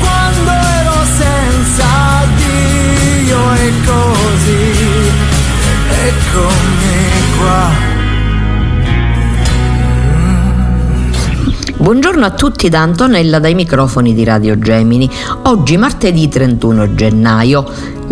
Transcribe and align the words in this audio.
quando 0.00 0.50
ero 0.50 0.94
senza 1.16 1.86
Dio 2.36 3.52
e 3.54 3.72
così, 3.84 5.10
eccomi 6.06 6.92
qua. 7.38 7.90
Buongiorno 11.76 12.24
a 12.24 12.30
tutti 12.30 12.68
da 12.68 12.80
Antonella 12.80 13.40
dai 13.40 13.54
microfoni 13.54 14.14
di 14.14 14.22
Radio 14.22 14.56
Gemini. 14.56 15.10
Oggi 15.44 15.76
martedì 15.76 16.28
31 16.28 16.94
gennaio. 16.94 17.64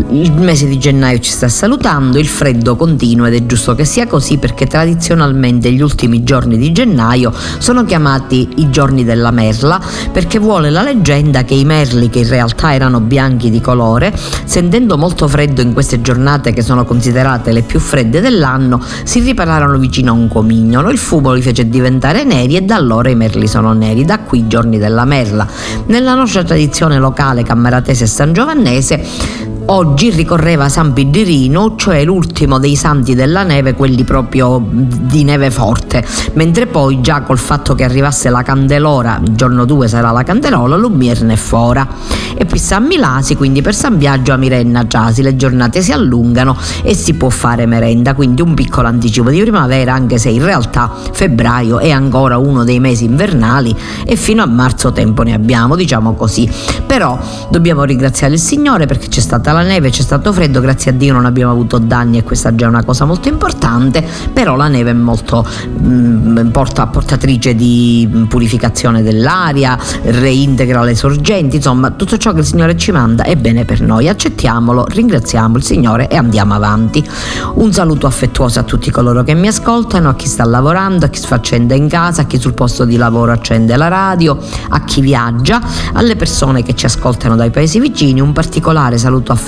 Il 0.08 0.32
mese 0.32 0.66
di 0.66 0.78
gennaio 0.78 1.18
ci 1.18 1.30
sta 1.30 1.48
salutando, 1.48 2.18
il 2.18 2.26
freddo 2.26 2.74
continua 2.74 3.28
ed 3.28 3.34
è 3.34 3.46
giusto 3.46 3.74
che 3.74 3.84
sia 3.84 4.06
così 4.06 4.38
perché 4.38 4.66
tradizionalmente 4.66 5.70
gli 5.70 5.80
ultimi 5.80 6.22
giorni 6.24 6.56
di 6.56 6.72
gennaio 6.72 7.32
sono 7.58 7.84
chiamati 7.84 8.48
i 8.56 8.70
giorni 8.70 9.04
della 9.04 9.30
merla 9.30 9.80
perché 10.12 10.38
vuole 10.38 10.70
la 10.70 10.82
leggenda 10.82 11.44
che 11.44 11.54
i 11.54 11.64
merli 11.64 12.08
che 12.08 12.20
in 12.20 12.28
realtà 12.28 12.74
erano 12.74 13.00
bianchi 13.00 13.50
di 13.50 13.60
colore, 13.60 14.12
sentendo 14.44 14.96
molto 14.96 15.28
freddo 15.28 15.60
in 15.60 15.72
queste 15.72 16.00
giornate 16.00 16.52
che 16.52 16.62
sono 16.62 16.84
considerate 16.84 17.52
le 17.52 17.62
più 17.62 17.78
fredde 17.78 18.20
dell'anno, 18.20 18.82
si 19.04 19.20
ripararono 19.20 19.78
vicino 19.78 20.12
a 20.12 20.14
un 20.14 20.28
comignolo, 20.28 20.90
il 20.90 20.98
fumo 20.98 21.32
li 21.32 21.42
fece 21.42 21.68
diventare 21.68 22.24
neri 22.24 22.56
e 22.56 22.62
da 22.62 22.76
allora 22.76 23.10
i 23.10 23.14
merli 23.14 23.46
sono 23.46 23.72
neri, 23.72 24.04
da 24.04 24.20
qui 24.20 24.40
i 24.40 24.46
giorni 24.46 24.78
della 24.78 25.04
merla. 25.04 25.46
Nella 25.86 26.14
nostra 26.14 26.42
tradizione 26.42 26.98
locale 26.98 27.42
cammaratese 27.42 28.04
e 28.04 28.06
sangiovannese 28.06 29.58
Oggi 29.66 30.10
ricorreva 30.10 30.68
San 30.68 30.92
Pidirino, 30.92 31.76
cioè 31.76 32.04
l'ultimo 32.04 32.58
dei 32.58 32.74
santi 32.74 33.14
della 33.14 33.44
neve, 33.44 33.74
quelli 33.74 34.02
proprio 34.02 34.60
di 34.68 35.22
neve 35.22 35.50
forte, 35.50 36.04
mentre 36.34 36.66
poi 36.66 37.00
già 37.00 37.22
col 37.22 37.38
fatto 37.38 37.74
che 37.74 37.84
arrivasse 37.84 38.30
la 38.30 38.42
Candelora, 38.42 39.20
il 39.22 39.34
giorno 39.34 39.64
2 39.64 39.86
sarà 39.86 40.10
la 40.10 40.24
Candelola, 40.24 40.76
l'Umierne 40.76 41.34
è 41.34 41.36
fora. 41.36 41.86
E 42.34 42.46
poi 42.46 42.58
San 42.58 42.84
Milasi, 42.84 43.36
quindi 43.36 43.62
per 43.62 43.74
San 43.74 43.98
Biagio 43.98 44.32
a 44.32 44.36
Mirenna 44.36 44.86
Giasi, 44.86 45.22
le 45.22 45.36
giornate 45.36 45.82
si 45.82 45.92
allungano 45.92 46.56
e 46.82 46.94
si 46.94 47.14
può 47.14 47.28
fare 47.28 47.66
merenda, 47.66 48.14
quindi 48.14 48.42
un 48.42 48.54
piccolo 48.54 48.88
anticipo 48.88 49.30
di 49.30 49.40
primavera, 49.40 49.94
anche 49.94 50.18
se 50.18 50.30
in 50.30 50.44
realtà 50.44 50.90
febbraio 51.12 51.78
è 51.78 51.90
ancora 51.90 52.38
uno 52.38 52.64
dei 52.64 52.80
mesi 52.80 53.04
invernali 53.04 53.76
e 54.04 54.16
fino 54.16 54.42
a 54.42 54.46
marzo 54.46 54.90
tempo 54.90 55.22
ne 55.22 55.34
abbiamo, 55.34 55.76
diciamo 55.76 56.14
così. 56.14 56.50
Però 56.86 57.18
dobbiamo 57.50 57.84
ringraziare 57.84 58.34
il 58.34 58.40
Signore 58.40 58.86
perché 58.86 59.08
c'è 59.08 59.20
stata 59.20 59.52
la 59.52 59.59
neve, 59.62 59.90
c'è 59.90 60.02
stato 60.02 60.32
freddo, 60.32 60.60
grazie 60.60 60.90
a 60.90 60.94
Dio 60.94 61.12
non 61.12 61.24
abbiamo 61.24 61.52
avuto 61.52 61.78
danni 61.78 62.18
e 62.18 62.22
questa 62.22 62.54
già 62.54 62.66
è 62.66 62.68
una 62.68 62.84
cosa 62.84 63.04
molto 63.04 63.28
importante, 63.28 64.04
però 64.32 64.56
la 64.56 64.68
neve 64.68 64.90
è 64.90 64.94
molto 64.94 65.44
mh, 65.44 66.48
porta, 66.50 66.86
portatrice 66.86 67.54
di 67.54 68.26
purificazione 68.28 69.02
dell'aria, 69.02 69.78
reintegra 70.02 70.82
le 70.82 70.94
sorgenti, 70.94 71.56
insomma 71.56 71.90
tutto 71.90 72.16
ciò 72.16 72.32
che 72.32 72.40
il 72.40 72.46
Signore 72.46 72.76
ci 72.76 72.92
manda 72.92 73.24
è 73.24 73.36
bene 73.36 73.64
per 73.64 73.80
noi, 73.80 74.08
accettiamolo, 74.08 74.86
ringraziamo 74.88 75.56
il 75.56 75.62
Signore 75.62 76.08
e 76.08 76.16
andiamo 76.16 76.54
avanti. 76.54 77.06
Un 77.54 77.72
saluto 77.72 78.06
affettuoso 78.06 78.60
a 78.60 78.62
tutti 78.62 78.90
coloro 78.90 79.22
che 79.22 79.34
mi 79.34 79.48
ascoltano, 79.48 80.08
a 80.08 80.14
chi 80.14 80.26
sta 80.26 80.44
lavorando, 80.44 81.06
a 81.06 81.08
chi 81.08 81.20
fa 81.20 81.36
accende 81.36 81.74
in 81.74 81.88
casa, 81.88 82.22
a 82.22 82.24
chi 82.24 82.38
sul 82.38 82.54
posto 82.54 82.84
di 82.84 82.96
lavoro 82.96 83.32
accende 83.32 83.76
la 83.76 83.88
radio, 83.88 84.38
a 84.68 84.84
chi 84.84 85.00
viaggia, 85.00 85.60
alle 85.92 86.16
persone 86.16 86.62
che 86.62 86.74
ci 86.74 86.86
ascoltano 86.86 87.36
dai 87.36 87.50
paesi 87.50 87.78
vicini, 87.80 88.20
un 88.20 88.32
particolare 88.32 88.98
saluto 88.98 89.32
affettuoso 89.32 89.39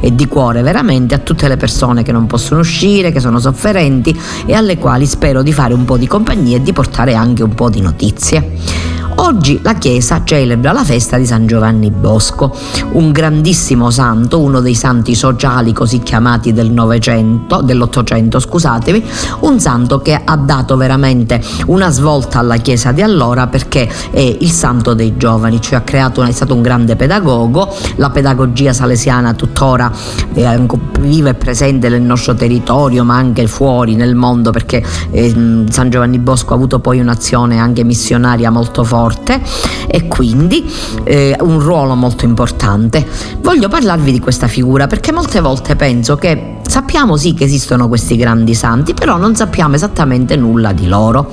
e 0.00 0.14
di 0.14 0.26
cuore 0.26 0.62
veramente 0.62 1.14
a 1.14 1.18
tutte 1.18 1.48
le 1.48 1.56
persone 1.56 2.02
che 2.02 2.12
non 2.12 2.26
possono 2.26 2.60
uscire, 2.60 3.12
che 3.12 3.20
sono 3.20 3.38
sofferenti 3.38 4.18
e 4.46 4.54
alle 4.54 4.78
quali 4.78 5.06
spero 5.06 5.42
di 5.42 5.52
fare 5.52 5.74
un 5.74 5.84
po' 5.84 5.96
di 5.96 6.06
compagnia 6.06 6.56
e 6.56 6.62
di 6.62 6.72
portare 6.72 7.14
anche 7.14 7.42
un 7.42 7.54
po' 7.54 7.68
di 7.68 7.80
notizie. 7.80 8.94
Oggi 9.26 9.58
la 9.60 9.74
Chiesa 9.74 10.22
celebra 10.22 10.70
la 10.70 10.84
festa 10.84 11.16
di 11.16 11.26
San 11.26 11.48
Giovanni 11.48 11.90
Bosco, 11.90 12.56
un 12.92 13.10
grandissimo 13.10 13.90
santo, 13.90 14.40
uno 14.40 14.60
dei 14.60 14.76
santi 14.76 15.16
sociali 15.16 15.72
così 15.72 15.98
chiamati 15.98 16.52
del 16.52 16.70
Novecento, 16.70 17.60
dell'Ottocento, 17.60 18.38
scusatevi, 18.38 19.04
un 19.40 19.58
santo 19.58 19.98
che 19.98 20.14
ha 20.14 20.36
dato 20.36 20.76
veramente 20.76 21.42
una 21.66 21.90
svolta 21.90 22.38
alla 22.38 22.58
Chiesa 22.58 22.92
di 22.92 23.02
allora 23.02 23.48
perché 23.48 23.90
è 24.12 24.20
il 24.20 24.50
santo 24.52 24.94
dei 24.94 25.16
giovani, 25.16 25.60
cioè 25.60 25.82
creato, 25.82 26.22
è 26.22 26.30
stato 26.30 26.54
un 26.54 26.62
grande 26.62 26.94
pedagogo, 26.94 27.74
la 27.96 28.10
pedagogia 28.10 28.72
salesiana 28.72 29.34
tuttora 29.34 29.90
è 30.34 30.56
vive 31.00 31.30
e 31.30 31.34
presente 31.34 31.88
nel 31.88 32.02
nostro 32.02 32.34
territorio 32.34 33.02
ma 33.02 33.16
anche 33.16 33.48
fuori 33.48 33.96
nel 33.96 34.14
mondo 34.14 34.50
perché 34.50 34.84
eh, 35.10 35.64
San 35.68 35.90
Giovanni 35.90 36.18
Bosco 36.20 36.52
ha 36.52 36.56
avuto 36.56 36.78
poi 36.78 37.00
un'azione 37.00 37.58
anche 37.58 37.82
missionaria 37.82 38.50
molto 38.50 38.84
forte 38.84 39.15
forte 39.16 39.40
e 39.88 40.06
quindi 40.06 40.70
eh, 41.04 41.36
un 41.40 41.58
ruolo 41.58 41.94
molto 41.94 42.24
importante. 42.24 43.06
Voglio 43.40 43.68
parlarvi 43.68 44.12
di 44.12 44.20
questa 44.20 44.46
figura 44.46 44.86
perché 44.86 45.12
molte 45.12 45.40
volte 45.40 45.74
penso 45.74 46.16
che 46.16 46.58
sappiamo 46.66 47.16
sì 47.16 47.34
che 47.34 47.44
esistono 47.44 47.88
questi 47.88 48.16
grandi 48.16 48.54
santi, 48.54 48.94
però 48.94 49.16
non 49.16 49.34
sappiamo 49.34 49.74
esattamente 49.74 50.36
nulla 50.36 50.72
di 50.72 50.86
loro. 50.86 51.30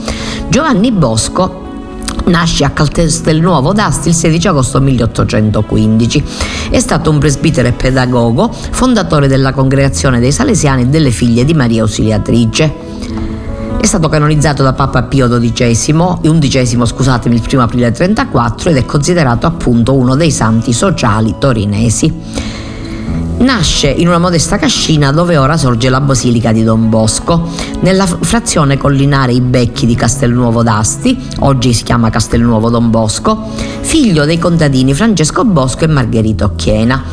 Giovanni 0.47 0.91
Bosco 0.91 1.61
Nasce 2.25 2.63
a 2.63 2.69
Castelnuovo 2.69 3.73
d'Asti 3.73 4.07
il 4.09 4.13
16 4.13 4.47
agosto 4.47 4.79
1815. 4.79 6.23
È 6.69 6.79
stato 6.79 7.09
un 7.09 7.17
presbitere 7.17 7.69
e 7.69 7.71
pedagogo, 7.73 8.49
fondatore 8.49 9.27
della 9.27 9.51
congregazione 9.51 10.21
dei 10.21 10.31
Salesiani 10.31 10.83
e 10.83 10.85
delle 10.85 11.11
figlie 11.11 11.43
di 11.43 11.53
Maria 11.53 11.81
Ausiliatrice. 11.81 13.32
È 13.79 13.85
stato 13.85 14.09
canonizzato 14.09 14.63
da 14.63 14.73
Papa 14.73 15.03
Pio 15.03 15.27
XII, 15.27 15.93
undicesimo 16.23 16.85
scusatemi, 16.85 17.35
il 17.35 17.41
1 17.41 17.61
aprile 17.61 17.91
1934 17.91 18.69
ed 18.69 18.77
è 18.77 18.85
considerato 18.85 19.45
appunto 19.45 19.93
uno 19.93 20.15
dei 20.15 20.31
santi 20.31 20.73
sociali 20.73 21.35
torinesi. 21.37 22.11
Nasce 23.39 23.89
in 23.89 24.07
una 24.07 24.19
modesta 24.19 24.57
cascina 24.57 25.11
dove 25.11 25.35
ora 25.35 25.57
sorge 25.57 25.89
la 25.89 25.99
Basilica 25.99 26.53
di 26.53 26.63
Don 26.63 26.87
Bosco, 26.89 27.49
nella 27.81 28.05
frazione 28.05 28.77
collinare 28.77 29.33
I 29.33 29.41
Becchi 29.41 29.85
di 29.85 29.95
Castelnuovo 29.95 30.63
d'Asti, 30.63 31.19
oggi 31.39 31.73
si 31.73 31.83
chiama 31.83 32.09
Castelnuovo 32.09 32.69
Don 32.69 32.89
Bosco, 32.89 33.49
figlio 33.81 34.23
dei 34.23 34.39
contadini 34.39 34.93
Francesco 34.93 35.43
Bosco 35.43 35.83
e 35.83 35.87
Margherita 35.87 36.45
Occhiena. 36.45 37.03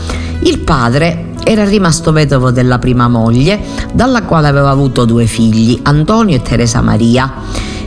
Il 0.43 0.61
padre 0.61 1.30
era 1.45 1.65
rimasto 1.65 2.13
vedovo 2.13 2.51
della 2.51 2.79
prima 2.79 3.09
moglie, 3.09 3.61
dalla 3.93 4.23
quale 4.23 4.49
aveva 4.49 4.71
avuto 4.71 5.05
due 5.05 5.27
figli, 5.27 5.81
Antonio 5.83 6.37
e 6.37 6.43
Teresa 6.43 6.81
Maria. 6.81 7.33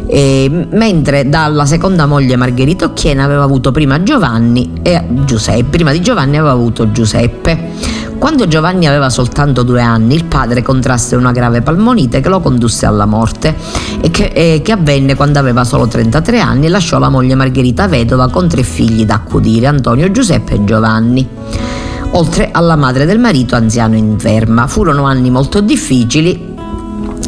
E, 0.06 0.68
mentre 0.72 1.30
dalla 1.30 1.66
seconda 1.66 2.06
moglie 2.06 2.36
Margherita 2.36 2.86
Occhiena 2.86 3.24
aveva 3.24 3.44
avuto 3.44 3.72
prima 3.72 4.04
Giovanni 4.04 4.74
e 4.82 5.02
Giuseppe, 5.26 5.64
prima 5.64 5.92
di 5.92 6.02
Giovanni 6.02 6.38
aveva 6.38 6.54
avuto 6.54 6.92
Giuseppe. 6.92 8.02
Quando 8.20 8.48
Giovanni 8.48 8.88
aveva 8.88 9.10
soltanto 9.10 9.64
due 9.64 9.82
anni, 9.82 10.16
il 10.16 10.24
padre 10.24 10.62
contrasse 10.62 11.18
una 11.18 11.32
grave 11.32 11.62
palmonite 11.62 12.22
che 12.22 12.30
lo 12.30 12.40
condusse 12.40 12.86
alla 12.86 13.06
morte 13.06 13.54
e 14.00 14.12
che, 14.12 14.32
e 14.34 14.62
che 14.64 14.72
avvenne 14.72 15.16
quando 15.16 15.40
aveva 15.40 15.66
solo 15.66 15.88
33 15.88 16.40
anni 16.40 16.68
e 16.68 16.70
lasciò 16.70 17.00
la 17.00 17.10
moglie 17.10 17.36
Margherita 17.36 17.88
vedova 17.88 18.30
con 18.30 18.48
tre 18.48 18.64
figli 18.64 19.06
da 19.06 19.16
accudire, 19.16 19.68
Antonio, 19.68 20.10
Giuseppe 20.10 20.54
e 20.54 20.64
Giovanni 20.64 21.28
oltre 22.14 22.50
alla 22.52 22.76
madre 22.76 23.06
del 23.06 23.20
marito 23.20 23.56
anziano 23.56 23.96
inferma. 23.96 24.68
Furono 24.68 25.06
anni 25.06 25.30
molto 25.30 25.62
difficili 25.62 26.53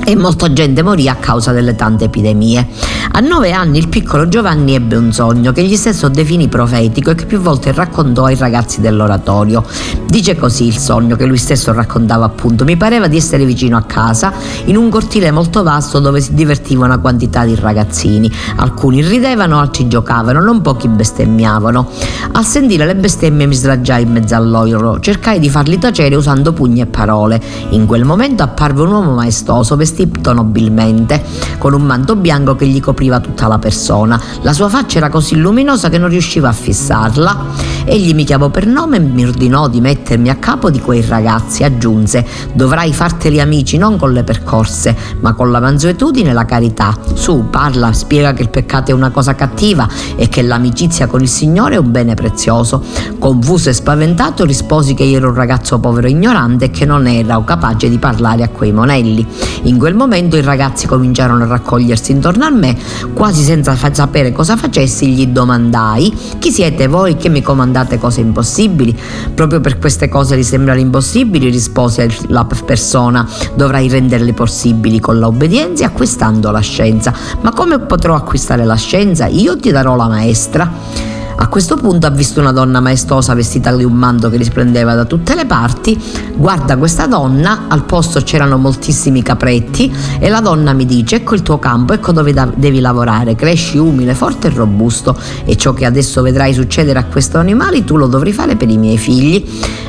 e 0.07 0.15
molta 0.15 0.53
gente 0.53 0.83
morì 0.83 1.09
a 1.09 1.15
causa 1.15 1.51
delle 1.51 1.75
tante 1.75 2.05
epidemie. 2.05 2.67
A 3.13 3.19
nove 3.21 3.51
anni 3.51 3.79
il 3.79 3.87
piccolo 3.87 4.27
Giovanni 4.27 4.75
ebbe 4.75 4.95
un 4.95 5.11
sogno 5.11 5.51
che 5.51 5.61
egli 5.61 5.75
stesso 5.75 6.09
definì 6.09 6.47
profetico 6.47 7.09
e 7.09 7.15
che 7.15 7.25
più 7.25 7.39
volte 7.39 7.71
raccontò 7.71 8.25
ai 8.25 8.35
ragazzi 8.35 8.81
dell'oratorio. 8.81 9.63
Dice 10.05 10.35
così 10.35 10.67
il 10.67 10.77
sogno 10.77 11.15
che 11.15 11.25
lui 11.25 11.37
stesso 11.37 11.73
raccontava 11.73 12.25
appunto. 12.25 12.65
Mi 12.65 12.77
pareva 12.77 13.07
di 13.07 13.17
essere 13.17 13.45
vicino 13.45 13.77
a 13.77 13.81
casa, 13.81 14.31
in 14.65 14.77
un 14.77 14.89
cortile 14.89 15.31
molto 15.31 15.63
vasto 15.63 15.99
dove 15.99 16.21
si 16.21 16.35
divertiva 16.35 16.85
una 16.85 16.99
quantità 16.99 17.43
di 17.43 17.55
ragazzini. 17.55 18.31
Alcuni 18.57 19.01
ridevano, 19.01 19.59
altri 19.59 19.87
giocavano, 19.87 20.39
non 20.39 20.61
pochi 20.61 20.87
bestemmiavano. 20.87 21.89
Al 22.33 22.45
sentire 22.45 22.85
le 22.85 22.95
bestemmie 22.95 23.47
mi 23.47 23.55
sdragiai 23.55 24.03
in 24.03 24.11
mezzo 24.11 24.35
a 24.35 24.39
loro, 24.39 24.99
cercai 24.99 25.39
di 25.39 25.49
farli 25.49 25.79
tacere 25.79 26.15
usando 26.15 26.53
pugni 26.53 26.81
e 26.81 26.85
parole. 26.85 27.41
In 27.69 27.87
quel 27.87 28.03
momento 28.03 28.43
apparve 28.43 28.83
un 28.83 28.91
uomo 28.91 29.13
maestoso, 29.13 29.75
vestito 29.75 29.94
nobilmente, 30.33 31.23
con 31.57 31.73
un 31.73 31.83
manto 31.83 32.15
bianco 32.15 32.55
che 32.55 32.67
gli 32.67 32.79
copriva 32.79 33.19
tutta 33.19 33.47
la 33.47 33.59
persona. 33.59 34.19
La 34.41 34.53
sua 34.53 34.69
faccia 34.69 34.97
era 34.97 35.09
così 35.09 35.35
luminosa 35.37 35.89
che 35.89 35.97
non 35.97 36.09
riusciva 36.09 36.49
a 36.49 36.53
fissarla. 36.53 37.73
Egli 37.85 38.13
mi 38.13 38.23
chiamò 38.23 38.49
per 38.49 38.65
nome 38.65 38.97
e 38.97 38.99
mi 38.99 39.25
ordinò 39.25 39.67
di 39.67 39.79
mettermi 39.79 40.29
a 40.29 40.35
capo 40.35 40.69
di 40.69 40.79
quei 40.79 41.01
ragazzi. 41.01 41.63
Aggiunse: 41.63 42.25
Dovrai 42.53 42.93
farteli 42.93 43.39
amici 43.39 43.77
non 43.77 43.97
con 43.97 44.11
le 44.11 44.23
percorse, 44.23 44.95
ma 45.19 45.33
con 45.33 45.51
la 45.51 45.59
mansuetudine 45.59 46.31
e 46.31 46.33
la 46.33 46.45
carità. 46.45 46.97
Su, 47.13 47.45
parla, 47.49 47.93
spiega 47.93 48.33
che 48.33 48.41
il 48.41 48.49
peccato 48.49 48.91
è 48.91 48.93
una 48.93 49.11
cosa 49.11 49.35
cattiva 49.35 49.87
e 50.15 50.27
che 50.29 50.41
l'amicizia 50.41 51.07
con 51.07 51.21
il 51.21 51.29
Signore 51.29 51.75
è 51.75 51.77
un 51.77 51.91
bene 51.91 52.15
prezioso. 52.15 52.83
Confuso 53.19 53.69
e 53.69 53.73
spaventato 53.73 54.45
risposi 54.45 54.93
che 54.93 55.03
io 55.03 55.17
ero 55.17 55.29
un 55.29 55.35
ragazzo 55.35 55.79
povero 55.79 56.07
e 56.07 56.11
ignorante 56.11 56.65
e 56.65 56.71
che 56.71 56.85
non 56.85 57.07
ero 57.07 57.43
capace 57.43 57.89
di 57.89 57.97
parlare 57.97 58.43
a 58.43 58.49
quei 58.49 58.71
monelli. 58.71 59.25
In 59.63 59.77
quel 59.85 59.97
momento 59.97 60.35
i 60.35 60.41
ragazzi 60.41 60.87
cominciarono 60.87 61.43
a 61.43 61.45
raccogliersi 61.45 62.11
intorno 62.11 62.43
a 62.43 62.49
me, 62.49 62.75
quasi 63.13 63.43
senza 63.43 63.77
sapere 63.91 64.31
cosa 64.31 64.57
facessi, 64.57 65.09
gli 65.09 65.27
domandai: 65.27 66.11
Chi 66.39 66.51
siete 66.51 66.87
voi 66.87 67.17
che 67.17 67.29
mi 67.29 67.43
comandate 67.43 67.99
cose 67.99 68.19
impossibili? 68.19 68.97
Proprio 69.35 69.61
per 69.61 69.77
queste 69.77 70.09
cose 70.09 70.37
gli 70.37 70.43
sembrano 70.43 70.79
impossibili, 70.79 71.51
rispose 71.51 72.09
la 72.29 72.47
persona. 72.65 73.29
Dovrai 73.53 73.87
renderle 73.87 74.33
possibili 74.33 74.99
con 74.99 75.19
l'obbedienza 75.19 75.83
e 75.83 75.85
acquistando 75.85 76.49
la 76.49 76.61
scienza. 76.61 77.13
Ma 77.41 77.51
come 77.51 77.77
potrò 77.77 78.15
acquistare 78.15 78.65
la 78.65 78.77
scienza? 78.77 79.27
Io 79.27 79.55
ti 79.55 79.69
darò 79.69 79.95
la 79.95 80.07
maestra. 80.07 81.14
A 81.37 81.47
questo 81.47 81.75
punto 81.75 82.07
ha 82.07 82.09
visto 82.09 82.39
una 82.39 82.53
donna 82.53 82.79
maestosa 82.79 83.33
vestita 83.33 83.75
di 83.75 83.83
un 83.83 83.93
manto 83.93 84.29
che 84.29 84.37
risplendeva 84.37 84.95
da 84.95 85.03
tutte 85.03 85.35
le 85.35 85.45
parti, 85.45 86.01
guarda 86.35 86.77
questa 86.77 87.07
donna, 87.07 87.65
al 87.67 87.83
posto 87.83 88.21
c'erano 88.21 88.57
moltissimi 88.57 89.21
capretti 89.21 89.93
e 90.19 90.29
la 90.29 90.39
donna 90.39 90.71
mi 90.71 90.85
dice 90.85 91.17
ecco 91.17 91.35
il 91.35 91.41
tuo 91.41 91.59
campo, 91.59 91.91
ecco 91.91 92.13
dove 92.13 92.33
devi 92.55 92.79
lavorare, 92.79 93.35
cresci 93.35 93.77
umile, 93.77 94.13
forte 94.13 94.47
e 94.47 94.51
robusto 94.51 95.17
e 95.43 95.57
ciò 95.57 95.73
che 95.73 95.85
adesso 95.85 96.21
vedrai 96.21 96.53
succedere 96.53 96.99
a 96.99 97.03
questi 97.03 97.35
animali 97.35 97.83
tu 97.83 97.97
lo 97.97 98.07
dovrai 98.07 98.31
fare 98.31 98.55
per 98.55 98.69
i 98.69 98.77
miei 98.77 98.97
figli. 98.97 99.43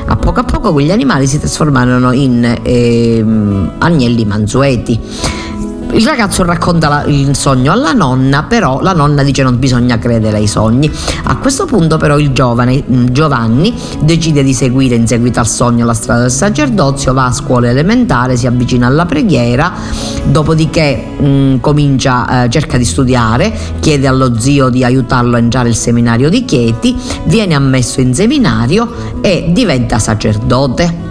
A 0.07 0.15
poco 0.15 0.41
a 0.41 0.43
poco 0.43 0.73
quegli 0.73 0.91
animali 0.91 1.27
si 1.27 1.39
trasformarono 1.39 2.11
in 2.11 2.59
eh, 2.61 3.25
agnelli 3.79 4.25
mansueti. 4.25 4.99
Il 5.97 6.05
ragazzo 6.05 6.43
racconta 6.43 6.87
la, 6.87 7.03
il 7.05 7.35
sogno 7.35 7.71
alla 7.71 7.91
nonna, 7.91 8.43
però 8.43 8.81
la 8.81 8.93
nonna 8.93 9.23
dice 9.23 9.41
non 9.41 9.57
bisogna 9.57 9.97
credere 9.97 10.37
ai 10.37 10.45
sogni. 10.45 10.91
A 11.23 11.37
questo 11.37 11.65
punto 11.65 11.97
però 11.97 12.19
il 12.19 12.33
giovane 12.33 12.83
mm, 12.87 13.05
Giovanni 13.07 13.73
decide 14.01 14.43
di 14.43 14.53
seguire 14.53 14.93
in 14.93 15.07
seguito 15.07 15.39
al 15.39 15.47
sogno 15.47 15.85
la 15.85 15.95
strada 15.95 16.21
del 16.21 16.29
sacerdozio, 16.31 17.13
va 17.13 17.25
a 17.25 17.31
scuola 17.31 17.69
elementare, 17.69 18.37
si 18.37 18.45
avvicina 18.45 18.85
alla 18.85 19.07
preghiera, 19.07 19.73
dopodiché 20.25 21.03
mh, 21.17 21.25
mm, 21.25 21.55
comincia, 21.61 22.43
eh, 22.43 22.49
cerca 22.51 22.77
di 22.77 22.85
studiare, 22.85 23.51
chiede 23.79 24.05
allo 24.05 24.39
zio 24.39 24.69
di 24.69 24.83
aiutarlo 24.83 25.35
a 25.35 25.39
entrare 25.39 25.69
al 25.69 25.75
seminario 25.75 26.29
di 26.29 26.45
Chieti, 26.45 26.95
viene 27.23 27.55
ammesso 27.55 28.01
in 28.01 28.13
seminario 28.13 29.19
e 29.21 29.47
diventa 29.49 29.97
sacerdote. 29.97 31.05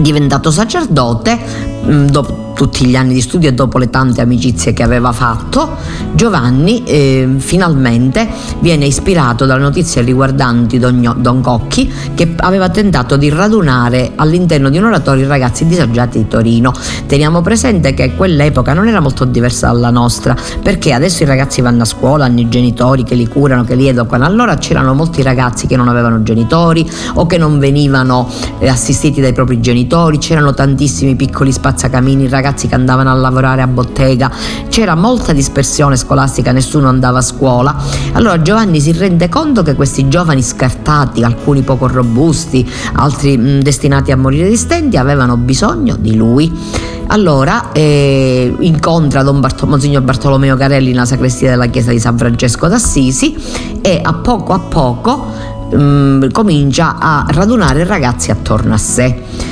Diventato 0.00 0.50
sacerdote, 0.50 1.38
mh, 1.82 1.90
mm, 1.90 2.06
dopo 2.08 2.47
tutti 2.58 2.86
gli 2.86 2.96
anni 2.96 3.14
di 3.14 3.20
studio 3.20 3.48
e 3.48 3.54
dopo 3.54 3.78
le 3.78 3.88
tante 3.88 4.20
amicizie 4.20 4.72
che 4.72 4.82
aveva 4.82 5.12
fatto, 5.12 5.76
Giovanni 6.12 6.82
eh, 6.82 7.36
finalmente 7.36 8.28
viene 8.58 8.84
ispirato 8.84 9.46
dalle 9.46 9.62
notizie 9.62 10.02
riguardanti 10.02 10.80
Don, 10.80 11.14
Don, 11.18 11.40
Cocchi 11.40 11.88
che 12.16 12.34
aveva 12.38 12.68
tentato 12.68 13.16
di 13.16 13.28
radunare 13.28 14.10
all'interno 14.16 14.70
di 14.70 14.78
un 14.78 14.86
oratorio 14.86 15.24
i 15.24 15.28
ragazzi 15.28 15.66
disagiati 15.66 16.18
di 16.18 16.26
Torino. 16.26 16.72
Teniamo 17.06 17.42
presente 17.42 17.94
che 17.94 18.16
quell'epoca 18.16 18.74
non 18.74 18.88
era 18.88 18.98
molto 18.98 19.24
diversa 19.24 19.68
dalla 19.68 19.90
nostra 19.90 20.34
perché 20.60 20.92
adesso 20.92 21.22
i 21.22 21.26
ragazzi 21.26 21.60
vanno 21.60 21.82
a 21.82 21.86
scuola, 21.86 22.24
hanno 22.24 22.40
i 22.40 22.48
genitori 22.48 23.04
che 23.04 23.14
li 23.14 23.28
curano, 23.28 23.62
che 23.62 23.76
li 23.76 23.86
educano, 23.86 24.24
allora 24.24 24.56
c'erano 24.56 24.94
molti 24.94 25.22
ragazzi 25.22 25.68
che 25.68 25.76
non 25.76 25.86
avevano 25.86 26.24
genitori 26.24 26.84
o 27.14 27.24
che 27.26 27.38
non 27.38 27.60
venivano 27.60 28.28
eh, 28.58 28.68
assistiti 28.68 29.20
dai 29.20 29.32
propri 29.32 29.60
genitori, 29.60 30.18
c'erano 30.18 30.52
tantissimi 30.54 31.14
piccoli 31.14 31.52
spazzacamini, 31.52 32.26
ragazzi 32.26 32.46
ragazzi 32.48 32.66
che 32.66 32.74
andavano 32.74 33.10
a 33.10 33.14
lavorare 33.14 33.60
a 33.60 33.66
bottega, 33.66 34.30
c'era 34.68 34.94
molta 34.94 35.32
dispersione 35.32 35.96
scolastica, 35.96 36.50
nessuno 36.52 36.88
andava 36.88 37.18
a 37.18 37.22
scuola. 37.22 37.76
Allora 38.12 38.40
Giovanni 38.40 38.80
si 38.80 38.92
rende 38.92 39.28
conto 39.28 39.62
che 39.62 39.74
questi 39.74 40.08
giovani 40.08 40.42
scartati, 40.42 41.22
alcuni 41.22 41.62
poco 41.62 41.86
robusti, 41.86 42.68
altri 42.94 43.36
mh, 43.36 43.60
destinati 43.60 44.12
a 44.12 44.16
morire 44.16 44.48
di 44.48 44.56
stenti, 44.56 44.96
avevano 44.96 45.36
bisogno 45.36 45.96
di 45.96 46.16
lui. 46.16 46.50
Allora 47.10 47.72
eh, 47.72 48.54
incontra 48.60 49.22
Don 49.22 49.40
Barto- 49.40 49.66
Monsignor 49.66 50.02
Bartolomeo 50.02 50.56
Carelli 50.56 50.90
nella 50.90 51.06
sacrestia 51.06 51.50
della 51.50 51.66
chiesa 51.66 51.90
di 51.90 51.98
San 51.98 52.18
Francesco 52.18 52.66
d'Assisi 52.68 53.34
e 53.80 54.00
a 54.02 54.12
poco 54.12 54.52
a 54.52 54.58
poco 54.58 55.26
mh, 55.74 56.30
comincia 56.32 56.96
a 56.98 57.26
radunare 57.28 57.84
ragazzi 57.84 58.30
attorno 58.30 58.74
a 58.74 58.78
sé 58.78 59.47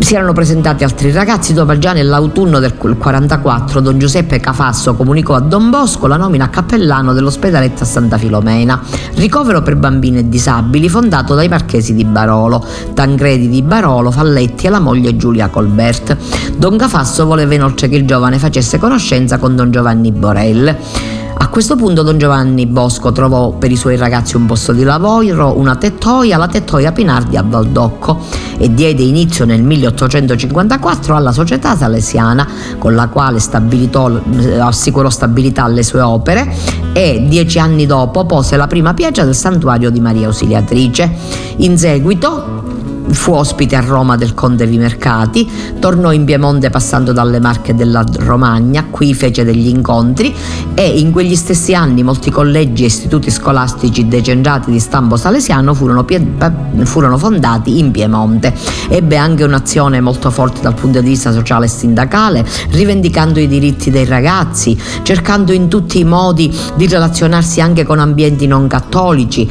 si 0.00 0.14
erano 0.14 0.32
presentati 0.32 0.82
altri 0.82 1.12
ragazzi, 1.12 1.52
dopo 1.52 1.76
già 1.78 1.92
nell'autunno 1.92 2.58
del 2.58 2.74
44 2.76 3.80
Don 3.80 3.98
Giuseppe 3.98 4.40
Cafasso 4.40 4.94
comunicò 4.94 5.34
a 5.34 5.40
Don 5.40 5.68
Bosco 5.70 6.06
la 6.06 6.16
nomina 6.16 6.44
a 6.44 6.48
cappellano 6.48 7.12
dell'ospedaletta 7.12 7.84
Santa 7.84 8.16
Filomena, 8.16 8.80
ricovero 9.14 9.62
per 9.62 9.76
bambini 9.76 10.18
e 10.18 10.28
disabili 10.28 10.88
fondato 10.88 11.34
dai 11.34 11.48
marchesi 11.48 11.94
di 11.94 12.04
Barolo, 12.04 12.64
Tancredi 12.94 13.48
di 13.48 13.62
Barolo, 13.62 14.10
Falletti 14.10 14.66
e 14.66 14.70
la 14.70 14.80
moglie 14.80 15.16
Giulia 15.16 15.48
Colbert. 15.48 16.16
Don 16.56 16.76
Cafasso 16.76 17.26
voleva 17.26 17.54
inoltre 17.54 17.88
che 17.88 17.96
il 17.96 18.06
giovane 18.06 18.38
facesse 18.38 18.78
conoscenza 18.78 19.38
con 19.38 19.54
Don 19.54 19.70
Giovanni 19.70 20.10
Borel. 20.12 20.76
A 21.42 21.48
questo 21.48 21.74
punto 21.74 22.02
Don 22.02 22.18
Giovanni 22.18 22.66
Bosco 22.66 23.12
trovò 23.12 23.52
per 23.52 23.70
i 23.70 23.76
suoi 23.76 23.96
ragazzi 23.96 24.36
un 24.36 24.44
posto 24.44 24.72
di 24.72 24.84
lavoro, 24.84 25.58
una 25.58 25.74
tettoia, 25.74 26.36
la 26.36 26.46
tettoia 26.46 26.92
Pinardi 26.92 27.38
a 27.38 27.42
Valdocco 27.42 28.20
e 28.58 28.72
diede 28.74 29.02
inizio 29.02 29.46
nel 29.46 29.62
1854 29.62 31.16
alla 31.16 31.32
società 31.32 31.74
salesiana 31.74 32.46
con 32.76 32.94
la 32.94 33.08
quale 33.08 33.38
eh, 33.38 34.58
assicurò 34.58 35.08
stabilità 35.08 35.64
alle 35.64 35.82
sue 35.82 36.02
opere 36.02 36.54
e 36.92 37.24
dieci 37.26 37.58
anni 37.58 37.86
dopo 37.86 38.26
pose 38.26 38.58
la 38.58 38.66
prima 38.66 38.92
pietra 38.92 39.24
del 39.24 39.34
santuario 39.34 39.88
di 39.88 39.98
Maria 39.98 40.26
Ausiliatrice. 40.26 41.10
In 41.56 41.78
seguito 41.78 42.69
fu 43.12 43.32
ospite 43.32 43.76
a 43.76 43.80
Roma 43.80 44.16
del 44.16 44.34
conte 44.34 44.66
Vimercati, 44.66 45.48
tornò 45.78 46.12
in 46.12 46.24
Piemonte 46.24 46.70
passando 46.70 47.12
dalle 47.12 47.40
Marche 47.40 47.74
della 47.74 48.04
Romagna, 48.18 48.86
qui 48.90 49.14
fece 49.14 49.44
degli 49.44 49.68
incontri 49.68 50.34
e 50.74 50.98
in 50.98 51.10
quegli 51.10 51.34
stessi 51.34 51.74
anni 51.74 52.02
molti 52.02 52.30
collegi 52.30 52.84
e 52.84 52.86
istituti 52.86 53.30
scolastici 53.30 54.08
decentrati 54.08 54.70
di 54.70 54.78
stampo 54.78 55.16
salesiano 55.16 55.74
furono, 55.74 56.06
furono 56.84 57.18
fondati 57.18 57.78
in 57.78 57.90
Piemonte. 57.90 58.54
Ebbe 58.88 59.16
anche 59.16 59.44
un'azione 59.44 60.00
molto 60.00 60.30
forte 60.30 60.60
dal 60.60 60.74
punto 60.74 61.00
di 61.00 61.08
vista 61.08 61.32
sociale 61.32 61.66
e 61.66 61.68
sindacale, 61.68 62.46
rivendicando 62.70 63.40
i 63.40 63.46
diritti 63.48 63.90
dei 63.90 64.04
ragazzi, 64.04 64.78
cercando 65.02 65.52
in 65.52 65.68
tutti 65.68 65.98
i 65.98 66.04
modi 66.04 66.54
di 66.74 66.86
relazionarsi 66.86 67.60
anche 67.60 67.84
con 67.84 67.98
ambienti 67.98 68.46
non 68.46 68.66
cattolici, 68.66 69.48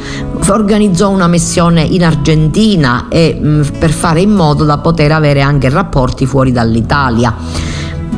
organizzò 0.48 1.10
una 1.10 1.28
missione 1.28 1.82
in 1.82 2.04
Argentina 2.04 3.06
e 3.08 3.38
per 3.78 3.90
fare 3.90 4.20
in 4.20 4.30
modo 4.30 4.64
da 4.64 4.78
poter 4.78 5.12
avere 5.12 5.40
anche 5.40 5.68
rapporti 5.68 6.26
fuori 6.26 6.52
dall'Italia. 6.52 7.34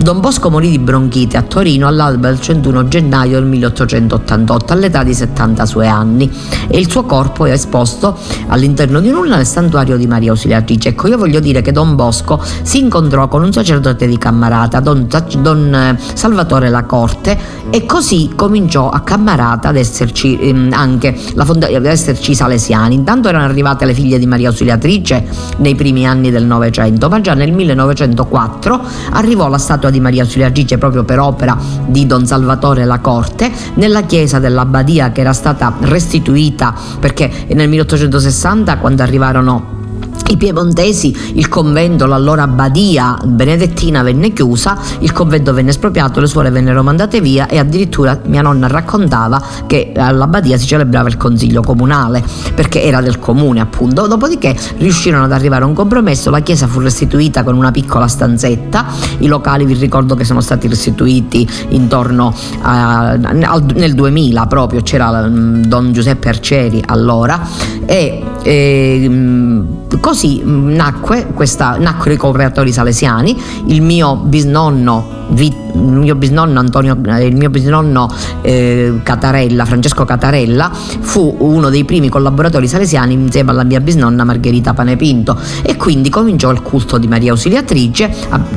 Don 0.03 0.19
Bosco 0.19 0.51
morì 0.51 0.69
di 0.69 0.81
bronchite 0.81 1.37
a 1.37 1.43
Torino 1.43 1.87
all'alba 1.87 2.27
del 2.27 2.41
31 2.41 2.89
gennaio 2.89 3.39
del 3.39 3.45
1888 3.45 4.73
all'età 4.73 5.05
di 5.05 5.15
72 5.15 5.87
anni 5.87 6.29
e 6.67 6.77
il 6.81 6.91
suo 6.91 7.05
corpo 7.05 7.47
è 7.47 7.53
esposto 7.53 8.19
all'interno 8.49 8.99
di 8.99 9.11
un 9.11 9.29
nel 9.29 9.47
santuario 9.47 9.97
di 9.97 10.09
Maria 10.09 10.33
Ausiliatrice. 10.33 10.89
Ecco, 10.89 11.07
io 11.07 11.17
voglio 11.17 11.39
dire 11.39 11.63
che 11.63 11.71
Don 11.71 11.95
Bosco 11.95 12.43
si 12.63 12.81
incontrò 12.81 13.29
con 13.29 13.45
un 13.45 13.53
sacerdote 13.53 14.09
di 14.09 14.19
Cammarata, 14.19 14.81
Don, 14.81 15.07
Don 15.39 15.73
eh, 15.73 15.97
Salvatore 16.15 16.69
Lacorte, 16.69 17.39
e 17.71 17.87
così 17.87 18.33
cominciò 18.35 18.91
a 18.91 19.01
Cammarata 19.01 19.69
ad 19.69 19.77
esserci 19.77 20.37
ehm, 20.37 20.73
anche 20.73 21.17
la 21.35 21.45
fonda- 21.45 21.69
ad 21.69 21.87
esserci 21.87 22.35
salesiani. 22.35 22.97
Intanto 22.97 23.29
erano 23.29 23.45
arrivate 23.45 23.85
le 23.85 23.95
figlie 23.95 24.19
di 24.19 24.27
Maria 24.27 24.49
Ausiliatrice 24.49 25.25
nei 25.59 25.77
primi 25.77 26.05
anni 26.09 26.33
del 26.33 26.45
Novecento, 26.45 27.09
ma 27.09 27.21
già 27.21 27.35
nel 27.35 27.53
1904 27.53 28.81
arrivò 29.13 29.49
la 29.49 29.59
statua 29.59 29.91
di 29.93 30.01
Maria 30.01 30.23
Ausiliatrice 30.23 30.79
proprio 30.79 31.05
per 31.05 31.21
opera 31.21 31.57
di 31.87 32.07
Don 32.07 32.27
Salvatore 32.27 32.85
La 32.85 32.99
Corte, 32.99 33.51
nella 33.75 34.03
chiesa 34.03 34.41
dell'abbadia 34.41 35.13
che 35.13 35.21
era 35.21 35.33
stata 35.33 35.77
restituita 35.83 36.75
perché 36.99 37.31
nel 37.55 37.69
1860 37.69 38.79
quando 38.79 39.03
arrivarono 39.03 39.82
i 40.29 40.37
piemontesi, 40.37 41.33
il 41.35 41.49
convento, 41.49 42.07
l'allora 42.07 42.43
abbadia 42.43 43.19
benedettina 43.25 44.03
venne 44.03 44.33
chiusa, 44.33 44.79
il 45.01 45.13
convento 45.13 45.53
venne 45.53 45.71
espropriato, 45.71 46.21
le 46.21 46.27
suore 46.27 46.51
vennero 46.51 46.83
mandate 46.83 47.21
via 47.21 47.47
e 47.49 47.59
addirittura 47.59 48.21
mia 48.27 48.43
nonna 48.43 48.67
raccontava 48.67 49.43
che 49.67 49.93
all'abbadia 49.95 50.57
si 50.57 50.67
celebrava 50.67 51.09
il 51.09 51.17
consiglio 51.17 51.63
comunale 51.63 52.23
perché 52.55 52.83
era 52.83 53.01
del 53.01 53.19
comune 53.19 53.61
appunto. 53.61 54.07
Dopodiché 54.07 54.57
riuscirono 54.79 55.25
ad 55.25 55.33
arrivare 55.33 55.65
a 55.65 55.67
un 55.67 55.75
compromesso, 55.75 56.31
la 56.31 56.41
chiesa 56.41 56.67
fu 56.67 56.81
restituita 56.81 57.43
con 57.43 57.57
una 57.57 57.71
piccola 57.71 58.07
stanzetta, 58.07 58.87
i 59.19 59.27
locali 59.27 59.65
vi 59.65 59.75
ricordo 59.75 60.15
che 60.15 60.25
sono 60.25 60.41
stati 60.41 60.69
restituiti 60.69 61.49
intorno 61.71 62.35
a, 62.63 63.17
nel 63.17 63.95
2000 63.95 64.47
proprio, 64.47 64.83
c'era 64.83 65.29
mm, 65.29 65.63
Don 65.65 65.93
Giuseppe 65.93 66.29
Arcieri 66.29 66.83
allora 66.87 67.41
e, 67.85 68.23
e 68.43 69.07
mm, 69.09 69.65
così 70.13 70.43
mm, 70.45 70.75
nacque 70.75 71.29
questa, 71.33 71.79
nacquero 71.79 72.13
i 72.13 72.19
cooperatori 72.19 72.71
salesiani, 72.71 73.35
il 73.69 73.81
mio 73.81 74.17
bisnonno 74.17 75.21
il 75.35 75.81
mio 75.81 76.15
bisnonno 76.15 76.59
Antonio, 76.59 76.99
eh, 77.07 77.25
il 77.25 77.35
mio 77.35 77.49
bisnonno 77.49 78.13
eh, 78.43 79.01
Catarella, 79.03 79.65
Francesco 79.65 80.05
Catarella, 80.05 80.71
fu 80.71 81.35
uno 81.39 81.71
dei 81.71 81.85
primi 81.85 82.11
collaboratori 82.11 82.69
salesiani 82.69 83.15
insieme 83.15 83.53
alla 83.53 83.65
mia 83.65 83.81
bisnonna 83.81 84.25
Margherita 84.25 84.75
Panepinto 84.75 85.39
e 85.63 85.77
quindi 85.77 86.11
cominciò 86.11 86.51
il 86.51 86.61
culto 86.61 86.99
di 86.99 87.09
Maria 87.09 87.31
Ausiliatrice. 87.31 88.13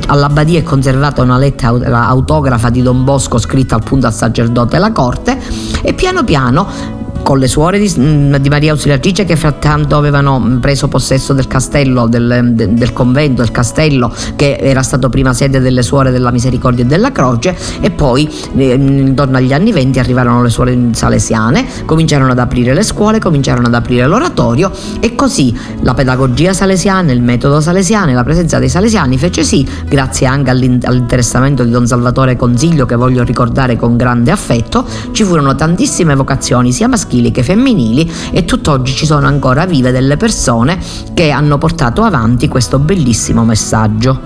All'abbadia 0.08 0.58
è 0.58 0.62
conservata 0.62 1.22
una 1.22 1.38
lettera 1.38 2.06
autografa 2.06 2.68
di 2.68 2.82
Don 2.82 3.04
Bosco 3.04 3.38
scritta 3.38 3.76
appunto 3.76 4.06
al 4.06 4.12
sacerdote 4.12 4.76
alla 4.76 4.92
corte 4.92 5.38
e 5.80 5.94
piano 5.94 6.22
piano 6.24 6.95
con 7.26 7.40
le 7.40 7.48
suore 7.48 7.80
di, 7.80 7.92
mm, 7.98 8.36
di 8.36 8.48
Maria 8.48 8.70
Ausiliatrice 8.70 9.24
che 9.24 9.34
frattanto 9.34 9.96
avevano 9.96 10.58
preso 10.60 10.86
possesso 10.86 11.32
del 11.32 11.48
castello, 11.48 12.06
del, 12.06 12.52
del, 12.52 12.92
convento, 12.92 13.42
del 13.42 13.50
castello 13.50 14.12
che 14.36 14.56
era 14.60 14.80
stato 14.84 15.08
prima 15.08 15.34
sede 15.34 15.58
delle 15.58 15.82
suore 15.82 16.12
della 16.12 16.30
misericordia 16.30 16.84
e 16.84 16.86
della 16.86 17.10
croce 17.10 17.56
e 17.80 17.90
poi 17.90 18.32
eh, 18.54 18.74
intorno 18.74 19.38
agli 19.38 19.52
anni 19.52 19.72
20 19.72 19.98
arrivarono 19.98 20.40
le 20.40 20.50
suore 20.50 20.78
salesiane, 20.92 21.66
cominciarono 21.84 22.30
ad 22.30 22.38
aprire 22.38 22.72
le 22.74 22.84
scuole, 22.84 23.18
cominciarono 23.18 23.66
ad 23.66 23.74
aprire 23.74 24.06
l'oratorio 24.06 24.70
e 25.00 25.16
così 25.16 25.52
la 25.80 25.94
pedagogia 25.94 26.52
salesiana, 26.52 27.10
il 27.10 27.22
metodo 27.22 27.60
salesiano, 27.60 28.12
la 28.12 28.22
presenza 28.22 28.60
dei 28.60 28.68
salesiani 28.68 29.18
fece 29.18 29.42
sì, 29.42 29.68
grazie 29.88 30.28
anche 30.28 30.50
all'interessamento 30.50 31.64
di 31.64 31.72
Don 31.72 31.88
Salvatore 31.88 32.36
Consiglio 32.36 32.86
che 32.86 32.94
voglio 32.94 33.24
ricordare 33.24 33.74
con 33.74 33.96
grande 33.96 34.30
affetto, 34.30 34.86
ci 35.10 35.24
furono 35.24 35.56
tantissime 35.56 36.14
vocazioni 36.14 36.70
sia 36.70 36.86
maschili 36.86 37.14
maschili 37.16 37.30
che 37.30 37.42
femminili 37.42 38.10
e 38.30 38.44
tutt'oggi 38.44 38.92
ci 38.94 39.06
sono 39.06 39.26
ancora 39.26 39.64
vive 39.66 39.90
delle 39.90 40.16
persone 40.16 40.78
che 41.14 41.30
hanno 41.30 41.58
portato 41.58 42.02
avanti 42.02 42.48
questo 42.48 42.78
bellissimo 42.78 43.44
messaggio. 43.44 44.20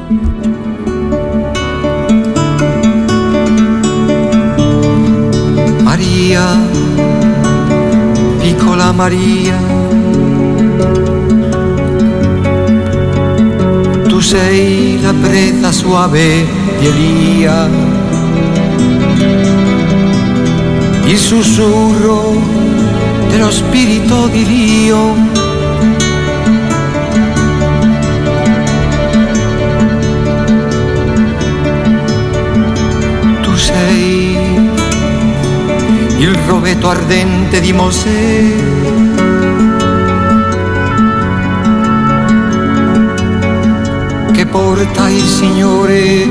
Maria, 5.82 6.58
piccola 8.38 8.92
Maria, 8.92 9.56
tu 14.06 14.20
sei 14.20 15.00
la 15.00 15.12
brezza 15.12 15.72
suave 15.72 16.46
di 16.78 16.86
Elia, 16.86 17.68
il 21.04 21.18
sussurro 21.18 22.59
dello 23.30 23.50
Spirito 23.50 24.26
di 24.26 24.44
Dio. 24.44 25.14
Tu 33.40 33.56
sei 33.56 34.36
il 36.18 36.34
rovetto 36.46 36.88
ardente 36.88 37.60
di 37.60 37.72
Mosè. 37.72 38.42
Che 44.32 44.46
porta 44.46 45.08
il 45.08 45.24
Signore 45.24 46.22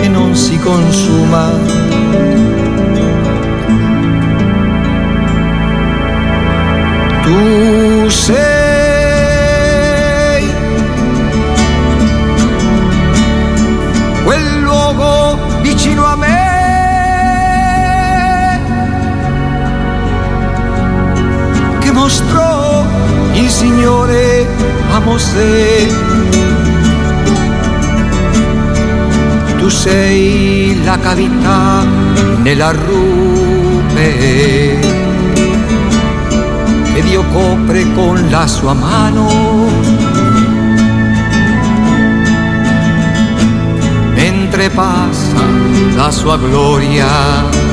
e 0.00 0.08
non 0.08 0.34
si 0.34 0.58
consuma 0.58 1.79
tu 7.30 8.10
sei 8.10 8.42
quel 14.24 14.60
luogo 14.62 15.38
vicino 15.62 16.06
a 16.06 16.16
me 16.16 16.48
che 21.78 21.92
mostrò 21.92 22.84
il 23.34 23.48
Signore 23.48 24.46
a 24.90 24.98
Mosè. 24.98 25.86
Tu 29.58 29.68
sei 29.68 30.82
la 30.84 30.98
cavità 30.98 31.84
nella 32.42 32.72
rupe 32.72 34.59
copre 38.30 38.36
con 38.36 38.38
la 38.38 38.46
sua 38.46 38.74
mano. 38.74 39.28
Mentre 44.14 44.70
passa 44.70 45.42
la 45.94 46.10
sua 46.10 46.36
gloria 46.36 47.69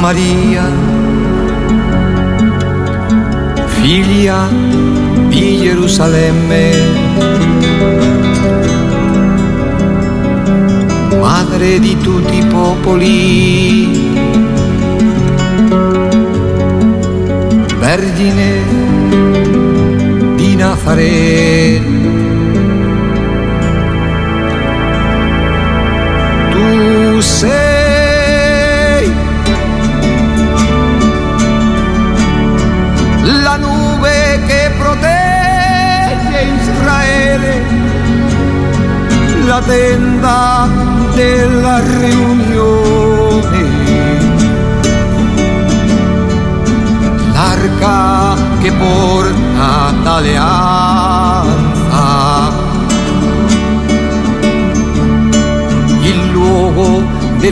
Maria, 0.00 0.64
figlia 3.66 4.48
di 5.28 5.58
Gerusalemme, 5.60 6.70
madre 11.20 11.78
di 11.80 11.98
tutti 11.98 12.38
i 12.38 12.46
popoli, 12.46 14.10
vergine 17.78 18.62
di 20.36 20.56
Nazaret. 20.56 21.49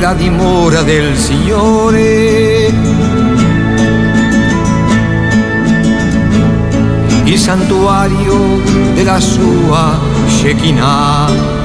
Della 0.08 0.14
dimora 0.14 0.82
del 0.82 1.16
Signore. 1.16 2.72
Il 7.24 7.38
santuario 7.38 8.60
della 8.94 9.20
sua 9.20 9.98
Shekinah. 10.26 11.57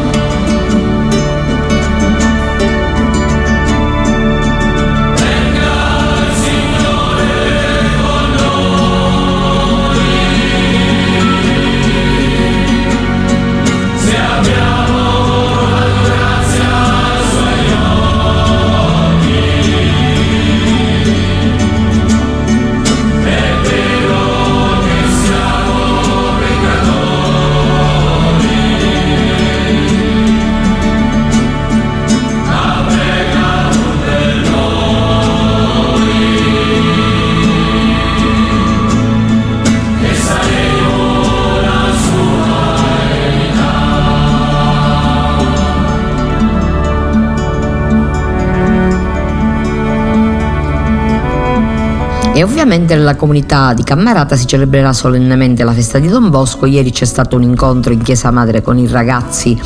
Ovviamente 52.43 52.93
nella 52.95 53.15
comunità 53.15 53.73
di 53.73 53.83
Cammarata 53.83 54.35
si 54.35 54.45
celebrerà 54.45 54.91
solennemente 54.91 55.63
la 55.63 55.71
festa 55.71 55.97
di 55.97 56.07
Don 56.07 56.29
Bosco. 56.29 56.65
Ieri 56.65 56.91
c'è 56.91 57.05
stato 57.05 57.37
un 57.37 57.43
incontro 57.43 57.93
in 57.93 58.01
Chiesa 58.01 58.31
Madre 58.31 58.61
con 58.61 58.77
i 58.77 58.87
ragazzi 58.87 59.59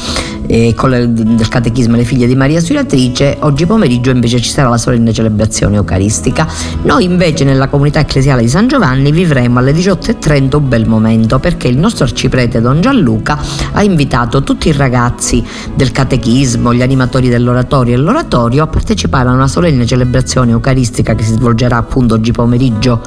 eh, 0.48 0.75
le, 0.88 1.13
del 1.13 1.48
Catechismo 1.48 1.96
le 1.96 2.04
figlie 2.04 2.27
di 2.27 2.36
Maria 2.36 2.60
Suilatrice. 2.60 3.38
Oggi 3.42 3.66
pomeriggio 3.66 4.10
invece 4.10 4.42
ci 4.42 4.50
sarà 4.50 4.70
la 4.70 4.77
solenne 4.77 5.13
celebrazione 5.13 5.75
eucaristica. 5.75 6.48
Noi 6.84 7.04
invece 7.04 7.44
nella 7.44 7.68
comunità 7.68 8.00
ecclesiale 8.00 8.42
di 8.42 8.50
San 8.50 8.68
Giovanni 8.68 9.12
vivremo 9.12 9.60
alle 9.60 9.72
18.30 9.72 10.56
un 10.56 10.68
bel 10.68 10.88
momento 10.88 11.39
perché 11.39 11.68
il 11.68 11.77
nostro 11.77 12.06
arciprete 12.06 12.62
Don 12.62 12.82
Gianluca 12.82 13.39
ha 13.74 13.84
invitato 13.84 14.44
tutti 14.44 14.70
i 14.70 14.72
ragazzi 14.72 15.44
del 15.75 15.92
Catechismo, 15.92 16.74
gli 16.74 16.82
animatori 16.82 17.30
dell'oratorio 17.30 17.94
e 17.94 17.98
l'oratorio 17.98 18.63
a 18.63 18.68
partecipare 18.68 19.30
a 19.30 19.34
una 19.34 19.48
solenne 19.48 19.86
celebrazione 19.86 20.51
eucaristica 20.51 21.16
che 21.16 21.24
si 21.24 21.34
svolgerà 21.34 21.77
appunto 21.77 22.16
oggi 22.16 22.32
pomeriggio 22.32 22.46
pomeriggio 22.48 23.01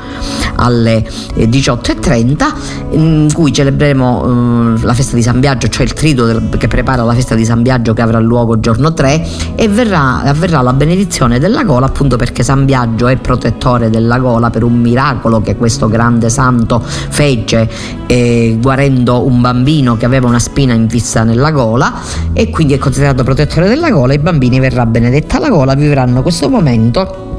alle 0.57 1.03
18.30 1.35 2.91
eh, 2.91 2.97
in 2.97 3.31
cui 3.33 3.53
celebreremo 3.53 4.77
eh, 4.77 4.85
la 4.85 4.95
festa 4.95 5.17
di 5.17 5.23
San 5.23 5.41
Biagio, 5.41 5.69
cioè 5.69 5.85
il 5.85 5.93
trido 5.95 6.27
del, 6.27 6.49
che 6.59 6.69
prepara 6.69 7.03
la 7.03 7.15
festa 7.15 7.30
di 7.35 7.45
San 7.45 7.63
Biagio 7.63 7.93
che 7.93 8.03
avrà 8.03 8.19
luogo 8.19 8.61
giorno 8.61 8.93
3 8.93 9.27
e 9.55 9.69
verrà, 9.69 10.23
avverrà 10.23 10.61
la 10.61 10.73
benedizione 10.73 11.39
della 11.39 11.65
gola 11.65 11.87
appunto 11.87 12.17
perché 12.17 12.43
San 12.43 12.65
Biagio 12.65 13.09
è 13.09 13.17
protettore 13.17 13.91
della 13.91 14.19
gola 14.19 14.51
per 14.51 14.65
un 14.65 14.79
miracolo 14.79 15.41
che 15.41 15.57
questo 15.57 15.89
grande 15.89 16.29
santo 16.29 16.81
fece 16.83 17.69
eh, 18.07 18.57
guarendo 18.61 19.25
un 19.27 19.41
bambino 19.41 19.97
che 19.97 20.05
aveva 20.05 20.27
una 20.29 20.39
spina 20.39 20.73
infissa 20.73 21.23
nella 21.23 21.51
gola 21.51 21.95
e 22.33 22.51
quindi 22.51 22.75
è 22.75 22.79
considerato 22.79 23.23
protettore 23.25 23.69
della 23.69 23.91
gola, 23.91 24.13
i 24.13 24.19
bambini 24.19 24.59
verrà 24.61 24.87
benedetta 24.87 25.39
la 25.39 25.49
gola, 25.49 25.75
vivranno 25.75 26.23
questo 26.23 26.49
momento 26.49 27.30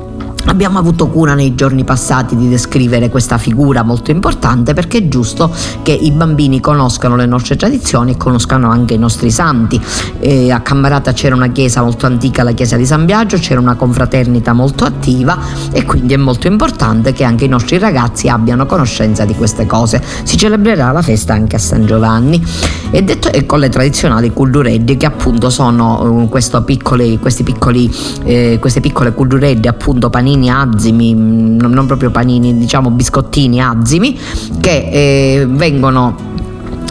Abbiamo 0.45 0.79
avuto 0.79 1.07
cura 1.07 1.33
nei 1.35 1.53
giorni 1.55 1.83
passati 1.83 2.35
di 2.35 2.49
descrivere 2.49 3.09
questa 3.09 3.37
figura 3.37 3.83
molto 3.83 4.11
importante 4.11 4.73
perché 4.73 4.97
è 4.97 5.07
giusto 5.07 5.53
che 5.83 5.91
i 5.91 6.11
bambini 6.11 6.59
conoscano 6.59 7.15
le 7.15 7.27
nostre 7.27 7.55
tradizioni 7.55 8.11
e 8.11 8.17
conoscano 8.17 8.69
anche 8.69 8.95
i 8.95 8.97
nostri 8.97 9.29
santi. 9.29 9.79
E 10.19 10.51
a 10.51 10.59
Cammarata 10.61 11.13
c'era 11.13 11.35
una 11.35 11.49
chiesa 11.49 11.83
molto 11.83 12.05
antica, 12.05 12.43
la 12.43 12.53
chiesa 12.53 12.75
di 12.75 12.85
San 12.85 13.05
Biagio, 13.05 13.37
c'era 13.37 13.59
una 13.59 13.75
confraternita 13.75 14.51
molto 14.53 14.83
attiva 14.83 15.37
e 15.71 15.85
quindi 15.85 16.15
è 16.15 16.17
molto 16.17 16.47
importante 16.47 17.13
che 17.13 17.23
anche 17.23 17.45
i 17.45 17.49
nostri 17.49 17.77
ragazzi 17.77 18.27
abbiano 18.27 18.65
conoscenza 18.65 19.25
di 19.25 19.35
queste 19.35 19.67
cose. 19.67 20.03
Si 20.23 20.37
celebrerà 20.37 20.91
la 20.91 21.01
festa 21.03 21.33
anche 21.33 21.55
a 21.55 21.59
San 21.59 21.85
Giovanni 21.85 22.43
e, 22.89 23.03
detto, 23.03 23.31
e 23.31 23.45
con 23.45 23.59
le 23.59 23.69
tradizionali 23.69 24.33
culdureddi 24.33 24.97
che 24.97 25.05
appunto 25.05 25.49
sono 25.49 26.01
uh, 26.01 26.63
piccoli, 26.65 27.19
piccoli, 27.43 27.95
eh, 28.23 28.57
queste 28.59 28.81
piccole 28.81 29.13
culdureddi 29.13 29.67
appunto 29.67 30.09
panini 30.09 30.30
panini 30.31 30.49
azimi, 30.49 31.13
non 31.13 31.83
proprio 31.85 32.09
panini, 32.09 32.57
diciamo 32.57 32.89
biscottini 32.89 33.61
azimi, 33.61 34.17
che 34.59 34.89
eh, 34.91 35.47
vengono 35.49 36.29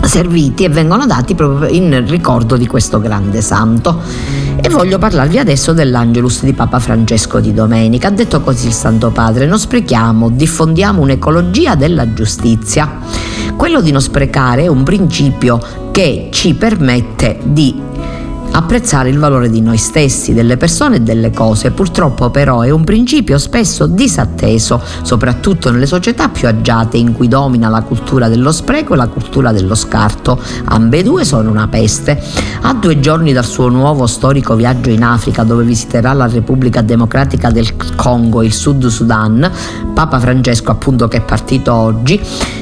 serviti 0.03 0.65
e 0.65 0.69
vengono 0.69 1.07
dati 1.07 1.35
proprio 1.35 1.69
in 1.71 2.07
ricordo 2.07 2.57
di 2.57 2.67
questo 2.67 3.01
grande 3.01 3.41
santo. 3.41 4.01
E 4.61 4.69
voglio 4.69 4.99
parlarvi 4.99 5.39
adesso 5.39 5.73
dell'Angelus 5.73 6.43
di 6.45 6.53
Papa 6.53 6.79
Francesco 6.79 7.41
di 7.41 7.55
domenica. 7.55 8.09
Ha 8.09 8.11
detto 8.11 8.41
così 8.43 8.67
il 8.67 8.75
Santo 8.75 9.11
Padre, 9.11 9.47
non 9.47 9.59
sprechiamo, 9.59 10.29
diffondiamo 10.29 11.01
un'ecologia 11.01 11.77
della 11.77 12.13
giustizia. 12.13 12.99
Quello 13.57 13.81
di 13.81 13.91
non 13.91 14.03
sprecare 14.03 14.65
è 14.65 14.67
un 14.67 14.83
principio 14.83 15.61
che 15.91 16.29
ci 16.31 16.55
permette 16.55 17.39
di 17.43 17.89
apprezzare 18.53 19.09
il 19.11 19.19
valore 19.19 19.49
di 19.49 19.61
noi 19.61 19.77
stessi, 19.77 20.33
delle 20.33 20.57
persone 20.57 20.97
e 20.97 21.01
delle 21.01 21.31
cose. 21.31 21.71
Purtroppo 21.71 22.31
però 22.31 22.63
è 22.63 22.71
un 22.71 22.85
principio 22.85 23.39
spesso 23.39 23.87
disatteso, 23.87 24.81
soprattutto 25.03 25.71
nelle 25.71 25.87
società 25.87 26.29
più 26.29 26.49
agiate 26.49 26.97
in 26.97 27.13
cui 27.13 27.29
domina 27.29 27.69
la 27.69 27.83
cultura 27.83 28.29
dello 28.29 28.53
spreco 28.53 28.95
e 28.95 28.97
la 28.97 29.09
cultura 29.09 29.53
dello 29.53 29.75
scarto. 29.75 30.41
Ambedue 30.65 31.25
sono 31.25 31.51
una 31.51 31.69
peste. 31.69 32.23
A 32.63 32.75
due 32.75 33.01
giorni 33.01 33.33
dal 33.33 33.45
suo 33.45 33.69
nuovo 33.69 34.07
storico 34.07 34.55
viaggio 34.55 34.91
in 34.91 35.03
Africa 35.03 35.45
dove 35.45 35.65
visiterà 35.65 36.13
la 36.13 36.27
Repubblica 36.27 36.83
Democratica 36.83 37.51
del 37.51 37.69
Congo 37.97 38.43
e 38.43 38.47
il 38.47 38.53
Sud 38.53 38.87
Sudan, 38.87 39.51
Papa 39.95 40.19
Francesco 40.19 40.71
appunto 40.71 41.09
che 41.09 41.19
è 41.19 41.23
partito 41.23 41.73
oggi, 41.73 42.21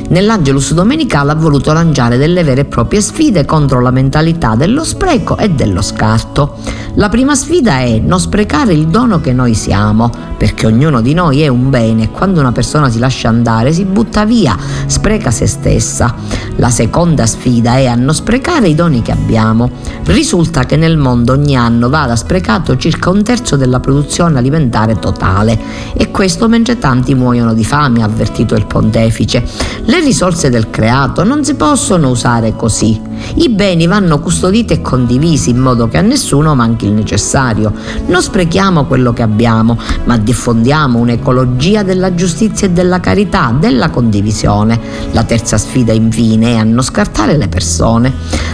nell'Angelus 0.08 0.74
Domenicale 0.74 1.32
ha 1.32 1.34
voluto 1.34 1.72
lanciare 1.72 2.16
delle 2.16 2.44
vere 2.44 2.62
e 2.62 2.64
proprie 2.64 3.00
sfide 3.00 3.44
contro 3.44 3.80
la 3.80 3.90
mentalità 3.90 4.54
dello 4.54 4.84
spreco 4.84 5.36
e 5.36 5.50
dello 5.50 5.77
dello 5.78 5.82
scarto. 5.82 6.56
La 6.94 7.08
prima 7.08 7.34
sfida 7.34 7.78
è 7.78 7.98
non 7.98 8.18
sprecare 8.18 8.72
il 8.72 8.88
dono 8.88 9.20
che 9.20 9.32
noi 9.32 9.54
siamo, 9.54 10.10
perché 10.36 10.66
ognuno 10.66 11.00
di 11.00 11.14
noi 11.14 11.42
è 11.42 11.48
un 11.48 11.70
bene 11.70 12.04
e 12.04 12.10
quando 12.10 12.40
una 12.40 12.52
persona 12.52 12.90
si 12.90 12.98
lascia 12.98 13.28
andare 13.28 13.72
si 13.72 13.84
butta 13.84 14.24
via, 14.24 14.56
spreca 14.86 15.30
se 15.30 15.46
stessa. 15.46 16.14
La 16.56 16.70
seconda 16.70 17.24
sfida 17.26 17.76
è 17.76 17.86
a 17.86 17.94
non 17.94 18.14
sprecare 18.14 18.68
i 18.68 18.74
doni 18.74 19.02
che 19.02 19.12
abbiamo. 19.12 19.70
Risulta 20.06 20.64
che 20.64 20.76
nel 20.76 20.96
mondo 20.96 21.32
ogni 21.32 21.56
anno 21.56 21.88
vada 21.88 22.16
sprecato 22.16 22.76
circa 22.76 23.10
un 23.10 23.22
terzo 23.22 23.56
della 23.56 23.78
produzione 23.78 24.38
alimentare 24.38 24.98
totale 24.98 25.58
e 25.94 26.10
questo 26.10 26.48
mentre 26.48 26.78
tanti 26.78 27.14
muoiono 27.14 27.54
di 27.54 27.64
fame, 27.64 28.02
ha 28.02 28.06
avvertito 28.06 28.56
il 28.56 28.66
pontefice. 28.66 29.44
Le 29.84 30.00
risorse 30.00 30.50
del 30.50 30.70
creato 30.70 31.22
non 31.22 31.44
si 31.44 31.54
possono 31.54 32.08
usare 32.10 32.56
così. 32.56 33.07
I 33.34 33.48
beni 33.48 33.86
vanno 33.86 34.18
custoditi 34.20 34.72
e 34.72 34.80
condivisi 34.80 35.50
in 35.50 35.58
modo 35.58 35.88
che 35.88 35.98
a 35.98 36.02
nessuno 36.02 36.54
manchi 36.54 36.86
il 36.86 36.92
necessario. 36.92 37.72
Non 38.06 38.22
sprechiamo 38.22 38.84
quello 38.84 39.12
che 39.12 39.22
abbiamo, 39.22 39.78
ma 40.04 40.16
diffondiamo 40.16 40.98
un'ecologia 40.98 41.82
della 41.82 42.14
giustizia 42.14 42.66
e 42.66 42.70
della 42.70 43.00
carità, 43.00 43.54
della 43.58 43.90
condivisione. 43.90 44.80
La 45.12 45.24
terza 45.24 45.58
sfida 45.58 45.92
infine 45.92 46.54
è 46.54 46.56
a 46.56 46.64
non 46.64 46.82
scartare 46.82 47.36
le 47.36 47.48
persone. 47.48 48.12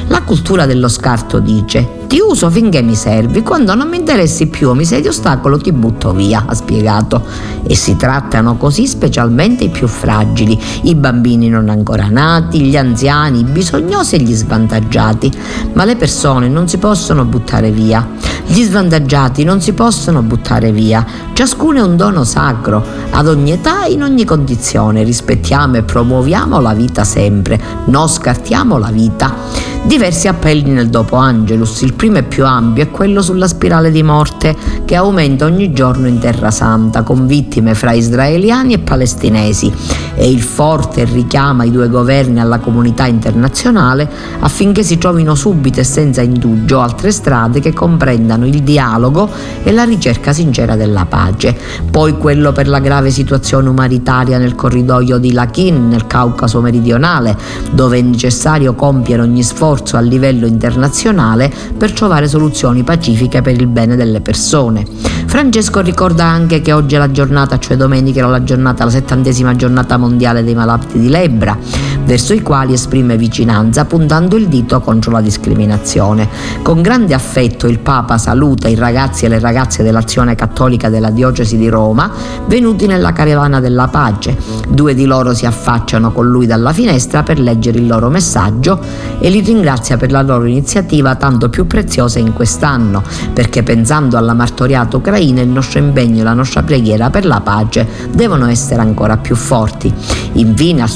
La 0.09 0.23
cultura 0.23 0.67
dello 0.67 0.89
scarto 0.89 1.39
dice 1.39 2.03
ti 2.15 2.21
uso 2.21 2.49
finché 2.49 2.81
mi 2.81 2.95
servi, 2.95 3.43
quando 3.43 3.75
non 3.75 3.89
mi 3.89 3.97
interessi 3.97 4.47
più 4.47 4.69
o 4.69 4.75
mi 4.75 4.85
sei 4.85 5.03
di 5.03 5.09
ostacolo 5.09 5.59
ti 5.59 5.73
butto 5.73 6.13
via, 6.13 6.45
ha 6.47 6.55
spiegato. 6.55 7.21
E 7.65 7.75
si 7.75 7.97
trattano 7.97 8.57
così 8.57 8.87
specialmente 8.87 9.65
i 9.65 9.69
più 9.69 9.89
fragili, 9.89 10.57
i 10.83 10.95
bambini 10.95 11.49
non 11.49 11.69
ancora 11.69 12.07
nati, 12.07 12.61
gli 12.61 12.77
anziani, 12.77 13.41
i 13.41 13.43
bisognosi 13.45 14.15
e 14.15 14.21
gli 14.21 14.33
svantaggiati. 14.33 15.29
Ma 15.73 15.85
le 15.85 15.97
persone 15.97 16.47
non 16.47 16.69
si 16.69 16.79
possono 16.79 17.25
buttare 17.25 17.73
via. 17.73 18.07
Gli 18.47 18.63
svantaggiati 18.63 19.43
non 19.43 19.61
si 19.61 19.73
possono 19.73 20.23
buttare 20.23 20.71
via. 20.71 21.05
Ciascuno 21.33 21.79
è 21.79 21.83
un 21.83 21.97
dono 21.97 22.23
sacro, 22.23 22.85
ad 23.11 23.27
ogni 23.27 23.51
età 23.51 23.87
e 23.87 23.93
in 23.93 24.05
ogni 24.05 24.25
condizione. 24.25 25.03
Rispettiamo 25.03 25.79
e 25.79 25.83
promuoviamo 25.83 26.61
la 26.61 26.75
vita 26.75 27.03
sempre, 27.03 27.61
non 27.87 28.09
scartiamo 28.09 28.79
la 28.79 28.91
vita. 28.93 29.74
Diversi 29.87 30.29
appelli 30.29 30.71
nel 30.71 30.89
dopo 30.89 31.17
Angelus, 31.17 31.83
il 31.83 31.93
primo 31.93 32.17
e 32.17 32.23
più 32.23 32.47
ampio 32.47 32.83
è 32.83 32.91
quello 32.91 33.21
sulla 33.21 33.47
spirale 33.47 33.91
di 33.91 34.03
morte 34.03 34.57
che 34.87 34.97
aumenta 34.97 35.45
ogni 35.45 35.75
giorno 35.75 36.09
in 36.09 36.19
Terra 36.19 36.51
Santa 36.51 37.03
con 37.03 37.27
vittime 37.27 37.75
fra 37.75 37.93
israeliani 37.93 38.73
e 38.73 38.79
palestinesi 38.79 39.71
e 40.15 40.31
il 40.31 40.41
forte 40.41 41.05
richiama 41.05 41.65
i 41.65 41.71
due 41.71 41.89
governi 41.89 42.41
alla 42.41 42.61
comunità 42.61 43.05
internazionale 43.07 44.09
affinché 44.41 44.83
si 44.83 44.97
trovino 44.97 45.35
subito 45.35 45.81
e 45.81 45.85
senza 45.85 46.23
indugio 46.23 46.81
altre 46.81 47.13
strade 47.13 47.61
che 47.61 47.75
comprendano 47.75 48.47
il 48.47 48.63
dialogo 48.63 49.29
e 49.63 49.71
la 49.71 49.85
ricerca 49.85 50.33
sincera 50.33 50.77
della 50.77 51.05
pace. 51.05 51.57
Poi 51.91 52.17
quello 52.17 52.53
per 52.53 52.69
la 52.69 52.79
grave 52.79 53.11
situazione 53.11 53.69
umanitaria 53.69 54.39
nel 54.39 54.55
corridoio 54.55 55.19
di 55.19 55.33
Lakin, 55.33 55.89
nel 55.89 56.07
Caucaso 56.07 56.63
meridionale, 56.63 57.37
dove 57.71 57.99
è 57.99 58.03
necessario 58.03 58.75
compiere 58.75 59.21
ogni 59.21 59.43
sforzo 59.43 59.73
a 59.97 60.01
livello 60.01 60.47
internazionale 60.47 61.53
per 61.77 61.93
trovare 61.93 62.29
soluzioni 62.29 62.83
pacifiche 62.83 63.43
per 63.43 63.55
il 63.61 63.67
bene 63.67 63.97
delle 63.97 64.21
persone. 64.21 64.87
Francesco 65.27 65.81
ricorda 65.81 66.25
anche 66.25 66.61
che 66.61 66.73
oggi 66.73 66.95
è 66.95 66.99
la 66.99 67.11
giornata, 67.11 67.59
cioè 67.59 67.77
domenica 67.77 68.21
era 68.21 68.29
la 68.29 68.45
giornata, 68.45 68.85
la 68.85 68.91
settantesima 68.91 69.57
giornata 69.57 69.97
mondiale 69.97 70.45
dei 70.45 70.55
malati 70.55 70.99
di 70.99 71.09
lebbra, 71.09 71.59
verso 72.05 72.33
i 72.33 72.43
quali 72.43 72.73
esprime 72.73 73.17
vicinanza 73.17 73.85
puntando 73.85 74.37
il 74.37 74.49
dito 74.49 74.81
contro 74.81 75.11
la 75.11 75.21
discriminazione. 75.21 76.29
Con 76.63 76.83
grande 76.83 77.15
affetto 77.15 77.67
il 77.67 77.79
Papa 77.79 78.19
saluta 78.19 78.69
i 78.69 78.75
ragazzi 78.75 79.25
e 79.25 79.29
le 79.29 79.39
ragazze 79.39 79.83
dell'azione 79.83 80.35
cattolica 80.35 80.89
della 80.89 81.11
diocesi 81.11 81.57
di 81.57 81.69
Roma 81.69 82.11
venuti 82.47 82.87
nella 82.87 83.13
caravana 83.13 83.61
della 83.61 83.89
pace. 83.89 84.37
Due 84.69 84.95
di 84.95 85.05
loro 85.05 85.35
si 85.35 85.47
affacciano 85.47 86.13
con 86.13 86.27
lui 86.27 86.47
dalla 86.47 86.73
finestra 86.73 87.23
per 87.23 87.39
leggere 87.39 87.79
il 87.79 87.87
loro 87.87 88.09
messaggio 88.09 88.79
e 89.19 89.31
li 89.31 89.41
ringrazia 89.41 89.97
per 89.97 90.11
la 90.11 90.23
loro 90.23 90.45
iniziativa 90.45 91.15
tanto 91.15 91.49
più 91.49 91.67
preziosa 91.67 92.19
in 92.19 92.33
quest'anno, 92.33 93.03
perché 93.33 93.63
pensando 93.63 94.17
alla 94.17 94.35
martoriata 94.35 94.97
Ucraina 94.97 95.41
il 95.41 95.49
nostro 95.49 95.79
impegno 95.79 96.21
e 96.21 96.25
la 96.25 96.35
nostra 96.35 96.63
preghiera 96.63 97.11
per 97.11 97.25
la 97.25 97.41
pace 97.41 97.87
devono 98.13 98.49
essere 98.49 98.81
ancora 98.81 99.17
più 99.17 99.37
forti. 99.37 99.93
Infine 100.33 100.83
il 100.83 100.89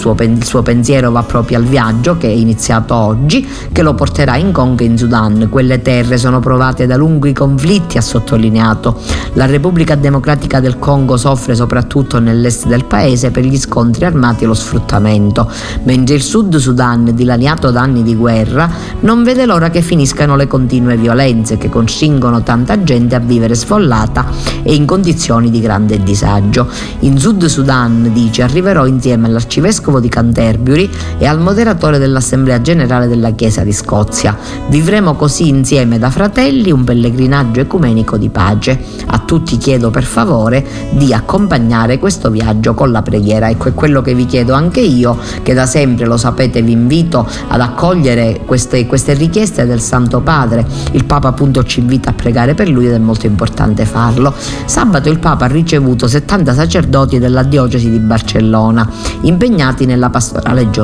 suo 0.44 0.62
pensiero 0.62 0.97
va 1.06 1.22
proprio 1.22 1.58
al 1.58 1.64
viaggio 1.64 2.16
che 2.18 2.28
è 2.28 2.32
iniziato 2.32 2.94
oggi, 2.94 3.46
che 3.72 3.82
lo 3.82 3.94
porterà 3.94 4.36
in 4.36 4.52
Congo 4.52 4.82
e 4.82 4.86
in 4.86 4.98
Sudan. 4.98 5.48
Quelle 5.50 5.80
terre 5.80 6.18
sono 6.18 6.40
provate 6.40 6.86
da 6.86 6.96
lunghi 6.96 7.32
conflitti, 7.32 7.96
ha 7.96 8.00
sottolineato. 8.00 9.00
La 9.34 9.46
Repubblica 9.46 9.94
Democratica 9.94 10.60
del 10.60 10.78
Congo 10.78 11.16
soffre 11.16 11.54
soprattutto 11.54 12.18
nell'est 12.18 12.66
del 12.66 12.84
paese 12.84 13.30
per 13.30 13.44
gli 13.44 13.56
scontri 13.56 14.04
armati 14.04 14.44
e 14.44 14.46
lo 14.46 14.54
sfruttamento, 14.54 15.50
mentre 15.84 16.16
il 16.16 16.22
Sud 16.22 16.56
Sudan, 16.56 17.14
dilaniato 17.14 17.70
da 17.70 17.80
anni 17.80 18.02
di 18.02 18.14
guerra, 18.14 18.68
non 19.00 19.22
vede 19.22 19.46
l'ora 19.46 19.70
che 19.70 19.82
finiscano 19.82 20.36
le 20.36 20.46
continue 20.46 20.96
violenze 20.96 21.56
che 21.56 21.68
costringono 21.68 22.42
tanta 22.42 22.82
gente 22.82 23.14
a 23.14 23.20
vivere 23.20 23.54
sfollata 23.54 24.26
e 24.62 24.74
in 24.74 24.86
condizioni 24.86 25.50
di 25.50 25.60
grande 25.60 26.02
disagio. 26.02 26.68
In 27.00 27.18
Sud 27.18 27.44
Sudan, 27.46 28.10
dice, 28.12 28.42
arriverò 28.42 28.86
insieme 28.86 29.26
all'arcivescovo 29.26 30.00
di 30.00 30.08
Canterbury 30.08 30.87
e 31.18 31.26
al 31.26 31.40
moderatore 31.40 31.98
dell'Assemblea 31.98 32.60
Generale 32.60 33.08
della 33.08 33.30
Chiesa 33.32 33.62
di 33.62 33.72
Scozia. 33.72 34.36
Vivremo 34.68 35.14
così 35.14 35.48
insieme 35.48 35.98
da 35.98 36.10
fratelli 36.10 36.70
un 36.70 36.84
pellegrinaggio 36.84 37.60
ecumenico 37.60 38.16
di 38.16 38.28
pace. 38.28 38.78
A 39.06 39.18
tutti 39.18 39.56
chiedo 39.58 39.90
per 39.90 40.04
favore 40.04 40.64
di 40.90 41.12
accompagnare 41.12 41.98
questo 41.98 42.30
viaggio 42.30 42.74
con 42.74 42.90
la 42.90 43.02
preghiera. 43.02 43.48
Ecco, 43.48 43.68
è 43.68 43.74
quello 43.74 44.00
che 44.02 44.14
vi 44.14 44.26
chiedo 44.26 44.54
anche 44.54 44.80
io, 44.80 45.18
che 45.42 45.54
da 45.54 45.66
sempre 45.66 46.06
lo 46.06 46.16
sapete 46.16 46.62
vi 46.62 46.72
invito 46.72 47.28
ad 47.48 47.60
accogliere 47.60 48.40
queste, 48.46 48.86
queste 48.86 49.14
richieste 49.14 49.66
del 49.66 49.80
Santo 49.80 50.20
Padre. 50.20 50.66
Il 50.92 51.04
Papa 51.04 51.28
appunto 51.28 51.64
ci 51.64 51.80
invita 51.80 52.10
a 52.10 52.12
pregare 52.12 52.54
per 52.54 52.68
lui 52.68 52.86
ed 52.86 52.92
è 52.92 52.98
molto 52.98 53.26
importante 53.26 53.84
farlo. 53.84 54.34
Sabato 54.64 55.08
il 55.08 55.18
Papa 55.18 55.46
ha 55.46 55.48
ricevuto 55.48 56.06
70 56.06 56.54
sacerdoti 56.54 57.18
della 57.18 57.42
diocesi 57.42 57.90
di 57.90 57.98
Barcellona, 57.98 58.88
impegnati 59.22 59.86
nella 59.86 60.10
pastorale 60.10 60.70
giovanile, 60.70 60.77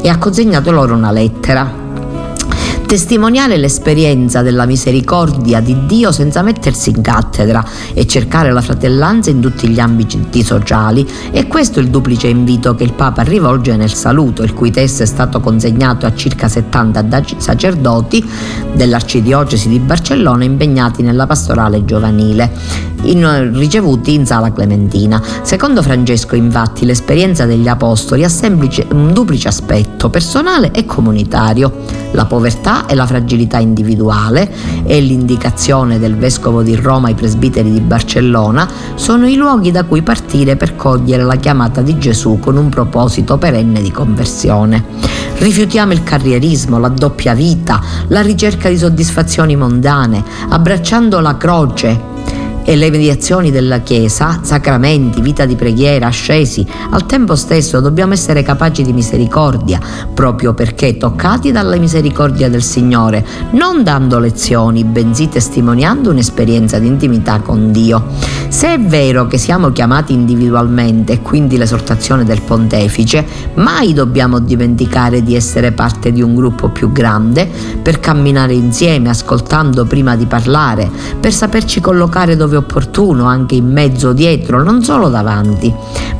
e 0.00 0.08
ha 0.08 0.18
consegnato 0.18 0.70
loro 0.70 0.94
una 0.94 1.10
lettera 1.10 1.86
testimoniare 2.88 3.58
l'esperienza 3.58 4.40
della 4.40 4.64
misericordia 4.64 5.60
di 5.60 5.84
Dio 5.84 6.10
senza 6.10 6.40
mettersi 6.40 6.88
in 6.88 7.02
cattedra 7.02 7.62
e 7.92 8.06
cercare 8.06 8.50
la 8.50 8.62
fratellanza 8.62 9.28
in 9.28 9.40
tutti 9.40 9.68
gli 9.68 9.78
ambiti 9.78 10.42
sociali 10.42 11.06
e 11.30 11.46
questo 11.48 11.80
è 11.80 11.82
il 11.82 11.90
duplice 11.90 12.28
invito 12.28 12.74
che 12.74 12.84
il 12.84 12.94
Papa 12.94 13.20
rivolge 13.20 13.76
nel 13.76 13.92
saluto, 13.92 14.42
il 14.42 14.54
cui 14.54 14.70
testo 14.70 15.02
è 15.02 15.06
stato 15.06 15.38
consegnato 15.40 16.06
a 16.06 16.14
circa 16.14 16.48
70 16.48 17.24
sacerdoti 17.36 18.26
dell'arcidiocesi 18.72 19.68
di 19.68 19.80
Barcellona 19.80 20.44
impegnati 20.44 21.02
nella 21.02 21.26
pastorale 21.26 21.84
giovanile 21.84 22.86
in, 23.02 23.52
ricevuti 23.54 24.14
in 24.14 24.26
sala 24.26 24.52
Clementina. 24.52 25.22
Secondo 25.42 25.82
Francesco, 25.82 26.34
infatti, 26.34 26.84
l'esperienza 26.84 27.44
degli 27.44 27.68
apostoli 27.68 28.24
ha 28.24 28.28
semplice, 28.28 28.86
un 28.92 29.12
duplice 29.12 29.48
aspetto, 29.48 30.10
personale 30.10 30.70
e 30.72 30.84
comunitario. 30.84 32.06
La 32.12 32.24
povertà 32.24 32.77
e 32.86 32.94
la 32.94 33.06
fragilità 33.06 33.58
individuale 33.58 34.50
e 34.84 35.00
l'indicazione 35.00 35.98
del 35.98 36.16
vescovo 36.16 36.62
di 36.62 36.74
Roma 36.74 37.08
ai 37.08 37.14
presbiteri 37.14 37.72
di 37.72 37.80
Barcellona 37.80 38.68
sono 38.94 39.26
i 39.26 39.34
luoghi 39.36 39.70
da 39.70 39.84
cui 39.84 40.02
partire 40.02 40.56
per 40.56 40.76
cogliere 40.76 41.24
la 41.24 41.36
chiamata 41.36 41.80
di 41.82 41.98
Gesù 41.98 42.38
con 42.38 42.56
un 42.56 42.68
proposito 42.68 43.38
perenne 43.38 43.80
di 43.82 43.90
conversione. 43.90 44.84
Rifiutiamo 45.38 45.92
il 45.92 46.02
carrierismo, 46.02 46.78
la 46.78 46.88
doppia 46.88 47.34
vita, 47.34 47.80
la 48.08 48.22
ricerca 48.22 48.68
di 48.68 48.76
soddisfazioni 48.76 49.54
mondane, 49.56 50.22
abbracciando 50.48 51.20
la 51.20 51.36
croce 51.36 52.16
e 52.68 52.76
le 52.76 52.90
mediazioni 52.90 53.50
della 53.50 53.78
Chiesa, 53.78 54.40
sacramenti, 54.42 55.22
vita 55.22 55.46
di 55.46 55.56
preghiera, 55.56 56.08
ascesi, 56.08 56.66
al 56.90 57.06
tempo 57.06 57.34
stesso 57.34 57.80
dobbiamo 57.80 58.12
essere 58.12 58.42
capaci 58.42 58.82
di 58.82 58.92
misericordia, 58.92 59.80
proprio 60.12 60.52
perché 60.52 60.98
toccati 60.98 61.50
dalla 61.50 61.78
misericordia 61.78 62.50
del 62.50 62.62
Signore, 62.62 63.24
non 63.52 63.82
dando 63.82 64.18
lezioni, 64.18 64.84
bensì 64.84 65.30
testimoniando 65.30 66.10
un'esperienza 66.10 66.78
di 66.78 66.88
intimità 66.88 67.40
con 67.40 67.72
Dio. 67.72 68.04
Se 68.48 68.74
è 68.74 68.78
vero 68.78 69.26
che 69.26 69.38
siamo 69.38 69.72
chiamati 69.72 70.12
individualmente 70.12 71.22
quindi 71.22 71.56
l'esortazione 71.56 72.24
del 72.24 72.42
pontefice, 72.42 73.24
mai 73.54 73.94
dobbiamo 73.94 74.40
dimenticare 74.40 75.22
di 75.22 75.34
essere 75.34 75.72
parte 75.72 76.12
di 76.12 76.20
un 76.20 76.34
gruppo 76.34 76.68
più 76.68 76.92
grande 76.92 77.48
per 77.80 77.98
camminare 77.98 78.52
insieme, 78.52 79.08
ascoltando 79.08 79.86
prima 79.86 80.16
di 80.16 80.26
parlare, 80.26 80.90
per 81.18 81.32
saperci 81.32 81.80
collocare 81.80 82.36
dove 82.36 82.56
opportuno 82.58 83.24
anche 83.24 83.54
in 83.54 83.70
mezzo, 83.70 84.12
dietro, 84.12 84.62
non 84.62 84.82
solo 84.82 85.08
davanti. 85.08 85.72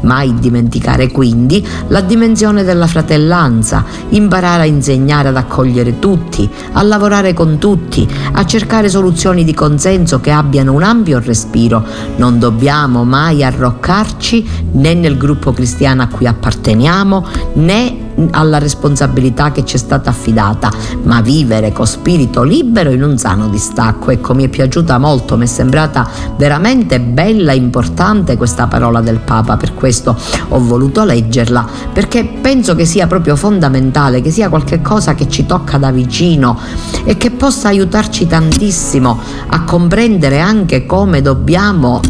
Mai 0.03 0.35
dimenticare 0.35 1.11
quindi 1.11 1.67
la 1.89 2.01
dimensione 2.01 2.65
della 2.65 2.87
fratellanza, 2.87 3.85
imparare 4.11 4.63
a 4.63 4.67
insegnare 4.67 5.29
ad 5.29 5.37
accogliere 5.37 5.99
tutti, 5.99 6.49
a 6.73 6.83
lavorare 6.83 7.35
con 7.35 7.59
tutti, 7.59 8.09
a 8.33 8.45
cercare 8.47 8.89
soluzioni 8.89 9.45
di 9.45 9.55
consenso 9.55 10.21
che 10.21 10.31
abbiano 10.31 10.73
un 10.73 10.83
ampio 10.83 11.19
respiro. 11.19 11.85
Non 12.17 12.39
dobbiamo 12.39 13.05
mai 13.05 13.45
arroccarci 13.45 14.49
né 14.73 14.95
nel 14.95 15.17
gruppo 15.17 15.53
cristiano 15.53 16.03
a 16.03 16.07
cui 16.07 16.27
apparteniamo 16.27 17.27
né 17.55 18.07
alla 18.31 18.59
responsabilità 18.59 19.53
che 19.53 19.65
ci 19.65 19.77
è 19.77 19.79
stata 19.79 20.11
affidata, 20.11 20.71
ma 21.03 21.21
vivere 21.21 21.73
con 21.73 21.87
spirito 21.87 22.43
libero 22.43 22.91
in 22.91 23.03
un 23.03 23.17
sano 23.19 23.49
distacco. 23.49 24.11
Ecco, 24.11 24.35
mi 24.35 24.45
è 24.45 24.49
piaciuta 24.49 24.99
molto, 24.99 25.37
mi 25.37 25.45
è 25.45 25.47
sembrata 25.47 26.09
veramente 26.37 27.01
bella 27.01 27.53
e 27.53 27.57
importante 27.57 28.37
questa 28.37 28.67
parola 28.67 29.01
del 29.01 29.19
Papa, 29.19 29.57
per 29.57 29.75
questo 29.75 30.17
ho 30.49 30.59
voluto 30.61 31.05
leggerla, 31.05 31.67
perché 31.93 32.25
penso 32.41 32.75
che 32.75 32.85
sia 32.85 33.07
proprio 33.07 33.37
fondamentale, 33.37 34.21
che 34.21 34.31
sia 34.31 34.49
qualcosa 34.49 35.15
che 35.15 35.29
ci 35.29 35.47
tocca 35.47 35.79
da 35.79 35.91
vicino 35.91 36.59
e 37.05 37.17
che 37.17 37.31
possa 37.31 37.69
aiutarci 37.69 38.27
tantissimo 38.27 39.19
a 39.49 39.63
comprendere 39.65 40.41
anche 40.41 40.87
come 40.87 41.23
dobbiamo 41.23 42.01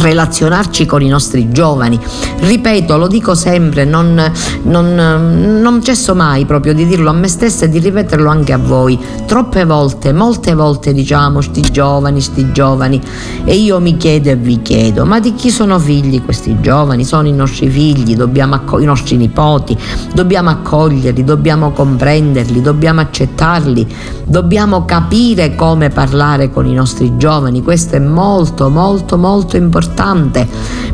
relazionarci 0.00 0.86
con 0.86 1.02
i 1.02 1.08
nostri 1.08 1.50
giovani. 1.50 1.98
Ripeto, 2.38 2.96
lo 2.96 3.06
dico 3.06 3.34
sempre, 3.34 3.84
non, 3.84 4.32
non, 4.62 5.60
non, 5.60 5.84
cesso 5.84 6.14
mai 6.14 6.46
proprio 6.46 6.74
di 6.74 6.86
dirlo 6.86 7.10
a 7.10 7.12
me 7.12 7.28
stessa 7.28 7.64
e 7.64 7.68
di 7.68 7.78
ripeterlo 7.78 8.28
anche 8.28 8.52
a 8.52 8.58
voi. 8.58 8.98
Troppe 9.26 9.64
volte, 9.64 10.12
molte 10.12 10.54
volte 10.54 10.92
diciamo 10.92 11.40
sti 11.40 11.60
giovani, 11.70 12.20
sti 12.20 12.52
giovani 12.52 13.00
e 13.44 13.54
io 13.54 13.78
mi 13.80 13.96
chiedo 13.96 14.30
e 14.30 14.36
vi 14.36 14.62
chiedo, 14.62 15.04
ma 15.04 15.20
di 15.20 15.34
chi 15.34 15.50
sono 15.50 15.78
figli 15.78 16.22
questi 16.24 16.60
giovani? 16.60 17.04
Sono 17.04 17.28
i 17.28 17.32
nostri 17.32 17.68
figli, 17.68 18.18
accog- 18.20 18.82
i 18.82 18.86
nostri 18.86 19.16
nipoti, 19.16 19.76
dobbiamo 20.14 20.50
accoglierli, 20.50 21.24
dobbiamo 21.24 21.70
comprenderli, 21.72 22.60
dobbiamo 22.60 23.00
accettarli, 23.00 23.86
dobbiamo 24.24 24.84
capire 24.84 25.54
come 25.54 25.90
parlare 25.90 26.50
con 26.50 26.66
i 26.66 26.74
nostri 26.74 27.16
giovani. 27.16 27.62
Questo 27.62 27.96
è 27.96 28.00
molto, 28.00 28.68
molto, 28.70 29.16
molto 29.18 29.56
importante 29.56 29.79
importante 29.80 30.46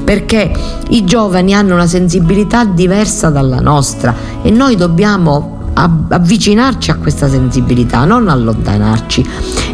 perché 0.05 0.53
i 0.91 1.05
giovani 1.05 1.53
hanno 1.53 1.75
una 1.75 1.89
sensibilità 1.89 2.65
diversa 2.65 3.29
dalla 3.29 3.59
nostra 3.59 4.15
e 4.43 4.51
noi 4.51 4.77
dobbiamo 4.77 5.56
avvicinarci 5.79 6.91
a 6.91 6.97
questa 6.97 7.29
sensibilità, 7.29 8.05
non 8.05 8.29
allontanarci. 8.29 9.25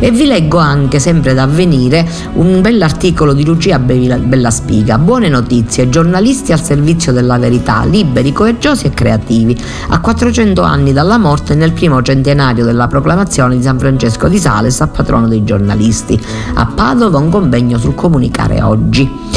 E 0.00 0.10
vi 0.10 0.26
leggo 0.26 0.58
anche, 0.58 0.98
sempre 0.98 1.32
da 1.32 1.44
avvenire, 1.44 2.08
un 2.34 2.60
bell'articolo 2.60 3.32
di 3.32 3.44
Lucia 3.44 3.78
Bellaspiga. 3.78 4.98
Buone 4.98 5.28
notizie, 5.28 5.88
giornalisti 5.88 6.52
al 6.52 6.60
servizio 6.60 7.12
della 7.12 7.38
verità, 7.38 7.84
liberi, 7.84 8.32
coraggiosi 8.32 8.86
e 8.86 8.90
creativi. 8.90 9.56
A 9.88 10.00
400 10.00 10.62
anni 10.62 10.92
dalla 10.92 11.18
morte, 11.18 11.54
nel 11.54 11.72
primo 11.72 12.02
centenario 12.02 12.64
della 12.64 12.88
proclamazione 12.88 13.56
di 13.56 13.62
San 13.62 13.78
Francesco 13.78 14.28
di 14.28 14.38
Sales 14.38 14.80
a 14.80 14.88
patrono 14.88 15.28
dei 15.28 15.44
giornalisti. 15.44 16.20
A 16.54 16.66
Padova 16.66 17.18
un 17.18 17.30
convegno 17.30 17.78
sul 17.78 17.94
comunicare 17.94 18.60
oggi. 18.60 19.31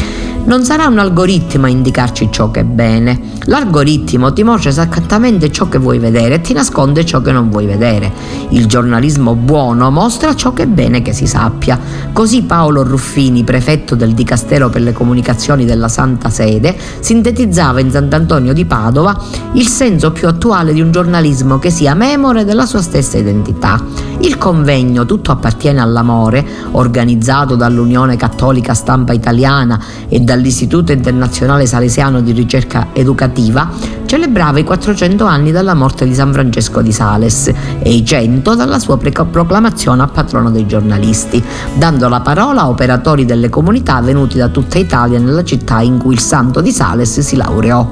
Non 0.45 0.63
sarà 0.63 0.86
un 0.86 0.99
algoritmo 0.99 1.65
a 1.65 1.69
indicarci 1.69 2.29
ciò 2.31 2.51
che 2.51 2.60
è 2.60 2.63
bene. 2.63 3.19
L'algoritmo 3.45 4.31
ti 4.31 4.43
mostra 4.43 4.69
esattamente 4.69 5.51
ciò 5.51 5.67
che 5.67 5.79
vuoi 5.79 5.97
vedere 5.97 6.36
e 6.36 6.41
ti 6.41 6.53
nasconde 6.53 7.03
ciò 7.03 7.19
che 7.19 7.31
non 7.31 7.49
vuoi 7.49 7.65
vedere. 7.65 8.12
Il 8.49 8.67
giornalismo 8.67 9.34
buono 9.34 9.89
mostra 9.89 10.36
ciò 10.36 10.53
che 10.53 10.63
è 10.63 10.67
bene 10.67 11.01
che 11.01 11.13
si 11.13 11.25
sappia. 11.25 11.79
Così 12.13 12.43
Paolo 12.43 12.84
Ruffini, 12.84 13.43
prefetto 13.43 13.95
del 13.95 14.13
Dicastero 14.13 14.69
per 14.69 14.81
le 14.81 14.93
comunicazioni 14.93 15.65
della 15.65 15.88
Santa 15.88 16.29
Sede, 16.29 16.77
sintetizzava 16.99 17.79
in 17.79 17.89
Sant'Antonio 17.89 18.53
di 18.53 18.65
Padova 18.65 19.19
il 19.53 19.67
senso 19.67 20.12
più 20.12 20.27
attuale 20.27 20.73
di 20.73 20.81
un 20.81 20.91
giornalismo 20.91 21.58
che 21.58 21.71
sia 21.71 21.95
memore 21.95 22.45
della 22.45 22.67
sua 22.67 22.84
stessa 22.84 23.17
identità. 23.17 23.84
Il 24.19 24.38
convegno 24.38 25.05
Tutto 25.05 25.31
appartiene 25.31 25.81
all'amore, 25.81 26.45
organizzato 26.71 27.55
dall'Unione 27.55 28.15
Cattolica 28.15 28.73
Stampa 28.73 29.12
Italiana 29.12 29.84
e 30.08 30.19
da 30.19 30.34
dall'Istituto 30.35 30.91
Internazionale 30.91 31.65
Salesiano 31.65 32.19
di 32.21 32.33
Ricerca 32.33 32.89
Educativa, 32.91 33.71
celebrava 34.15 34.60
i 34.60 34.63
400 34.63 35.25
anni 35.25 35.51
dalla 35.51 35.73
morte 35.73 36.06
di 36.06 36.13
San 36.13 36.32
Francesco 36.32 36.82
di 36.82 36.93
Sales 36.93 37.51
e 37.80 37.93
i 37.93 38.06
100 38.06 38.56
dalla 38.56 38.80
sua 38.80 38.97
proclamazione 38.97 40.04
a 40.04 40.08
patrono 40.08 40.49
dei 40.51 40.65
giornalisti, 40.65 41.43
dando 41.73 42.08
la 42.08 42.21
parola 42.21 42.62
a 42.62 42.69
operatori 42.69 43.25
delle 43.25 43.49
comunità 43.49 43.99
venuti 43.99 44.38
da 44.38 44.47
tutta 44.47 44.78
Italia 44.78 45.19
nella 45.19 45.43
città 45.43 45.82
in 45.82 45.97
cui 45.97 46.13
il 46.13 46.21
santo 46.21 46.62
di 46.62 46.71
Sales 46.71 47.19
si 47.19 47.36
laureò. 47.36 47.89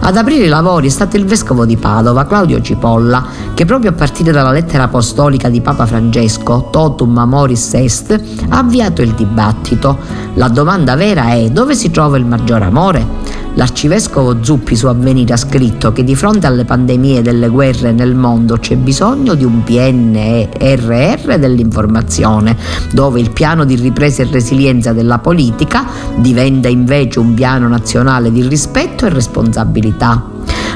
Ad 0.00 0.14
aprire 0.14 0.44
i 0.44 0.48
lavori 0.48 0.88
è 0.88 0.90
stato 0.90 1.16
il 1.16 1.24
vescovo 1.24 1.64
di 1.64 1.78
Padova, 1.78 2.26
Claudio 2.26 2.60
Cipolla, 2.60 3.24
che 3.54 3.64
proprio 3.64 3.92
a 3.92 3.94
partire 3.94 4.30
dalla 4.30 4.50
lettera 4.50 4.82
apostolica 4.82 5.48
di 5.48 5.62
Papa 5.62 5.86
Francesco, 5.86 6.68
Totum 6.70 7.16
Amoris 7.16 7.72
Est, 7.72 8.20
ha 8.50 8.58
avviato 8.58 9.00
il 9.00 9.12
dibattito. 9.14 9.96
La 10.34 10.48
domanda 10.48 10.96
vera 10.96 11.30
è 11.30 11.48
dove 11.48 11.74
si 11.74 11.90
trova 11.90 12.18
il 12.18 12.26
maggior 12.26 12.60
amore? 12.60 13.40
L'arcivescovo 13.54 14.42
Zuppi 14.42 14.74
su 14.74 14.86
Avvenire 14.86 15.34
ha 15.34 15.36
scritto 15.36 15.92
che 15.92 16.02
di 16.04 16.14
fronte 16.16 16.46
alle 16.46 16.64
pandemie 16.64 17.18
e 17.18 17.22
delle 17.22 17.48
guerre 17.48 17.92
nel 17.92 18.14
mondo 18.14 18.56
c'è 18.56 18.76
bisogno 18.76 19.34
di 19.34 19.44
un 19.44 19.62
PNRR 19.62 21.36
dell'informazione, 21.36 22.56
dove 22.92 23.20
il 23.20 23.30
piano 23.30 23.64
di 23.64 23.76
ripresa 23.76 24.22
e 24.22 24.28
resilienza 24.30 24.92
della 24.92 25.18
politica 25.18 25.86
diventa 26.16 26.68
invece 26.68 27.18
un 27.18 27.34
piano 27.34 27.68
nazionale 27.68 28.32
di 28.32 28.46
rispetto 28.46 29.04
e 29.04 29.10
responsabilità. 29.10 30.31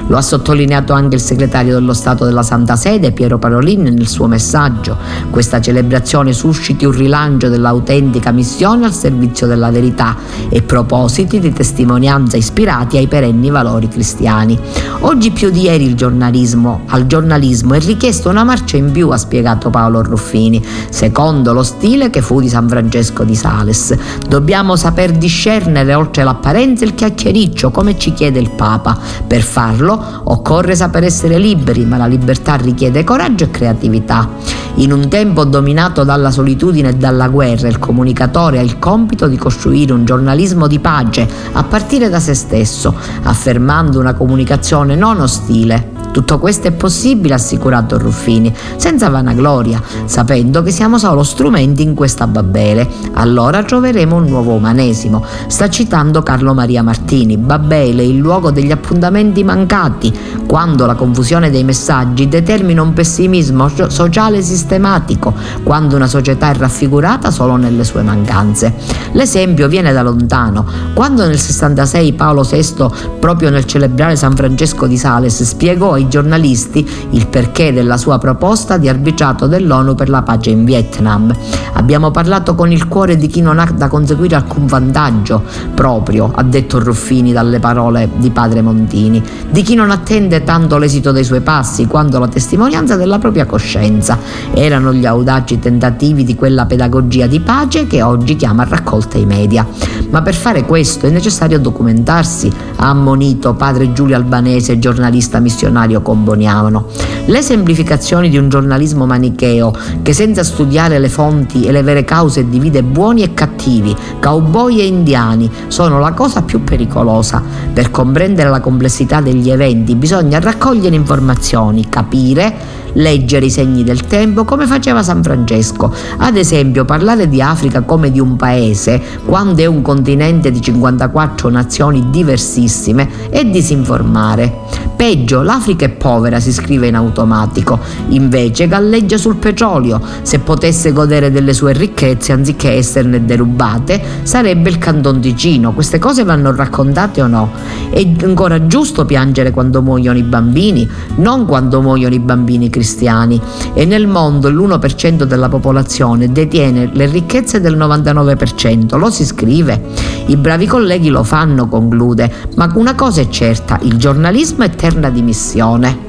Lo 0.08 0.16
ha 0.16 0.22
sottolineato 0.22 0.92
anche 0.92 1.16
il 1.16 1.20
segretario 1.20 1.74
dello 1.74 1.92
Stato 1.92 2.24
della 2.24 2.44
Santa 2.44 2.76
Sede, 2.76 3.10
Piero 3.10 3.38
Parolin, 3.38 3.82
nel 3.82 4.06
suo 4.06 4.26
messaggio. 4.28 4.96
Questa 5.30 5.60
celebrazione 5.60 6.32
susciti 6.32 6.84
un 6.84 6.92
rilancio 6.92 7.48
dell'autentica 7.48 8.30
missione 8.30 8.86
al 8.86 8.92
servizio 8.92 9.48
della 9.48 9.70
verità 9.70 10.16
e 10.48 10.62
propositi 10.62 11.40
di 11.40 11.52
testimonianza 11.52 12.36
ispirati 12.36 12.96
ai 12.98 13.08
perenni 13.08 13.50
valori 13.50 13.88
cristiani. 13.88 14.58
Oggi 15.00 15.32
più 15.32 15.50
di 15.50 15.62
ieri 15.62 15.94
giornalismo, 15.96 16.82
al 16.86 17.06
giornalismo 17.06 17.74
è 17.74 17.80
richiesto 17.80 18.28
una 18.28 18.44
marcia 18.44 18.76
in 18.76 18.92
più, 18.92 19.10
ha 19.10 19.16
spiegato 19.16 19.70
Paolo 19.70 20.02
Ruffini, 20.02 20.64
secondo 20.88 21.52
lo 21.52 21.64
stile 21.64 22.10
che 22.10 22.22
fu 22.22 22.40
di 22.40 22.48
San 22.48 22.68
Francesco 22.68 23.24
di 23.24 23.34
Sales. 23.34 23.96
Dobbiamo 24.28 24.76
saper 24.76 25.10
discernere 25.12 25.94
oltre 25.94 26.22
l'apparenza 26.22 26.84
il 26.84 26.94
chiacchiericcio, 26.94 27.70
come 27.72 27.98
ci 27.98 28.12
chiede 28.12 28.38
il 28.38 28.50
Papa. 28.50 28.96
Per 29.26 29.42
farlo 29.42 29.95
occorre 30.24 30.74
saper 30.74 31.04
essere 31.04 31.38
liberi, 31.38 31.84
ma 31.84 31.96
la 31.96 32.06
libertà 32.06 32.54
richiede 32.54 33.04
coraggio 33.04 33.44
e 33.44 33.50
creatività. 33.50 34.28
In 34.76 34.92
un 34.92 35.08
tempo 35.08 35.44
dominato 35.44 36.04
dalla 36.04 36.30
solitudine 36.30 36.90
e 36.90 36.94
dalla 36.94 37.28
guerra, 37.28 37.68
il 37.68 37.78
comunicatore 37.78 38.58
ha 38.58 38.62
il 38.62 38.78
compito 38.78 39.26
di 39.26 39.36
costruire 39.36 39.92
un 39.92 40.04
giornalismo 40.04 40.66
di 40.66 40.78
pace 40.78 41.26
a 41.52 41.64
partire 41.64 42.08
da 42.08 42.20
se 42.20 42.34
stesso, 42.34 42.94
affermando 43.22 43.98
una 43.98 44.14
comunicazione 44.14 44.94
non 44.94 45.20
ostile, 45.20 45.95
tutto 46.16 46.38
questo 46.38 46.68
è 46.68 46.72
possibile, 46.72 47.34
ha 47.34 47.36
assicurato 47.36 47.98
Ruffini, 47.98 48.50
senza 48.76 49.10
vanagloria, 49.10 49.82
sapendo 50.06 50.62
che 50.62 50.70
siamo 50.70 50.96
solo 50.96 51.22
strumenti 51.22 51.82
in 51.82 51.92
questa 51.92 52.26
Babele. 52.26 52.88
Allora 53.12 53.62
troveremo 53.62 54.16
un 54.16 54.24
nuovo 54.24 54.54
umanesimo. 54.54 55.22
Sta 55.46 55.68
citando 55.68 56.22
Carlo 56.22 56.54
Maria 56.54 56.82
Martini. 56.82 57.36
Babele, 57.36 58.02
il 58.02 58.16
luogo 58.16 58.50
degli 58.50 58.70
appuntamenti 58.70 59.44
mancati, 59.44 60.10
quando 60.46 60.86
la 60.86 60.94
confusione 60.94 61.50
dei 61.50 61.64
messaggi 61.64 62.28
determina 62.28 62.80
un 62.80 62.94
pessimismo 62.94 63.68
sociale 63.88 64.40
sistematico, 64.40 65.34
quando 65.64 65.96
una 65.96 66.06
società 66.06 66.48
è 66.48 66.54
raffigurata 66.54 67.30
solo 67.30 67.56
nelle 67.56 67.84
sue 67.84 68.00
mancanze. 68.00 68.72
L'esempio 69.12 69.68
viene 69.68 69.92
da 69.92 70.00
lontano. 70.00 70.64
Quando 70.94 71.26
nel 71.26 71.38
66 71.38 72.14
Paolo 72.14 72.40
VI, 72.40 72.86
proprio 73.20 73.50
nel 73.50 73.66
celebrare 73.66 74.16
San 74.16 74.34
Francesco 74.34 74.86
di 74.86 74.96
Sales, 74.96 75.42
spiegò 75.42 75.92
ai 75.92 76.04
giornalisti 76.08 76.88
il 77.10 77.26
perché 77.26 77.72
della 77.72 77.96
sua 77.96 78.18
proposta 78.18 78.76
di 78.76 78.88
arbitrato 78.88 79.46
dell'ONU 79.46 79.94
per 79.94 80.08
la 80.08 80.22
pace 80.22 80.50
in 80.50 80.64
Vietnam. 80.64 81.34
Abbiamo 81.74 82.10
parlato 82.10 82.54
con 82.54 82.72
il 82.72 82.88
cuore 82.88 83.16
di 83.16 83.26
chi 83.26 83.40
non 83.40 83.58
ha 83.58 83.70
da 83.74 83.88
conseguire 83.88 84.34
alcun 84.34 84.66
vantaggio 84.66 85.42
proprio, 85.74 86.30
ha 86.34 86.42
detto 86.42 86.78
Ruffini 86.78 87.32
dalle 87.32 87.60
parole 87.60 88.08
di 88.16 88.30
padre 88.30 88.62
Montini, 88.62 89.22
di 89.50 89.62
chi 89.62 89.74
non 89.74 89.90
attende 89.90 90.42
tanto 90.42 90.78
l'esito 90.78 91.12
dei 91.12 91.24
suoi 91.24 91.40
passi 91.40 91.86
quanto 91.86 92.18
la 92.18 92.28
testimonianza 92.28 92.96
della 92.96 93.18
propria 93.18 93.46
coscienza. 93.46 94.18
Erano 94.52 94.92
gli 94.92 95.06
audaci 95.06 95.58
tentativi 95.58 96.24
di 96.24 96.34
quella 96.34 96.66
pedagogia 96.66 97.26
di 97.26 97.40
pace 97.40 97.86
che 97.86 98.02
oggi 98.02 98.36
chiama 98.36 98.64
raccolta 98.64 99.18
i 99.18 99.26
media. 99.26 99.66
Ma 100.10 100.22
per 100.22 100.34
fare 100.34 100.64
questo 100.64 101.06
è 101.06 101.10
necessario 101.10 101.58
documentarsi, 101.58 102.50
ha 102.76 102.88
ammonito 102.88 103.54
padre 103.54 103.92
Giulio 103.92 104.16
Albanese, 104.16 104.78
giornalista 104.78 105.38
missionario 105.40 105.85
Mario 105.86 106.02
Comboniano. 106.02 106.86
Le 107.26 107.42
semplificazioni 107.42 108.28
di 108.28 108.36
un 108.36 108.48
giornalismo 108.48 109.06
manicheo 109.06 109.72
che 110.02 110.12
senza 110.12 110.42
studiare 110.42 110.98
le 110.98 111.08
fonti 111.08 111.64
e 111.64 111.70
le 111.70 111.82
vere 111.82 112.04
cause 112.04 112.48
divide 112.48 112.82
buoni 112.82 113.22
e 113.22 113.34
cattivi, 113.34 113.94
cowboy 114.20 114.80
e 114.80 114.86
indiani, 114.86 115.48
sono 115.68 116.00
la 116.00 116.12
cosa 116.12 116.42
più 116.42 116.64
pericolosa. 116.64 117.40
Per 117.72 117.92
comprendere 117.92 118.50
la 118.50 118.60
complessità 118.60 119.20
degli 119.20 119.48
eventi 119.48 119.94
bisogna 119.94 120.40
raccogliere 120.40 120.96
informazioni, 120.96 121.88
capire, 121.88 122.84
leggere 122.96 123.46
i 123.46 123.50
segni 123.50 123.84
del 123.84 124.02
tempo 124.06 124.44
come 124.44 124.66
faceva 124.66 125.02
San 125.02 125.22
Francesco. 125.22 125.92
Ad 126.18 126.36
esempio, 126.36 126.84
parlare 126.84 127.28
di 127.28 127.40
Africa 127.40 127.82
come 127.82 128.10
di 128.10 128.20
un 128.20 128.36
paese, 128.36 129.00
quando 129.24 129.62
è 129.62 129.66
un 129.66 129.82
continente 129.82 130.50
di 130.50 130.60
54 130.60 131.48
nazioni 131.48 132.10
diversissime, 132.10 133.08
è 133.30 133.44
disinformare. 133.44 134.84
Peggio, 134.96 135.42
l'Africa 135.42 135.84
è 135.84 135.90
povera, 135.90 136.40
si 136.40 136.52
scrive 136.52 136.86
in 136.86 136.94
automatico, 136.94 137.78
invece 138.08 138.66
galleggia 138.66 139.18
sul 139.18 139.36
petrolio. 139.36 140.00
Se 140.22 140.38
potesse 140.38 140.92
godere 140.92 141.30
delle 141.30 141.52
sue 141.52 141.72
ricchezze 141.72 142.32
anziché 142.32 142.72
esserne 142.72 143.24
derubate, 143.24 144.00
sarebbe 144.22 144.70
il 144.70 144.78
Canton 144.78 145.20
Ticino. 145.20 145.72
Queste 145.72 145.98
cose 145.98 146.24
vanno 146.24 146.54
raccontate 146.54 147.20
o 147.20 147.26
no? 147.26 147.50
È 147.90 148.06
ancora 148.22 148.66
giusto 148.66 149.04
piangere 149.04 149.50
quando 149.50 149.82
muoiono 149.82 150.16
i 150.16 150.22
bambini, 150.22 150.88
non 151.16 151.44
quando 151.44 151.82
muoiono 151.82 152.14
i 152.14 152.20
bambini 152.20 152.70
cristiani 152.70 152.84
cristiani 152.86 153.40
e 153.74 153.84
nel 153.84 154.06
mondo 154.06 154.48
l'1% 154.48 155.24
della 155.24 155.48
popolazione 155.48 156.30
detiene 156.30 156.88
le 156.92 157.06
ricchezze 157.06 157.60
del 157.60 157.76
99%, 157.76 158.96
lo 158.96 159.10
si 159.10 159.24
scrive. 159.26 159.82
I 160.26 160.36
bravi 160.36 160.66
colleghi 160.66 161.08
lo 161.08 161.24
fanno, 161.24 161.66
conclude, 161.66 162.32
ma 162.54 162.70
una 162.74 162.94
cosa 162.94 163.20
è 163.20 163.28
certa, 163.28 163.80
il 163.82 163.96
giornalismo 163.96 164.62
è 164.62 164.70
terna 164.70 165.10
di 165.10 165.22
missione. 165.22 166.05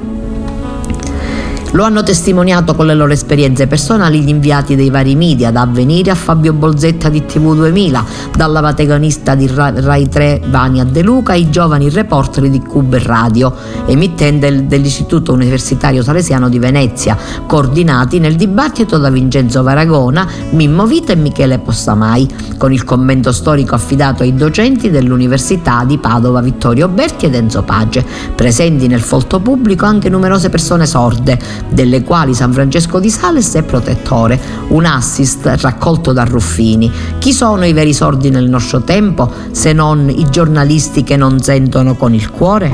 Lo 1.72 1.84
hanno 1.84 2.02
testimoniato 2.02 2.74
con 2.74 2.86
le 2.86 2.94
loro 2.94 3.12
esperienze 3.12 3.66
personali 3.66 4.22
gli 4.22 4.30
inviati 4.30 4.74
dei 4.74 4.88
vari 4.88 5.14
media, 5.14 5.50
da 5.50 5.60
Avvenire 5.60 6.10
a 6.10 6.14
Fabio 6.14 6.54
Bolzetta 6.54 7.10
di 7.10 7.26
TV 7.26 7.54
2000, 7.54 8.04
dalla 8.34 8.60
protagonista 8.60 9.34
di 9.34 9.46
Rai 9.52 10.08
3 10.08 10.44
Vania 10.46 10.84
De 10.84 11.02
Luca 11.02 11.32
ai 11.32 11.50
giovani 11.50 11.90
reporter 11.90 12.48
di 12.48 12.60
Cub 12.60 12.96
Radio, 12.96 13.54
emittente 13.84 14.66
dell'Istituto 14.66 15.34
Universitario 15.34 16.02
Salesiano 16.02 16.48
di 16.48 16.58
Venezia, 16.58 17.18
coordinati 17.46 18.18
nel 18.18 18.36
dibattito 18.36 18.96
da 18.96 19.10
Vincenzo 19.10 19.62
Varagona, 19.62 20.26
Mimmo 20.50 20.86
Vita 20.86 21.12
e 21.12 21.16
Michele 21.16 21.58
Possamai, 21.58 22.26
con 22.56 22.72
il 22.72 22.82
commento 22.84 23.30
storico 23.30 23.74
affidato 23.74 24.22
ai 24.22 24.34
docenti 24.34 24.90
dell'Università 24.90 25.84
di 25.84 25.98
Padova 25.98 26.40
Vittorio 26.40 26.88
Berti 26.88 27.26
ed 27.26 27.34
Enzo 27.34 27.62
Page, 27.62 28.04
presenti 28.34 28.86
nel 28.86 29.02
folto 29.02 29.38
pubblico 29.40 29.84
anche 29.84 30.08
numerose 30.08 30.48
persone 30.48 30.86
sorde, 30.86 31.38
delle 31.68 32.02
quali 32.02 32.34
San 32.34 32.52
Francesco 32.52 32.98
di 32.98 33.10
Sales 33.10 33.54
è 33.54 33.62
protettore, 33.62 34.40
un 34.68 34.84
assist 34.84 35.46
raccolto 35.60 36.12
da 36.12 36.24
Ruffini. 36.24 36.90
Chi 37.18 37.32
sono 37.32 37.64
i 37.64 37.72
veri 37.72 37.92
sordi 37.92 38.30
nel 38.30 38.48
nostro 38.48 38.82
tempo 38.82 39.32
se 39.50 39.72
non 39.72 40.08
i 40.08 40.26
giornalisti 40.30 41.02
che 41.04 41.16
non 41.16 41.40
sentono 41.40 41.94
con 41.94 42.14
il 42.14 42.30
cuore? 42.30 42.72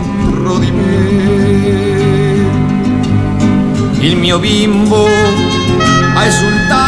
Il 4.00 4.16
mio 4.16 4.38
bimbo 4.38 5.06
ha 6.14 6.24
esultato 6.26 6.83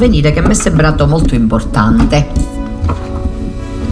Avvenire 0.00 0.32
che 0.32 0.40
mi 0.40 0.48
è 0.48 0.54
sembrato 0.54 1.06
molto 1.06 1.34
importante. 1.34 2.26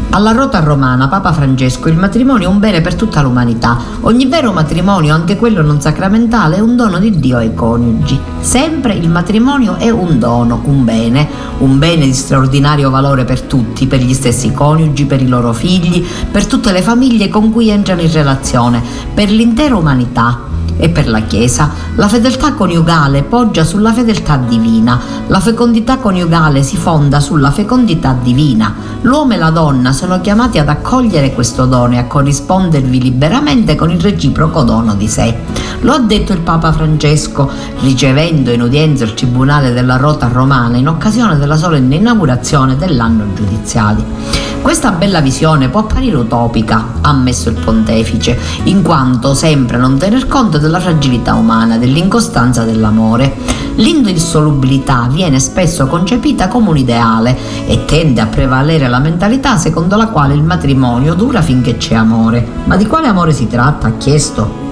Alla 0.09 0.33
rota 0.33 0.61
romana, 0.61 1.07
Papa 1.07 1.35
Francesco, 1.35 1.91
il 1.91 1.99
matrimonio 1.99 2.49
è 2.49 2.51
un 2.51 2.59
bene 2.59 2.81
per 2.81 2.95
tutta 2.95 3.21
l'umanità. 3.21 3.77
Ogni 4.01 4.25
vero 4.25 4.53
matrimonio, 4.53 5.13
anche 5.13 5.37
quello 5.37 5.61
non 5.61 5.83
sacramentale, 5.83 6.57
è 6.57 6.61
un 6.61 6.77
dono 6.77 6.99
di 6.99 7.19
Dio 7.19 7.37
ai 7.37 7.53
coniugi. 7.53 8.19
Sempre 8.41 8.95
il 8.95 9.11
matrimonio 9.11 9.75
è 9.75 9.91
un 9.91 10.19
dono, 10.19 10.63
un 10.65 10.83
bene, 10.83 11.29
un 11.59 11.79
bene 11.79 12.07
di 12.07 12.15
straordinario 12.15 12.89
valore 12.89 13.27
per 13.27 13.43
tutti, 13.43 13.87
per 13.87 14.01
gli 14.01 14.15
stessi 14.15 14.51
coniugi, 14.55 15.05
per 15.05 15.21
i 15.21 15.29
loro 15.29 15.53
figli, 15.53 16.03
per 16.31 16.47
tutte 16.47 16.73
le 16.73 16.81
famiglie 16.81 17.29
con 17.29 17.53
cui 17.53 17.69
entrano 17.69 18.01
in 18.01 18.11
relazione, 18.11 18.83
per 19.13 19.29
l'intera 19.29 19.77
umanità 19.77 20.41
e 20.79 20.89
per 20.89 21.07
la 21.07 21.21
Chiesa. 21.21 21.88
La 21.99 22.07
fedeltà 22.07 22.53
coniugale 22.53 23.25
poggia 23.25 23.65
sulla 23.65 23.93
fedeltà 23.93 24.37
divina, 24.37 25.01
la 25.27 25.41
fecondità 25.41 25.97
coniugale 25.97 26.63
si 26.63 26.77
fonda 26.77 27.19
sulla 27.19 27.51
fecondità 27.51 28.17
divina. 28.23 28.73
L'uomo 29.01 29.33
e 29.33 29.37
la 29.37 29.51
donna 29.51 29.93
sono 29.93 30.21
chiamati 30.21 30.61
ad 30.61 30.69
accogliere 30.69 31.35
questo 31.35 31.67
dono 31.67 31.95
e 31.95 31.99
a 31.99 32.05
corrispondervi 32.05 33.03
liberamente 33.03 33.75
con 33.75 33.91
il 33.91 34.01
reciproco 34.01 34.63
dono 34.63 34.95
di 34.95 35.09
sé. 35.09 35.39
Lo 35.81 35.93
ha 35.93 35.99
detto 35.99 36.33
il 36.33 36.39
Papa 36.39 36.71
Francesco, 36.71 37.51
ricevendo 37.81 38.53
in 38.53 38.63
udienza 38.63 39.03
il 39.03 39.15
Tribunale 39.15 39.73
della 39.73 39.97
Rota 39.97 40.29
Romana 40.29 40.77
in 40.77 40.87
occasione 40.87 41.37
della 41.37 41.57
solenne 41.57 41.97
inaugurazione 41.97 42.77
dell'anno 42.77 43.25
giudiziale. 43.35 44.47
Questa 44.61 44.91
bella 44.91 45.21
visione 45.21 45.69
può 45.69 45.81
apparire 45.81 46.17
utopica, 46.17 46.85
ha 47.01 47.09
ammesso 47.09 47.49
il 47.49 47.55
pontefice, 47.55 48.39
in 48.65 48.83
quanto 48.83 49.33
sembra 49.33 49.79
non 49.79 49.97
tener 49.97 50.27
conto 50.27 50.59
della 50.59 50.81
fragilità 50.81 51.35
umana, 51.35 51.79
dell'incostanza 51.89 52.65
dell'amore. 52.65 53.35
L'indissolubilità 53.77 55.09
viene 55.11 55.41
spesso 55.41 55.87
concepita 55.87 56.49
come 56.49 56.69
un 56.69 56.77
ideale 56.77 57.37
e 57.67 57.85
tende 57.87 58.21
a 58.21 58.27
prevalere 58.27 58.89
la 58.89 58.99
mentalità 58.99 59.57
secondo 59.57 59.97
la 59.97 60.09
quale 60.09 60.35
il 60.35 60.43
matrimonio 60.43 61.15
dura 61.15 61.41
finché 61.41 61.77
c'è 61.77 61.95
amore. 61.95 62.47
Ma 62.65 62.77
di 62.77 62.87
quale 62.87 63.07
amore 63.07 63.33
si 63.33 63.47
tratta? 63.47 63.87
ha 63.87 63.93
chiesto. 63.97 64.67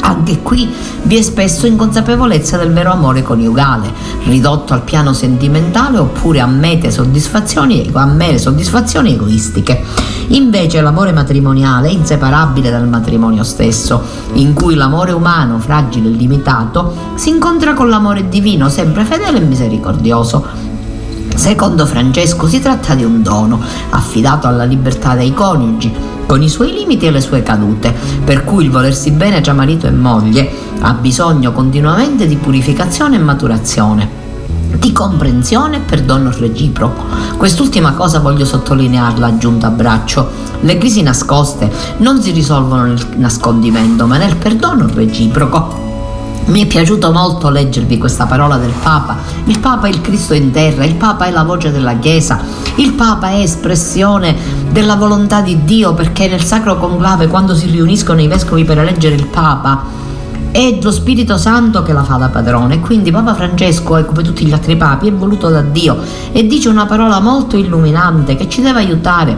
Anche 0.00 0.42
qui 0.42 0.70
vi 1.04 1.16
è 1.16 1.22
spesso 1.22 1.66
inconsapevolezza 1.66 2.58
del 2.58 2.72
vero 2.72 2.92
amore 2.92 3.22
coniugale, 3.22 3.90
ridotto 4.24 4.74
al 4.74 4.82
piano 4.82 5.14
sentimentale 5.14 5.96
oppure 5.98 6.40
a 6.40 6.46
mete 6.46 6.90
soddisfazioni, 6.90 7.90
soddisfazioni 8.36 9.14
egoistiche. 9.14 9.82
Invece 10.28 10.80
l'amore 10.80 11.12
matrimoniale 11.12 11.88
è 11.88 11.92
inseparabile 11.92 12.70
dal 12.70 12.88
matrimonio 12.88 13.44
stesso, 13.44 14.02
in 14.34 14.54
cui 14.54 14.74
l'amore 14.74 15.12
umano, 15.12 15.58
fragile 15.58 16.08
e 16.08 16.12
limitato, 16.12 16.94
si 17.14 17.28
incontra 17.28 17.74
con 17.74 17.88
l'amore 17.88 18.28
divino, 18.28 18.68
sempre 18.68 19.04
fedele 19.04 19.38
e 19.38 19.42
misericordioso. 19.42 20.72
Secondo 21.34 21.84
Francesco 21.84 22.46
si 22.46 22.60
tratta 22.60 22.94
di 22.94 23.04
un 23.04 23.22
dono, 23.22 23.60
affidato 23.90 24.46
alla 24.46 24.64
libertà 24.64 25.14
dei 25.14 25.34
coniugi, 25.34 25.92
con 26.26 26.42
i 26.42 26.48
suoi 26.48 26.72
limiti 26.72 27.06
e 27.06 27.10
le 27.10 27.20
sue 27.20 27.42
cadute, 27.42 27.94
per 28.24 28.44
cui 28.44 28.64
il 28.64 28.70
volersi 28.70 29.10
bene 29.10 29.40
tra 29.40 29.52
marito 29.52 29.86
e 29.86 29.90
moglie 29.90 30.50
ha 30.80 30.92
bisogno 30.94 31.52
continuamente 31.52 32.26
di 32.26 32.36
purificazione 32.36 33.16
e 33.16 33.20
maturazione 33.20 34.23
di 34.78 34.92
comprensione 34.92 35.76
e 35.76 35.80
perdono 35.80 36.32
reciproco. 36.36 37.04
Quest'ultima 37.36 37.92
cosa 37.92 38.20
voglio 38.20 38.44
sottolinearla 38.44 39.26
aggiunta 39.26 39.68
a 39.68 39.70
braccio. 39.70 40.30
Le 40.60 40.78
crisi 40.78 41.02
nascoste 41.02 41.70
non 41.98 42.20
si 42.22 42.30
risolvono 42.30 42.84
nel 42.84 43.06
nascondimento, 43.16 44.06
ma 44.06 44.16
nel 44.16 44.36
perdono 44.36 44.88
reciproco. 44.92 45.82
Mi 46.46 46.62
è 46.62 46.66
piaciuto 46.66 47.10
molto 47.10 47.48
leggervi 47.48 47.96
questa 47.96 48.26
parola 48.26 48.56
del 48.58 48.74
Papa. 48.82 49.16
Il 49.44 49.58
Papa 49.60 49.86
è 49.86 49.90
il 49.90 50.02
Cristo 50.02 50.34
in 50.34 50.50
terra, 50.50 50.84
il 50.84 50.94
Papa 50.94 51.24
è 51.24 51.30
la 51.30 51.42
voce 51.42 51.72
della 51.72 51.96
Chiesa, 51.96 52.38
il 52.76 52.92
Papa 52.92 53.30
è 53.30 53.40
espressione 53.40 54.36
della 54.70 54.96
volontà 54.96 55.40
di 55.40 55.64
Dio 55.64 55.94
perché 55.94 56.28
nel 56.28 56.42
Sacro 56.42 56.76
Conclave 56.76 57.28
quando 57.28 57.54
si 57.54 57.66
riuniscono 57.70 58.20
i 58.20 58.28
vescovi 58.28 58.64
per 58.64 58.78
eleggere 58.78 59.14
il 59.14 59.26
Papa 59.26 60.03
è 60.54 60.78
lo 60.80 60.92
Spirito 60.92 61.36
Santo 61.36 61.82
che 61.82 61.92
la 61.92 62.04
fa 62.04 62.14
da 62.14 62.28
padrone. 62.28 62.78
Quindi 62.78 63.10
Papa 63.10 63.34
Francesco, 63.34 64.04
come 64.04 64.22
tutti 64.22 64.46
gli 64.46 64.52
altri 64.52 64.76
papi, 64.76 65.08
è 65.08 65.12
voluto 65.12 65.48
da 65.48 65.62
Dio. 65.62 65.98
E 66.30 66.46
dice 66.46 66.68
una 66.68 66.86
parola 66.86 67.18
molto 67.18 67.56
illuminante 67.56 68.36
che 68.36 68.48
ci 68.48 68.62
deve 68.62 68.78
aiutare. 68.78 69.36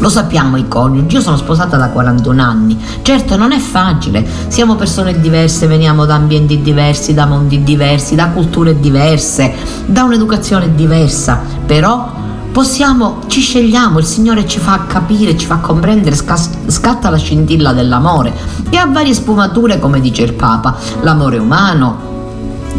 Lo 0.00 0.08
sappiamo 0.08 0.56
i 0.56 0.66
coniugi, 0.66 1.14
io 1.14 1.20
sono 1.20 1.36
sposata 1.36 1.76
da 1.76 1.90
41 1.90 2.42
anni. 2.42 2.76
Certo 3.02 3.36
non 3.36 3.52
è 3.52 3.58
facile, 3.58 4.26
siamo 4.48 4.74
persone 4.74 5.20
diverse, 5.20 5.68
veniamo 5.68 6.04
da 6.04 6.16
ambienti 6.16 6.62
diversi, 6.62 7.14
da 7.14 7.24
mondi 7.24 7.62
diversi, 7.62 8.16
da 8.16 8.26
culture 8.30 8.80
diverse, 8.80 9.54
da 9.86 10.02
un'educazione 10.02 10.74
diversa, 10.74 11.40
però 11.64 12.10
possiamo, 12.50 13.20
ci 13.28 13.40
scegliamo, 13.40 14.00
il 14.00 14.04
Signore 14.04 14.48
ci 14.48 14.58
fa 14.58 14.84
capire, 14.86 15.36
ci 15.36 15.46
fa 15.46 15.58
comprendere, 15.58 16.16
scatta 16.16 17.08
la 17.08 17.16
scintilla 17.16 17.72
dell'amore 17.72 18.57
e 18.70 18.76
ha 18.76 18.86
varie 18.86 19.14
sfumature 19.14 19.78
come 19.78 20.00
dice 20.00 20.22
il 20.22 20.34
Papa, 20.34 20.76
l'amore 21.02 21.38
umano, 21.38 22.07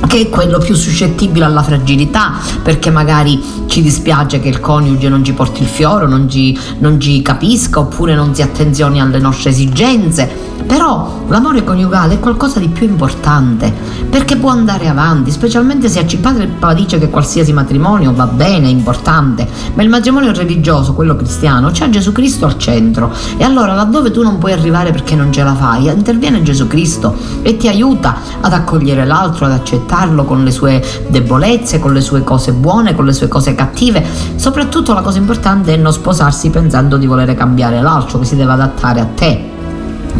che 0.09 0.21
è 0.21 0.29
quello 0.29 0.57
più 0.57 0.73
suscettibile 0.73 1.45
alla 1.45 1.61
fragilità, 1.61 2.33
perché 2.63 2.89
magari 2.89 3.39
ci 3.67 3.83
dispiace 3.83 4.39
che 4.39 4.49
il 4.49 4.59
coniuge 4.59 5.07
non 5.07 5.23
ci 5.23 5.33
porti 5.33 5.61
il 5.61 5.67
fiore, 5.67 6.07
non 6.07 6.27
ci, 6.27 6.57
non 6.79 6.99
ci 6.99 7.21
capisca 7.21 7.79
oppure 7.79 8.15
non 8.15 8.33
si 8.33 8.41
attenzioni 8.41 8.99
alle 8.99 9.19
nostre 9.19 9.51
esigenze. 9.51 10.47
Però 10.65 11.23
l'amore 11.29 11.63
coniugale 11.63 12.15
è 12.15 12.19
qualcosa 12.19 12.59
di 12.59 12.67
più 12.67 12.87
importante, 12.87 13.73
perché 14.09 14.35
può 14.35 14.49
andare 14.49 14.87
avanti, 14.87 15.31
specialmente 15.31 15.89
se 15.89 15.99
il 15.99 16.17
padre 16.17 16.75
dice 16.75 16.99
che 16.99 17.09
qualsiasi 17.09 17.53
matrimonio 17.53 18.13
va 18.13 18.27
bene, 18.27 18.67
è 18.67 18.69
importante, 18.69 19.47
ma 19.73 19.81
il 19.81 19.89
matrimonio 19.89 20.31
religioso, 20.31 20.93
quello 20.93 21.15
cristiano, 21.15 21.71
c'è 21.71 21.89
Gesù 21.89 22.11
Cristo 22.11 22.45
al 22.45 22.57
centro. 22.57 23.11
E 23.37 23.43
allora 23.43 23.73
laddove 23.73 24.11
tu 24.11 24.21
non 24.21 24.37
puoi 24.37 24.51
arrivare 24.51 24.91
perché 24.91 25.15
non 25.15 25.31
ce 25.31 25.43
la 25.43 25.55
fai, 25.55 25.87
interviene 25.87 26.43
Gesù 26.43 26.67
Cristo 26.67 27.15
e 27.41 27.57
ti 27.57 27.67
aiuta 27.67 28.17
ad 28.41 28.53
accogliere 28.53 29.05
l'altro, 29.05 29.45
ad 29.45 29.53
accettare 29.53 29.98
accettarlo 29.99 30.23
con 30.23 30.43
le 30.43 30.51
sue 30.51 30.83
debolezze, 31.07 31.79
con 31.79 31.93
le 31.93 32.01
sue 32.01 32.23
cose 32.23 32.53
buone, 32.53 32.95
con 32.95 33.05
le 33.05 33.13
sue 33.13 33.27
cose 33.27 33.55
cattive. 33.55 34.03
Soprattutto 34.35 34.93
la 34.93 35.01
cosa 35.01 35.17
importante 35.17 35.73
è 35.73 35.77
non 35.77 35.91
sposarsi 35.91 36.49
pensando 36.49 36.97
di 36.97 37.05
volere 37.05 37.35
cambiare 37.35 37.81
l'altro 37.81 38.19
che 38.19 38.25
si 38.25 38.35
deve 38.35 38.53
adattare 38.53 38.99
a 38.99 39.07
te 39.13 39.57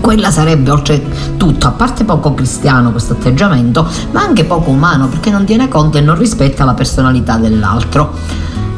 quella 0.02 0.30
sarebbe 0.30 0.70
oltretutto, 0.70 1.68
a 1.68 1.72
parte 1.72 2.04
poco 2.04 2.34
cristiano 2.34 2.92
questo 2.92 3.14
atteggiamento, 3.14 3.88
ma 4.12 4.22
anche 4.22 4.46
poco 4.46 4.70
umano 4.70 5.08
perché 5.08 5.32
non 5.32 5.46
tiene 5.46 5.68
conto 5.68 5.98
e 5.98 6.02
non 6.02 6.18
rispetta 6.18 6.64
la 6.64 6.76
personalità 6.76 7.38
dell'altro. 7.38 8.14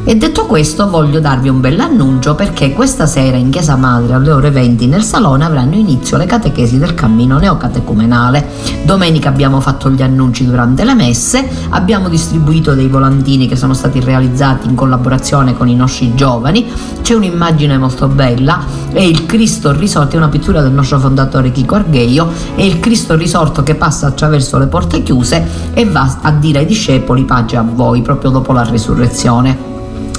E 0.04 0.16
detto 0.16 0.46
questo 0.46 0.90
voglio 0.90 1.20
darvi 1.20 1.48
un 1.48 1.60
bell'annuncio 1.60 2.34
perché 2.34 2.72
questa 2.72 3.06
sera 3.06 3.36
in 3.36 3.50
Chiesa 3.50 3.76
Madre 3.76 4.14
alle 4.14 4.32
ore 4.32 4.50
20 4.50 4.88
nel 4.88 5.04
salone 5.04 5.44
avranno 5.44 5.76
inizio 5.76 6.16
le 6.16 6.26
catechesi 6.26 6.76
del 6.76 6.94
cammino 6.94 7.38
neocatecumenale. 7.38 8.48
Domenica 8.84 9.28
abbiamo 9.28 9.60
fatto 9.60 9.88
gli 9.90 10.02
annunci 10.02 10.44
durante 10.44 10.82
le 10.84 10.94
messe, 10.94 11.48
abbiamo 11.68 12.08
distribuito 12.08 12.74
dei 12.74 12.88
volantini 12.88 13.46
che 13.46 13.54
sono 13.54 13.74
stati 13.74 14.00
realizzati 14.00 14.66
in 14.66 14.74
collaborazione 14.74 15.56
con 15.56 15.68
i 15.68 15.76
nostri 15.76 16.16
giovani, 16.16 16.68
c'è 17.00 17.14
un'immagine 17.14 17.78
molto 17.78 18.08
bella, 18.08 18.58
è 18.90 19.00
il 19.00 19.24
Cristo 19.24 19.70
risorto, 19.70 20.16
è 20.16 20.18
una 20.18 20.28
pittura 20.28 20.62
del 20.62 20.72
nostro 20.72 20.98
fondatore 20.98 21.52
Chico 21.52 21.76
Argheio, 21.76 22.28
è 22.56 22.62
il 22.62 22.80
Cristo 22.80 23.14
risorto 23.14 23.62
che 23.62 23.76
passa 23.76 24.08
attraverso 24.08 24.58
le 24.58 24.66
porte 24.66 25.04
chiuse 25.04 25.70
e 25.72 25.84
va 25.84 26.18
a 26.22 26.32
dire 26.32 26.58
ai 26.58 26.66
discepoli 26.66 27.22
pace 27.22 27.56
a 27.56 27.62
voi 27.62 28.02
proprio 28.02 28.30
dopo 28.30 28.52
la 28.52 28.64
risurrezione. 28.64 29.71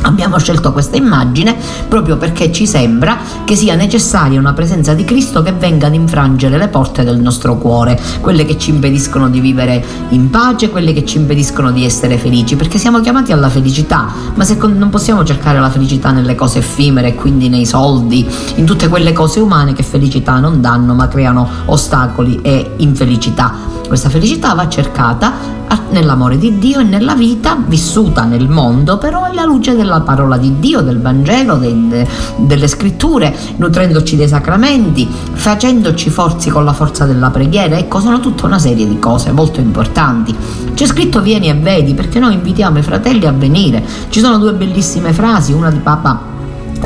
Abbiamo 0.04 0.38
scelto 0.38 0.74
questa 0.74 0.98
immagine 0.98 1.56
proprio 1.88 2.18
perché 2.18 2.52
ci 2.52 2.68
sembra 2.68 3.18
che 3.46 3.56
sia 3.56 3.76
necessaria 3.76 4.40
una 4.40 4.54
presenza 4.54 4.94
di 4.94 5.06
Cristo 5.06 5.42
che 5.42 5.54
venga 5.54 5.88
ad 5.88 5.94
infrangere 5.94 6.58
le 6.58 6.68
porte 6.68 7.04
del 7.04 7.20
nostro 7.20 7.58
cuore, 7.58 8.00
quelle 8.20 8.46
che 8.46 8.58
ci 8.58 8.72
impediscono 8.72 9.30
di 9.30 9.40
vivere 9.40 9.84
in 10.10 10.30
pace, 10.30 10.70
quelle 10.70 10.92
che 10.92 11.06
ci 11.06 11.18
impediscono 11.18 11.72
di 11.72 11.86
essere 11.86 12.18
felici, 12.18 12.56
perché 12.56 12.78
siamo 12.78 13.00
chiamati 13.00 13.32
alla 13.32 13.50
felicità, 13.50 14.12
ma 14.36 14.44
se 14.44 14.58
non 14.60 14.90
possiamo 14.90 15.24
cercare 15.24 15.60
la 15.60 15.70
felicità 15.70 16.12
nelle 16.12 16.36
cose 16.36 16.60
effimere, 16.60 17.16
quindi 17.16 17.48
nei 17.48 17.66
soldi, 17.66 18.28
in 18.56 18.66
tutte 18.66 18.90
quelle 18.90 19.14
cose 19.14 19.40
umane 19.40 19.74
che 19.74 19.84
felicità 19.84 20.40
non 20.40 20.60
danno, 20.60 20.94
ma 20.94 21.08
creano 21.08 21.48
ostacoli 21.66 22.40
e 22.42 22.74
infelicità. 22.78 23.54
Questa 23.88 24.10
felicità 24.10 24.54
va 24.54 24.68
cercata 24.68 25.62
nell'amore 25.90 26.38
di 26.38 26.58
Dio 26.58 26.80
e 26.80 26.84
nella 26.84 27.16
vita 27.16 27.58
vissuta 27.66 28.24
nel 28.24 28.50
mondo, 28.50 28.98
però 28.98 29.24
alla 29.24 29.44
luce 29.44 29.76
della 29.76 30.02
parola 30.02 30.38
di 30.38 30.60
Dio, 30.60 30.82
del 30.82 31.00
Vangelo, 31.00 31.56
de, 31.56 32.08
delle 32.38 32.68
scritture, 32.68 33.36
nutrendoci 33.58 34.16
dei 34.16 34.28
sacramenti, 34.28 35.08
facendoci 35.08 36.10
forzi 36.10 36.50
con 36.50 36.64
la 36.64 36.74
forza 36.74 37.06
della 37.06 37.30
preghiera. 37.30 37.78
Ecco, 37.78 38.00
sono 38.00 38.20
tutta 38.20 38.46
una 38.46 38.60
serie 38.60 38.88
di 38.88 39.00
cose 39.00 39.32
molto 39.32 39.60
importanti. 39.60 40.36
C'è 40.74 40.86
scritto 40.86 41.22
vieni 41.22 41.50
e 41.50 41.54
vedi 41.54 41.94
perché 41.94 42.20
noi 42.20 42.34
invitiamo 42.34 42.80
i 42.80 42.84
fratelli 42.84 43.26
a 43.26 43.32
venire. 43.32 43.84
Ci 44.10 44.20
sono 44.20 44.38
due 44.38 44.54
bellissime 44.54 45.14
frasi, 45.14 45.54
una 45.54 45.70
di 45.70 45.80
Papa 45.80 46.33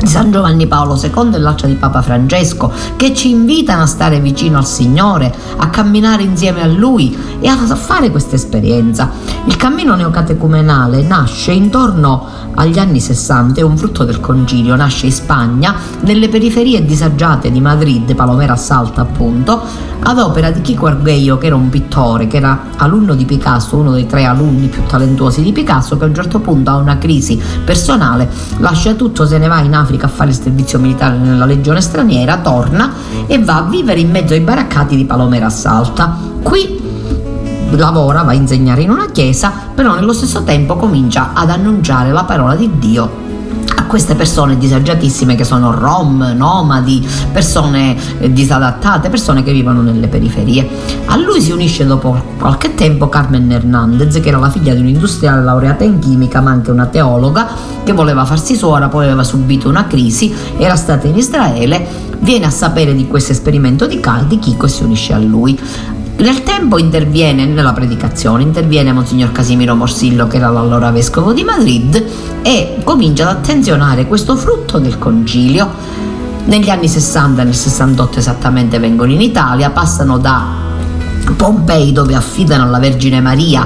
di 0.00 0.06
San 0.06 0.30
Giovanni 0.30 0.66
Paolo 0.66 0.98
II 1.00 1.34
e 1.34 1.38
l'altra 1.38 1.66
di 1.66 1.74
Papa 1.74 2.02
Francesco, 2.02 2.72
che 2.96 3.14
ci 3.14 3.30
invitano 3.30 3.82
a 3.82 3.86
stare 3.86 4.20
vicino 4.20 4.58
al 4.58 4.66
Signore, 4.66 5.34
a 5.56 5.68
camminare 5.68 6.22
insieme 6.22 6.62
a 6.62 6.66
Lui 6.66 7.16
e 7.40 7.48
a 7.48 7.56
fare 7.56 8.10
questa 8.10 8.36
esperienza. 8.36 9.10
Il 9.44 9.56
cammino 9.56 9.94
neocatecumenale 9.94 11.02
nasce 11.02 11.52
intorno 11.52 12.26
agli 12.54 12.78
anni 12.78 13.00
60, 13.00 13.60
è 13.60 13.64
un 13.64 13.76
frutto 13.76 14.04
del 14.04 14.20
concilio, 14.20 14.76
nasce 14.76 15.06
in 15.06 15.12
Spagna, 15.12 15.74
nelle 16.00 16.28
periferie 16.28 16.84
disagiate 16.84 17.50
di 17.50 17.60
Madrid, 17.60 18.14
Palomera 18.14 18.56
Salta 18.56 19.02
appunto, 19.02 19.60
ad 20.00 20.18
opera 20.18 20.50
di 20.50 20.60
Chico 20.60 20.86
Arguello, 20.86 21.38
che 21.38 21.46
era 21.46 21.56
un 21.56 21.68
pittore, 21.68 22.26
che 22.26 22.36
era 22.36 22.66
alunno 22.76 23.14
di 23.14 23.24
Picasso, 23.24 23.76
uno 23.76 23.92
dei 23.92 24.06
tre 24.06 24.24
alunni 24.24 24.68
più 24.68 24.82
talentuosi 24.86 25.42
di 25.42 25.52
Picasso, 25.52 25.96
che 25.96 26.04
a 26.04 26.06
un 26.06 26.14
certo 26.14 26.38
punto 26.38 26.70
ha 26.70 26.76
una 26.76 26.98
crisi 26.98 27.40
personale, 27.64 28.28
lascia 28.58 28.94
tutto, 28.94 29.26
se 29.26 29.38
ne 29.38 29.48
va 29.48 29.60
in 29.60 29.74
Africa 29.74 29.87
a 30.06 30.08
fare 30.08 30.30
il 30.30 30.36
servizio 30.36 30.78
militare 30.78 31.16
nella 31.16 31.44
legione 31.44 31.80
straniera, 31.80 32.38
torna 32.38 32.92
e 33.26 33.38
va 33.38 33.56
a 33.56 33.62
vivere 33.62 34.00
in 34.00 34.10
mezzo 34.10 34.34
ai 34.34 34.40
baraccati 34.40 34.96
di 34.96 35.04
Palomera 35.04 35.50
Salta. 35.50 36.16
Qui 36.42 36.76
lavora, 37.70 38.22
va 38.22 38.30
a 38.30 38.34
insegnare 38.34 38.82
in 38.82 38.90
una 38.90 39.10
chiesa, 39.10 39.52
però 39.74 39.94
nello 39.94 40.12
stesso 40.12 40.42
tempo 40.42 40.76
comincia 40.76 41.30
ad 41.34 41.50
annunciare 41.50 42.12
la 42.12 42.24
parola 42.24 42.54
di 42.54 42.70
Dio 42.78 43.26
queste 43.88 44.14
persone 44.14 44.56
disagiatissime 44.56 45.34
che 45.34 45.42
sono 45.42 45.72
rom, 45.72 46.32
nomadi, 46.36 47.04
persone 47.32 47.96
eh, 48.20 48.32
disadattate, 48.32 49.08
persone 49.08 49.42
che 49.42 49.52
vivono 49.52 49.82
nelle 49.82 50.06
periferie. 50.06 50.68
A 51.06 51.16
lui 51.16 51.40
si 51.40 51.50
unisce 51.50 51.84
dopo 51.84 52.22
qualche 52.38 52.76
tempo 52.76 53.08
Carmen 53.08 53.50
Hernandez, 53.50 54.20
che 54.20 54.28
era 54.28 54.38
la 54.38 54.50
figlia 54.50 54.74
di 54.74 54.80
un 54.80 54.86
industriale 54.86 55.42
laureata 55.42 55.82
in 55.82 55.98
chimica, 55.98 56.40
ma 56.40 56.52
anche 56.52 56.70
una 56.70 56.86
teologa, 56.86 57.48
che 57.82 57.92
voleva 57.92 58.24
farsi 58.24 58.54
suora, 58.54 58.88
poi 58.88 59.06
aveva 59.06 59.24
subito 59.24 59.68
una 59.68 59.88
crisi, 59.88 60.32
era 60.56 60.76
stata 60.76 61.08
in 61.08 61.16
Israele, 61.16 61.86
viene 62.20 62.46
a 62.46 62.50
sapere 62.50 62.94
di 62.94 63.06
questo 63.08 63.32
esperimento 63.32 63.86
di, 63.86 63.98
Chico 64.38 64.66
e 64.66 64.68
si 64.68 64.84
unisce 64.84 65.12
a 65.14 65.18
lui. 65.18 65.58
Nel 66.18 66.42
tempo 66.42 66.78
interviene 66.78 67.44
nella 67.44 67.72
predicazione, 67.72 68.42
interviene 68.42 68.92
Monsignor 68.92 69.30
Casimiro 69.30 69.76
Morsillo 69.76 70.26
che 70.26 70.38
era 70.38 70.48
l'allora 70.48 70.90
vescovo 70.90 71.32
di 71.32 71.44
Madrid 71.44 72.04
e 72.42 72.78
comincia 72.82 73.28
ad 73.28 73.36
attenzionare 73.36 74.04
questo 74.06 74.34
frutto 74.34 74.80
del 74.80 74.98
concilio. 74.98 75.70
Negli 76.46 76.70
anni 76.70 76.88
60 76.88 77.44
nel 77.44 77.54
68 77.54 78.18
esattamente 78.18 78.80
vengono 78.80 79.12
in 79.12 79.20
Italia, 79.20 79.70
passano 79.70 80.18
da 80.18 80.44
Pompei 81.36 81.92
dove 81.92 82.16
affidano 82.16 82.64
alla 82.64 82.80
Vergine 82.80 83.20
Maria 83.20 83.64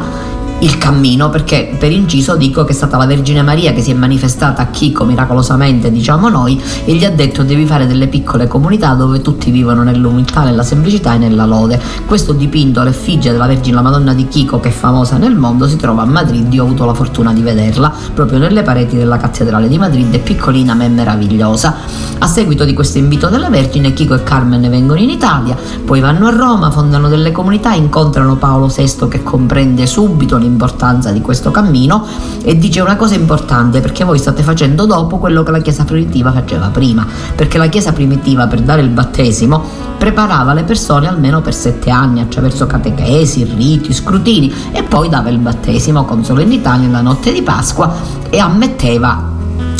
il 0.62 0.78
cammino, 0.78 1.28
perché 1.28 1.74
per 1.78 1.90
inciso 1.90 2.36
dico 2.36 2.64
che 2.64 2.70
è 2.70 2.74
stata 2.74 2.96
la 2.96 3.06
Vergine 3.06 3.42
Maria 3.42 3.72
che 3.72 3.82
si 3.82 3.90
è 3.90 3.94
manifestata 3.94 4.62
a 4.62 4.66
Chico 4.66 5.04
miracolosamente, 5.04 5.90
diciamo 5.90 6.28
noi, 6.28 6.60
e 6.84 6.94
gli 6.94 7.04
ha 7.04 7.10
detto 7.10 7.42
devi 7.42 7.66
fare 7.66 7.86
delle 7.86 8.06
piccole 8.06 8.46
comunità 8.46 8.94
dove 8.94 9.22
tutti 9.22 9.50
vivono 9.50 9.82
nell'umiltà, 9.82 10.44
nella 10.44 10.62
semplicità 10.62 11.14
e 11.14 11.18
nella 11.18 11.46
lode. 11.46 11.80
Questo 12.06 12.32
dipinto 12.32 12.80
all'effigie 12.80 13.32
della 13.32 13.46
Vergine 13.46 13.76
la 13.76 13.82
Madonna 13.82 14.14
di 14.14 14.28
Chico, 14.28 14.60
che 14.60 14.68
è 14.68 14.72
famosa 14.72 15.16
nel 15.16 15.34
mondo, 15.34 15.66
si 15.66 15.76
trova 15.76 16.02
a 16.02 16.06
Madrid, 16.06 16.52
io 16.52 16.62
ho 16.62 16.66
avuto 16.66 16.84
la 16.84 16.94
fortuna 16.94 17.32
di 17.32 17.42
vederla 17.42 17.92
proprio 18.14 18.38
nelle 18.38 18.62
pareti 18.62 18.96
della 18.96 19.16
cattedrale 19.16 19.66
di 19.68 19.78
Madrid, 19.78 20.14
è 20.14 20.20
piccolina 20.20 20.74
ma 20.74 20.84
è 20.84 20.88
meravigliosa. 20.88 21.74
A 22.18 22.26
seguito 22.28 22.64
di 22.64 22.72
questo 22.72 22.98
invito 22.98 23.26
della 23.26 23.50
Vergine, 23.50 23.92
Chico 23.92 24.14
e 24.14 24.22
Carmen 24.22 24.60
vengono 24.70 25.00
in 25.00 25.10
Italia, 25.10 25.56
poi 25.84 25.98
vanno 25.98 26.28
a 26.28 26.30
Roma, 26.30 26.70
fondano 26.70 27.08
delle 27.08 27.32
comunità, 27.32 27.72
incontrano 27.72 28.36
Paolo 28.36 28.68
VI 28.68 29.08
che 29.08 29.24
comprende 29.24 29.86
subito 29.86 30.36
l'importanza 30.36 30.50
l'importanza 30.52 31.10
di 31.10 31.22
questo 31.22 31.50
cammino 31.50 32.06
e 32.42 32.58
dice 32.58 32.80
una 32.80 32.96
cosa 32.96 33.14
importante 33.14 33.80
perché 33.80 34.04
voi 34.04 34.18
state 34.18 34.42
facendo 34.42 34.84
dopo 34.84 35.16
quello 35.16 35.42
che 35.42 35.50
la 35.50 35.60
Chiesa 35.60 35.84
primitiva 35.84 36.30
faceva 36.30 36.68
prima, 36.68 37.06
perché 37.34 37.56
la 37.56 37.68
Chiesa 37.68 37.92
primitiva 37.92 38.46
per 38.46 38.60
dare 38.60 38.82
il 38.82 38.90
battesimo 38.90 39.62
preparava 39.96 40.52
le 40.52 40.64
persone 40.64 41.08
almeno 41.08 41.40
per 41.40 41.54
sette 41.54 41.90
anni 41.90 42.20
attraverso 42.20 42.66
catechesi, 42.66 43.44
riti, 43.44 43.92
scrutini 43.92 44.52
e 44.72 44.82
poi 44.82 45.08
dava 45.08 45.30
il 45.30 45.38
battesimo 45.38 46.04
con 46.04 46.24
solennità 46.24 46.76
nella 46.76 47.00
notte 47.00 47.32
di 47.32 47.42
Pasqua 47.42 47.92
e 48.28 48.38
ammetteva 48.38 49.31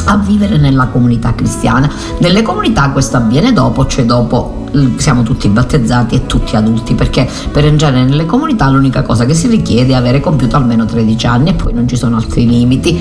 a 0.05 0.17
vivere 0.17 0.57
nella 0.57 0.87
comunità 0.87 1.35
cristiana. 1.35 1.91
Nelle 2.19 2.43
comunità 2.43 2.91
questo 2.91 3.17
avviene 3.17 3.53
dopo, 3.53 3.87
cioè 3.87 4.05
dopo 4.05 4.67
siamo 4.97 5.23
tutti 5.23 5.49
battezzati 5.49 6.15
e 6.15 6.27
tutti 6.27 6.57
adulti 6.57 6.95
perché 6.95 7.29
per 7.51 7.67
entrare 7.67 8.05
nelle 8.05 8.25
comunità 8.25 8.69
l'unica 8.71 9.03
cosa 9.03 9.27
che 9.27 9.35
si 9.35 9.47
richiede 9.49 9.93
è 9.93 9.97
avere 9.97 10.21
compiuto 10.21 10.57
almeno 10.57 10.87
13 10.87 11.27
anni 11.27 11.51
e 11.51 11.55
poi 11.55 11.75
non 11.75 11.87
ci 11.87 11.97
sono 11.97 12.17
altri 12.17 12.49
limiti. 12.49 13.01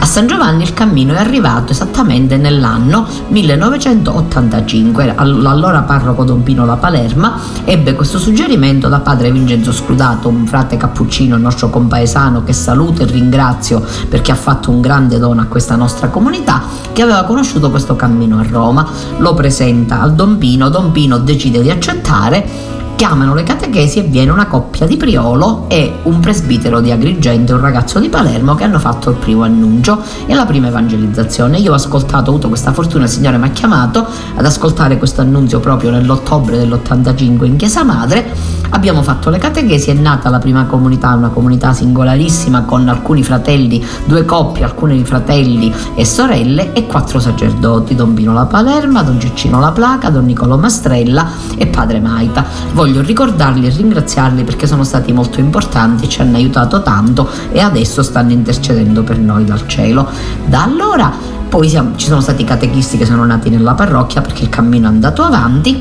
A 0.00 0.04
San 0.04 0.28
Giovanni 0.28 0.62
il 0.62 0.74
cammino 0.74 1.14
è 1.14 1.18
arrivato 1.18 1.72
esattamente 1.72 2.36
nell'anno 2.36 3.04
1985. 3.28 5.14
L'allora 5.16 5.82
parroco 5.82 6.22
Don 6.22 6.44
Pino 6.44 6.64
La 6.64 6.76
Palerma 6.76 7.38
ebbe 7.64 7.94
questo 7.94 8.18
suggerimento 8.18 8.88
da 8.88 9.00
padre 9.00 9.32
Vincenzo 9.32 9.72
Scrutato, 9.72 10.28
un 10.28 10.46
frate 10.46 10.76
cappuccino, 10.76 11.36
nostro 11.36 11.68
compaesano 11.68 12.44
che 12.44 12.52
saluto 12.52 13.02
e 13.02 13.06
ringrazio 13.06 13.84
perché 14.08 14.30
ha 14.30 14.36
fatto 14.36 14.70
un 14.70 14.80
grande 14.80 15.18
dono 15.18 15.40
a 15.40 15.46
questa 15.46 15.74
nostra 15.74 16.08
comunità, 16.08 16.62
che 16.92 17.02
aveva 17.02 17.24
conosciuto 17.24 17.68
questo 17.68 17.96
cammino 17.96 18.38
a 18.38 18.46
Roma. 18.48 18.86
Lo 19.18 19.34
presenta 19.34 20.00
al 20.00 20.14
Don 20.14 20.38
Pino, 20.38 20.68
Don 20.68 20.92
Pino 20.92 21.18
decide 21.18 21.60
di 21.60 21.70
accettare 21.70 22.76
chiamano 22.98 23.32
le 23.32 23.44
catechesi 23.44 24.00
e 24.00 24.02
viene 24.02 24.32
una 24.32 24.48
coppia 24.48 24.84
di 24.84 24.96
Priolo 24.96 25.66
e 25.68 26.00
un 26.02 26.18
presbitero 26.18 26.80
di 26.80 26.90
Agrigento, 26.90 27.54
un 27.54 27.60
ragazzo 27.60 28.00
di 28.00 28.08
Palermo 28.08 28.56
che 28.56 28.64
hanno 28.64 28.80
fatto 28.80 29.10
il 29.10 29.16
primo 29.16 29.44
annuncio 29.44 30.02
e 30.26 30.34
la 30.34 30.44
prima 30.44 30.66
evangelizzazione. 30.66 31.58
Io 31.58 31.70
ho 31.70 31.76
ascoltato, 31.76 32.26
ho 32.26 32.32
avuto 32.32 32.48
questa 32.48 32.72
fortuna, 32.72 33.04
il 33.04 33.10
Signore 33.10 33.38
mi 33.38 33.46
ha 33.46 33.50
chiamato 33.50 34.04
ad 34.34 34.44
ascoltare 34.44 34.98
questo 34.98 35.20
annunzio 35.20 35.60
proprio 35.60 35.90
nell'ottobre 35.92 36.58
dell'85 36.58 37.44
in 37.44 37.54
Chiesa 37.54 37.84
Madre. 37.84 38.34
Abbiamo 38.70 39.02
fatto 39.02 39.30
le 39.30 39.38
catechesi, 39.38 39.90
è 39.90 39.94
nata 39.94 40.28
la 40.28 40.40
prima 40.40 40.66
comunità, 40.66 41.14
una 41.14 41.28
comunità 41.28 41.72
singolarissima 41.72 42.62
con 42.62 42.88
alcuni 42.88 43.22
fratelli, 43.22 43.82
due 44.06 44.24
coppie, 44.24 44.64
alcuni 44.64 45.04
fratelli 45.04 45.72
e 45.94 46.04
sorelle 46.04 46.72
e 46.72 46.84
quattro 46.86 47.20
sacerdoti, 47.20 47.94
Don 47.94 48.12
Pino 48.12 48.32
La 48.32 48.46
Palerma, 48.46 49.02
Don 49.02 49.18
Giuccino 49.18 49.60
La 49.60 49.70
Placa, 49.70 50.10
Don 50.10 50.24
Nicolo 50.24 50.58
Mastrella 50.58 51.26
e 51.56 51.68
Padre 51.68 52.00
Maita. 52.00 52.44
Voglio 52.72 52.87
voglio 52.88 53.02
ricordarli 53.02 53.66
e 53.66 53.70
ringraziarli 53.70 54.44
perché 54.44 54.66
sono 54.66 54.82
stati 54.82 55.12
molto 55.12 55.40
importanti, 55.40 56.08
ci 56.08 56.22
hanno 56.22 56.36
aiutato 56.36 56.82
tanto 56.82 57.28
e 57.52 57.60
adesso 57.60 58.02
stanno 58.02 58.32
intercedendo 58.32 59.02
per 59.02 59.18
noi 59.18 59.44
dal 59.44 59.66
cielo. 59.66 60.08
Da 60.46 60.62
allora 60.62 61.12
poi 61.48 61.68
siamo, 61.68 61.92
ci 61.96 62.06
sono 62.06 62.22
stati 62.22 62.44
catechisti 62.44 62.96
che 62.96 63.04
sono 63.04 63.24
nati 63.26 63.50
nella 63.50 63.74
parrocchia 63.74 64.22
perché 64.22 64.44
il 64.44 64.48
cammino 64.48 64.86
è 64.86 64.90
andato 64.90 65.22
avanti 65.22 65.78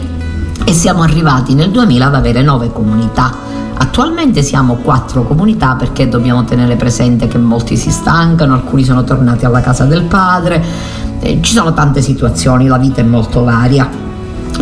e 0.66 0.74
siamo 0.74 1.02
arrivati 1.02 1.54
nel 1.54 1.72
2000 1.72 2.06
ad 2.06 2.16
avere 2.16 2.42
nove 2.42 2.72
comunità. 2.74 3.34
Attualmente 3.80 4.42
siamo 4.42 4.76
quattro 4.76 5.24
comunità 5.24 5.76
perché 5.76 6.10
dobbiamo 6.10 6.44
tenere 6.44 6.76
presente 6.76 7.28
che 7.28 7.38
molti 7.38 7.78
si 7.78 7.90
stancano, 7.90 8.54
alcuni 8.54 8.84
sono 8.84 9.04
tornati 9.06 9.46
alla 9.46 9.62
casa 9.62 9.86
del 9.86 10.04
padre, 10.04 10.62
eh, 11.20 11.40
ci 11.42 11.54
sono 11.54 11.74
tante 11.74 12.02
situazioni, 12.02 12.68
la 12.68 12.78
vita 12.78 13.00
è 13.00 13.06
molto 13.06 13.44
varia 13.44 14.06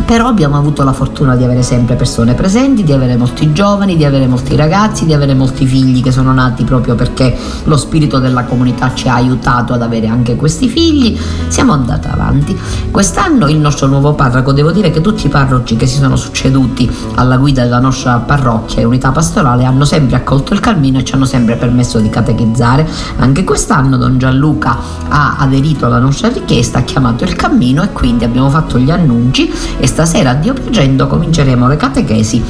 però 0.02 0.28
abbiamo 0.28 0.58
avuto 0.58 0.84
la 0.84 0.94
fortuna 0.94 1.36
di 1.36 1.44
avere 1.44 1.64
sempre 1.64 1.96
persone 1.96 2.34
presenti, 2.34 2.84
di 2.84 2.92
avere 2.92 3.16
molti 3.16 3.52
giovani, 3.54 3.96
di 3.96 4.06
avere 4.06 4.28
molti 4.28 4.56
ragazzi, 4.56 5.06
di 5.06 5.14
avere 5.14 5.34
molti 5.34 5.66
figli 5.66 6.02
che 6.02 6.12
sono 6.12 6.34
nati 6.34 6.64
proprio 6.64 6.96
perché 6.96 7.36
lo 7.64 7.78
spirito 7.78 8.20
della 8.20 8.44
comunità 8.44 8.94
ci 8.94 9.08
ha 9.08 9.16
aiutato 9.16 9.74
ad 9.74 9.82
avere 9.82 10.08
anche 10.08 10.36
questi 10.36 10.68
figli. 10.68 11.18
Siamo 11.48 11.74
andati 11.74 12.08
avanti. 12.08 12.58
Quest'anno 12.92 13.48
il 13.48 13.58
nostro 13.58 13.88
nuovo 13.88 14.14
parroco, 14.14 14.52
devo 14.52 14.72
dire 14.72 14.92
che 14.92 15.02
tutti 15.02 15.26
i 15.28 15.30
parroci 15.30 15.76
che 15.76 15.88
si 15.88 15.98
sono 15.98 16.16
succeduti 16.16 16.90
alla 17.16 17.38
guida 17.38 17.64
della 17.64 17.80
nostra 17.80 18.18
parrocchia 18.18 18.82
e 18.82 18.86
unità 18.86 19.12
pastorale 19.12 19.66
hanno 19.66 19.86
sempre 19.86 20.16
accolto 20.18 20.54
il 20.54 20.60
cammino 20.60 21.00
e 21.00 21.04
ci 21.04 21.14
hanno 21.14 21.26
sempre 21.26 21.56
permesso 21.56 22.00
di 22.00 22.10
catechizzare. 22.10 22.88
Anche 23.18 23.44
quest'anno 23.44 23.98
Don 23.98 24.18
Gianluca 24.18 24.78
ha 25.08 25.36
aderito 25.38 25.86
alla 25.86 26.00
nostra 26.00 26.30
richiesta, 26.30 26.80
ha 26.80 26.84
chiamato 26.84 27.24
il 27.24 27.36
cammino 27.36 27.84
e 27.84 27.92
quindi 27.92 28.24
abbiamo 28.24 28.50
fatto 28.50 28.78
gli 28.78 28.92
annunci 28.92 29.52
e 29.86 29.88
stasera, 29.88 30.34
Dio 30.34 30.54
piacendo, 30.54 31.08
cominceremo 31.08 31.68
le 31.68 31.78
catechesi 31.78 32.44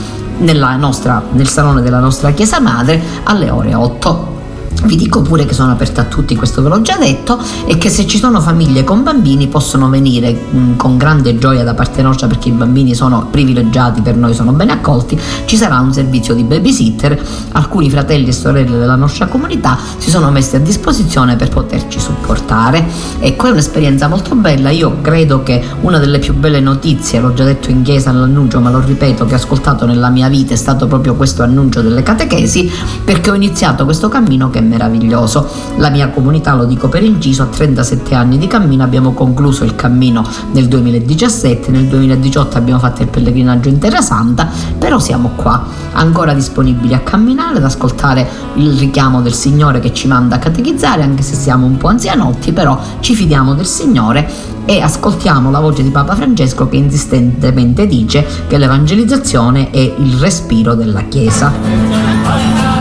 nostra, 0.77 1.21
nel 1.31 1.47
salone 1.47 1.81
della 1.81 1.99
nostra 1.99 2.31
chiesa 2.31 2.59
madre 2.59 3.01
alle 3.23 3.49
ore 3.49 3.75
8. 3.75 4.34
Vi 4.85 4.95
dico 4.95 5.23
pure 5.23 5.45
che 5.45 5.55
sono 5.55 5.71
aperta 5.71 6.01
a 6.01 6.03
tutti, 6.03 6.35
questo 6.35 6.61
ve 6.61 6.69
l'ho 6.69 6.81
già 6.81 6.97
detto, 6.97 7.39
e 7.65 7.79
che 7.79 7.89
se 7.89 8.05
ci 8.05 8.19
sono 8.19 8.39
famiglie 8.39 8.83
con 8.83 9.01
bambini 9.01 9.47
possono 9.47 9.89
venire 9.89 10.31
mh, 10.31 10.57
mm, 10.57 10.75
con 10.75 10.95
grande 10.95 11.39
gioia 11.39 11.63
da 11.63 11.73
parte 11.73 12.03
nostra 12.03 12.27
perché 12.27 12.49
i 12.49 12.51
bambini 12.51 12.93
sono 12.93 13.27
privilegiati, 13.31 14.01
per 14.01 14.15
noi 14.15 14.35
sono 14.35 14.51
ben 14.51 14.69
accolti, 14.69 15.19
ci 15.45 15.57
sarà 15.57 15.79
un 15.79 15.91
servizio 15.91 16.35
di 16.35 16.43
babysitter, 16.43 17.19
alcuni 17.53 17.89
fratelli 17.89 18.27
e 18.27 18.31
sorelle 18.31 18.77
della 18.77 18.95
nostra 18.95 19.25
comunità 19.25 19.75
si 19.97 20.11
sono 20.11 20.29
messi 20.29 20.55
a 20.55 20.59
disposizione 20.59 21.35
per 21.35 21.49
poterci 21.49 21.99
supportare. 21.99 22.85
Ecco, 23.19 23.47
è 23.47 23.49
un'esperienza 23.49 24.07
molto 24.07 24.35
bella, 24.35 24.69
io 24.69 25.01
credo 25.01 25.41
che 25.41 25.63
una 25.81 25.97
delle 25.97 26.19
più 26.19 26.35
belle 26.35 26.59
notizie, 26.59 27.19
l'ho 27.19 27.33
già 27.33 27.43
detto 27.43 27.71
in 27.71 27.81
chiesa 27.81 28.11
all'annuncio, 28.11 28.59
ma 28.59 28.69
lo 28.69 28.81
ripeto, 28.81 29.25
che 29.25 29.33
ho 29.33 29.37
ascoltato 29.37 29.87
nella 29.87 30.09
mia 30.09 30.29
vita 30.29 30.53
è 30.53 30.57
stato 30.57 30.85
proprio 30.85 31.15
questo 31.15 31.41
annuncio 31.41 31.81
delle 31.81 32.03
catechesi, 32.03 32.71
perché 33.03 33.31
ho 33.31 33.33
iniziato 33.33 33.83
questo 33.83 34.09
cammino 34.09 34.51
che 34.51 34.61
meraviglioso. 34.75 35.47
La 35.77 35.89
mia 35.89 36.09
comunità, 36.09 36.53
lo 36.53 36.65
dico 36.65 36.89
per 36.89 37.03
inciso, 37.03 37.43
a 37.43 37.45
37 37.47 38.13
anni 38.13 38.37
di 38.37 38.47
cammino 38.47 38.83
abbiamo 38.83 39.13
concluso 39.13 39.63
il 39.63 39.75
cammino 39.75 40.23
nel 40.51 40.67
2017, 40.67 41.71
nel 41.71 41.85
2018 41.85 42.57
abbiamo 42.57 42.79
fatto 42.79 43.01
il 43.01 43.07
pellegrinaggio 43.07 43.69
in 43.69 43.79
Terra 43.79 44.01
Santa, 44.01 44.47
però 44.77 44.99
siamo 44.99 45.31
qua, 45.35 45.65
ancora 45.93 46.33
disponibili 46.33 46.93
a 46.93 46.99
camminare, 46.99 47.57
ad 47.57 47.63
ascoltare 47.63 48.27
il 48.55 48.77
richiamo 48.77 49.21
del 49.21 49.33
Signore 49.33 49.79
che 49.79 49.93
ci 49.93 50.07
manda 50.07 50.35
a 50.35 50.39
catechizzare, 50.39 51.01
anche 51.01 51.23
se 51.23 51.35
siamo 51.35 51.65
un 51.65 51.77
po' 51.77 51.87
anzianotti, 51.87 52.51
però 52.51 52.77
ci 52.99 53.15
fidiamo 53.15 53.53
del 53.53 53.65
Signore 53.65 54.53
e 54.65 54.81
ascoltiamo 54.81 55.51
la 55.51 55.59
voce 55.59 55.83
di 55.83 55.89
Papa 55.89 56.15
Francesco 56.15 56.67
che 56.67 56.77
insistentemente 56.77 57.85
dice 57.85 58.25
che 58.47 58.57
l'evangelizzazione 58.57 59.69
è 59.69 59.77
il 59.77 60.15
respiro 60.15 60.73
della 60.73 61.03
Chiesa. 61.03 62.74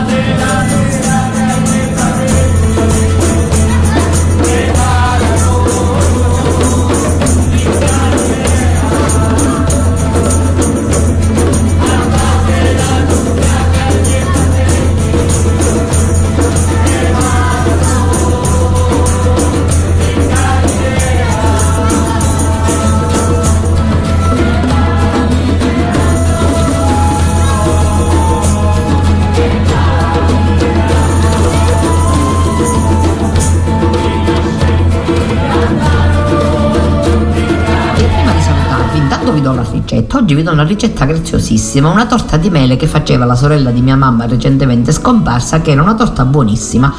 Do 40.43 40.51
una 40.51 40.63
ricetta 40.63 41.05
graziosissima, 41.05 41.89
una 41.89 42.05
torta 42.05 42.37
di 42.37 42.49
mele 42.49 42.75
che 42.75 42.87
faceva 42.87 43.25
la 43.25 43.35
sorella 43.35 43.71
di 43.71 43.81
mia 43.81 43.95
mamma 43.95 44.25
recentemente 44.25 44.91
scomparsa, 44.91 45.61
che 45.61 45.71
era 45.71 45.81
una 45.81 45.95
torta 45.95 46.25
buonissima. 46.25 46.93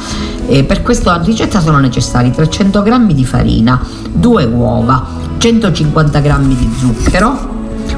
E 0.46 0.64
per 0.64 0.82
questa 0.82 1.20
ricetta 1.22 1.60
sono 1.60 1.78
necessari 1.78 2.30
300 2.30 2.82
g 2.82 3.12
di 3.12 3.24
farina, 3.24 3.80
2 4.12 4.44
uova, 4.44 5.04
150 5.38 6.20
g 6.20 6.38
di 6.54 6.70
zucchero, 6.78 7.55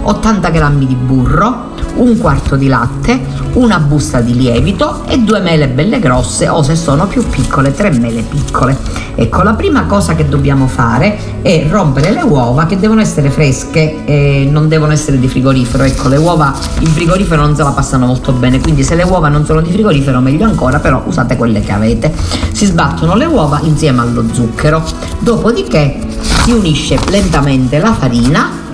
80 0.09 0.51
g 0.51 0.87
di 0.87 0.95
burro, 0.95 1.77
un 1.97 2.17
quarto 2.17 2.57
di 2.57 2.67
latte, 2.67 3.21
una 3.55 3.79
busta 3.79 4.21
di 4.21 4.35
lievito 4.35 5.05
e 5.07 5.19
due 5.19 5.41
mele 5.41 5.69
belle 5.69 5.99
grosse 5.99 6.49
o 6.49 6.63
se 6.63 6.77
sono 6.77 7.07
più 7.07 7.27
piccole 7.29 7.75
tre 7.75 7.91
mele 7.91 8.23
piccole. 8.23 8.77
Ecco, 9.15 9.43
la 9.43 9.53
prima 9.53 9.85
cosa 9.85 10.15
che 10.15 10.27
dobbiamo 10.27 10.67
fare 10.67 11.43
è 11.43 11.67
rompere 11.69 12.11
le 12.13 12.23
uova 12.23 12.65
che 12.65 12.79
devono 12.79 13.01
essere 13.01 13.29
fresche 13.31 14.05
e 14.07 14.49
non 14.51 14.69
devono 14.69 14.93
essere 14.93 15.19
di 15.19 15.29
frigorifero. 15.29 15.83
Ecco, 15.83 16.09
le 16.09 16.17
uova 16.17 16.55
in 16.79 16.87
frigorifero 16.87 17.43
non 17.43 17.55
se 17.55 17.63
la 17.63 17.71
passano 17.73 18.07
molto 18.07 18.33
bene, 18.33 18.61
quindi 18.61 18.85
se 18.85 18.95
le 18.95 19.03
uova 19.03 19.29
non 19.29 19.45
sono 19.45 19.61
di 19.61 19.71
frigorifero 19.71 20.21
meglio 20.21 20.47
ancora, 20.47 20.79
però 20.79 21.03
usate 21.05 21.37
quelle 21.37 21.61
che 21.61 21.73
avete. 21.73 22.15
Si 22.53 22.65
sbattono 22.65 23.15
le 23.15 23.27
uova 23.27 23.61
insieme 23.63 24.01
allo 24.01 24.25
zucchero. 24.33 24.83
Dopodiché 25.19 25.99
si 26.45 26.53
unisce 26.53 26.99
lentamente 27.11 27.79
la 27.79 27.93
farina 27.93 28.67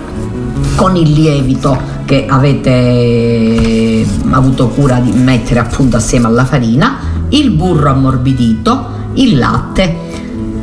con 0.75 0.95
il 0.95 1.11
lievito 1.11 1.77
che 2.05 2.25
avete 2.27 4.05
avuto 4.29 4.67
cura 4.69 4.99
di 4.99 5.11
mettere 5.11 5.59
appunto 5.59 5.97
assieme 5.97 6.27
alla 6.27 6.45
farina, 6.45 6.97
il 7.29 7.51
burro 7.51 7.89
ammorbidito, 7.89 8.87
il 9.13 9.37
latte. 9.37 10.03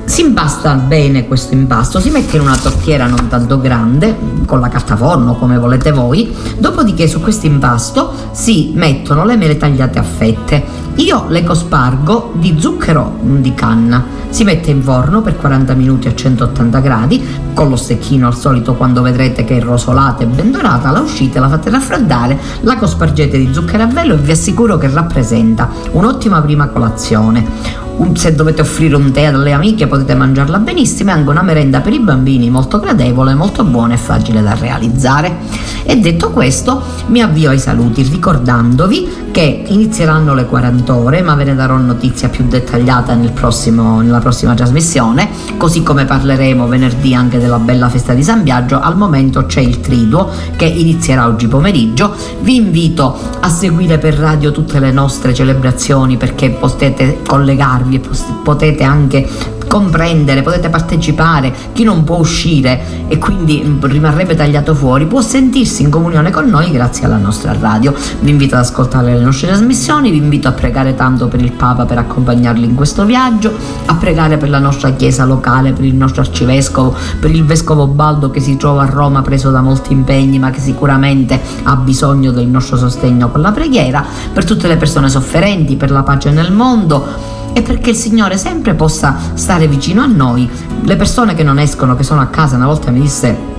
Si 0.05 0.21
impasta 0.21 0.75
bene 0.75 1.27
questo 1.27 1.55
impasto, 1.55 1.99
si 1.99 2.11
mette 2.11 2.37
in 2.37 2.43
una 2.43 2.57
tortiera 2.57 3.07
non 3.07 3.29
tanto 3.29 3.59
grande, 3.59 4.15
con 4.45 4.61
la 4.61 4.69
carta 4.69 4.97
forno 4.97 5.37
come 5.37 5.57
volete 5.59 5.91
voi, 5.91 6.31
dopodiché 6.59 7.09
su 7.09 7.21
questo 7.21 7.47
impasto 7.47 8.13
si 8.33 8.73
mettono 8.75 9.25
le 9.25 9.37
mele 9.37 9.57
tagliate 9.57 9.99
a 9.99 10.03
fette. 10.03 10.82
Io 10.97 11.25
le 11.29 11.43
cospargo 11.43 12.33
di 12.35 12.57
zucchero 12.59 13.17
di 13.23 13.55
canna 13.55 14.05
si 14.29 14.45
mette 14.45 14.71
in 14.71 14.83
forno 14.83 15.23
per 15.23 15.37
40 15.37 15.73
minuti 15.75 16.07
a 16.07 16.15
180 16.15 16.81
gradi, 16.81 17.25
con 17.55 17.69
lo 17.69 17.77
stecchino 17.77 18.27
al 18.27 18.37
solito 18.37 18.75
quando 18.75 19.01
vedrete 19.01 19.45
che 19.45 19.57
è 19.57 19.61
rosolata 19.61 20.23
e 20.23 20.27
ben 20.27 20.51
dorata, 20.51 20.91
la 20.91 21.01
uscite, 21.01 21.41
la 21.41 21.49
fate 21.49 21.71
raffreddare, 21.71 22.39
la 22.61 22.77
cospargete 22.77 23.39
di 23.39 23.53
zucchero 23.53 23.85
a 23.85 23.87
velo 23.87 24.15
e 24.15 24.19
vi 24.19 24.33
assicuro 24.33 24.77
che 24.77 24.89
rappresenta 24.89 25.69
un'ottima 25.93 26.41
prima 26.43 26.69
colazione 26.69 27.81
se 28.15 28.35
dovete 28.35 28.63
offrire 28.63 28.97
un 28.97 29.13
tè 29.13 29.25
alle 29.25 29.53
amiche 29.53 29.87
potete 29.87 30.15
mangiarla 30.15 30.59
benissimo 30.59 31.11
è 31.11 31.13
anche 31.13 31.31
una 31.31 31.43
merenda 31.43 31.81
per 31.81 31.93
i 31.93 32.01
bambini 32.01 32.51
molto 32.51 32.81
gradevole, 32.81 33.35
molto 33.35 33.65
buona 33.65 33.95
e 33.95 33.99
facile 33.99 34.43
da 34.43 34.55
realizzare. 34.55 35.39
E 35.85 35.97
detto 35.97 36.31
questo 36.31 36.83
mi 37.07 37.21
avvio 37.21 37.51
ai 37.51 37.59
saluti 37.59 38.03
ricordandovi 38.03 39.22
che 39.33 39.65
inizieranno 39.67 40.35
le 40.35 40.45
40 40.45 40.95
ore 40.95 41.23
ma 41.23 41.35
ve 41.35 41.45
ne 41.45 41.55
darò 41.55 41.77
notizia 41.79 42.29
più 42.29 42.45
dettagliata 42.47 43.15
nel 43.15 43.33
prossimo, 43.33 44.01
nella 44.03 44.21
prossima 44.21 44.55
trasmissione. 44.55 45.29
Così 45.57 45.83
come 45.83 46.05
parleremo 46.05 46.69
venerdì 46.69 47.15
anche 47.15 47.39
della 47.39 47.59
bella 47.59 47.89
festa 47.89 48.13
di 48.13 48.23
San 48.23 48.43
Biagio 48.43 48.79
al 48.79 48.97
momento 48.97 49.47
c'è 49.47 49.61
il 49.61 49.81
triduo 49.81 50.31
che 50.55 50.67
inizierà 50.67 51.27
oggi 51.27 51.49
pomeriggio. 51.49 52.15
Vi 52.41 52.57
invito 52.57 53.19
a 53.41 53.49
seguire 53.49 53.99
per 53.99 54.15
radio 54.15 54.53
tutte 54.53 54.79
le 54.79 54.93
nostre 54.93 55.33
celebrazioni 55.33 56.17
perché 56.17 56.51
potete 56.51 57.21
collegarvi 57.27 57.97
e 57.97 58.01
potete 58.45 58.85
anche 58.85 59.27
comprendere, 59.73 60.43
potete 60.43 60.69
partecipare, 60.69 61.51
chi 61.73 61.83
non 61.83 62.05
può 62.05 62.19
uscire 62.19 63.09
e 63.09 63.17
quindi 63.17 63.79
rimarrebbe 63.81 64.35
tagliato 64.35 64.75
fuori 64.75 65.07
può 65.07 65.23
sentirsi 65.23 65.81
in 65.81 65.89
comunione 65.89 66.31
con 66.31 66.45
noi 66.45 66.71
grazie 66.71 67.07
alla 67.07 67.17
nostra 67.17 67.57
radio. 67.59 67.95
Vi 68.21 68.29
invito 68.29 68.55
ad 68.55 68.61
ascoltare 68.61 69.15
le 69.15 69.25
nostre 69.25 69.47
trasmissioni, 69.47 70.11
vi 70.11 70.19
invito 70.19 70.47
a 70.47 70.53
pregare 70.53 70.95
tanto 70.95 71.27
per 71.27 71.41
il 71.41 71.53
Papa 71.53 71.87
per 71.87 71.97
accompagnarli 71.97 72.67
in 72.67 72.75
questo 72.75 73.07
viaggio, 73.07 73.51
a 73.87 73.95
pregare 73.95 74.37
per 74.37 74.51
la 74.51 74.59
nostra 74.59 74.91
chiesa 74.93 75.25
locale, 75.25 75.73
per 75.73 75.87
il 75.87 75.95
nostro 75.95 76.21
arcivescovo, 76.21 76.95
per 77.19 77.31
il 77.31 77.47
vescovo 77.47 77.87
Baldo 77.87 78.29
che 78.29 78.41
si 78.41 78.59
trova 78.59 78.83
a 78.83 78.87
Roma 78.87 79.23
preso 79.23 79.51
da 79.51 79.63
molti 79.63 79.95
impegni 79.95 80.39
ma 80.39 80.51
che 80.51 80.61
sicuramente 80.61 81.41
ha 81.63 81.77
bisogno 81.77 82.31
del 82.31 82.47
nostro 82.47 82.77
sostegno 82.77 83.31
con 83.31 83.41
la 83.41 83.53
preghiera, 83.53 84.05
per 84.35 84.45
tutte 84.45 84.69
le 84.69 84.77
persone 84.77 85.09
sofferenti, 85.09 85.77
per 85.77 85.91
la 85.91 86.03
pace 86.03 86.31
nel 86.31 86.53
mondo 86.53 87.41
e 87.53 87.63
perché 87.63 87.91
il 87.91 87.97
Signore 87.97 88.37
sempre 88.37 88.75
possa 88.75 89.17
stare 89.35 89.67
vicino 89.69 90.03
a 90.03 90.07
noi. 90.07 90.49
Le 90.83 90.97
persone 90.97 91.35
che 91.35 91.43
non 91.43 91.59
escono, 91.59 91.95
che 91.95 92.03
sono 92.03 92.21
a 92.21 92.27
casa, 92.27 92.57
una 92.57 92.67
volta 92.67 92.91
mi 92.91 93.01
disse 93.01 93.51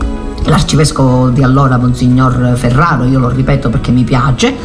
l'arcivescovo 0.46 1.30
di 1.30 1.42
allora, 1.44 1.78
Monsignor 1.78 2.54
Ferraro, 2.56 3.06
io 3.06 3.20
lo 3.20 3.30
ripeto 3.30 3.70
perché 3.70 3.92
mi 3.92 4.04
piace, 4.04 4.56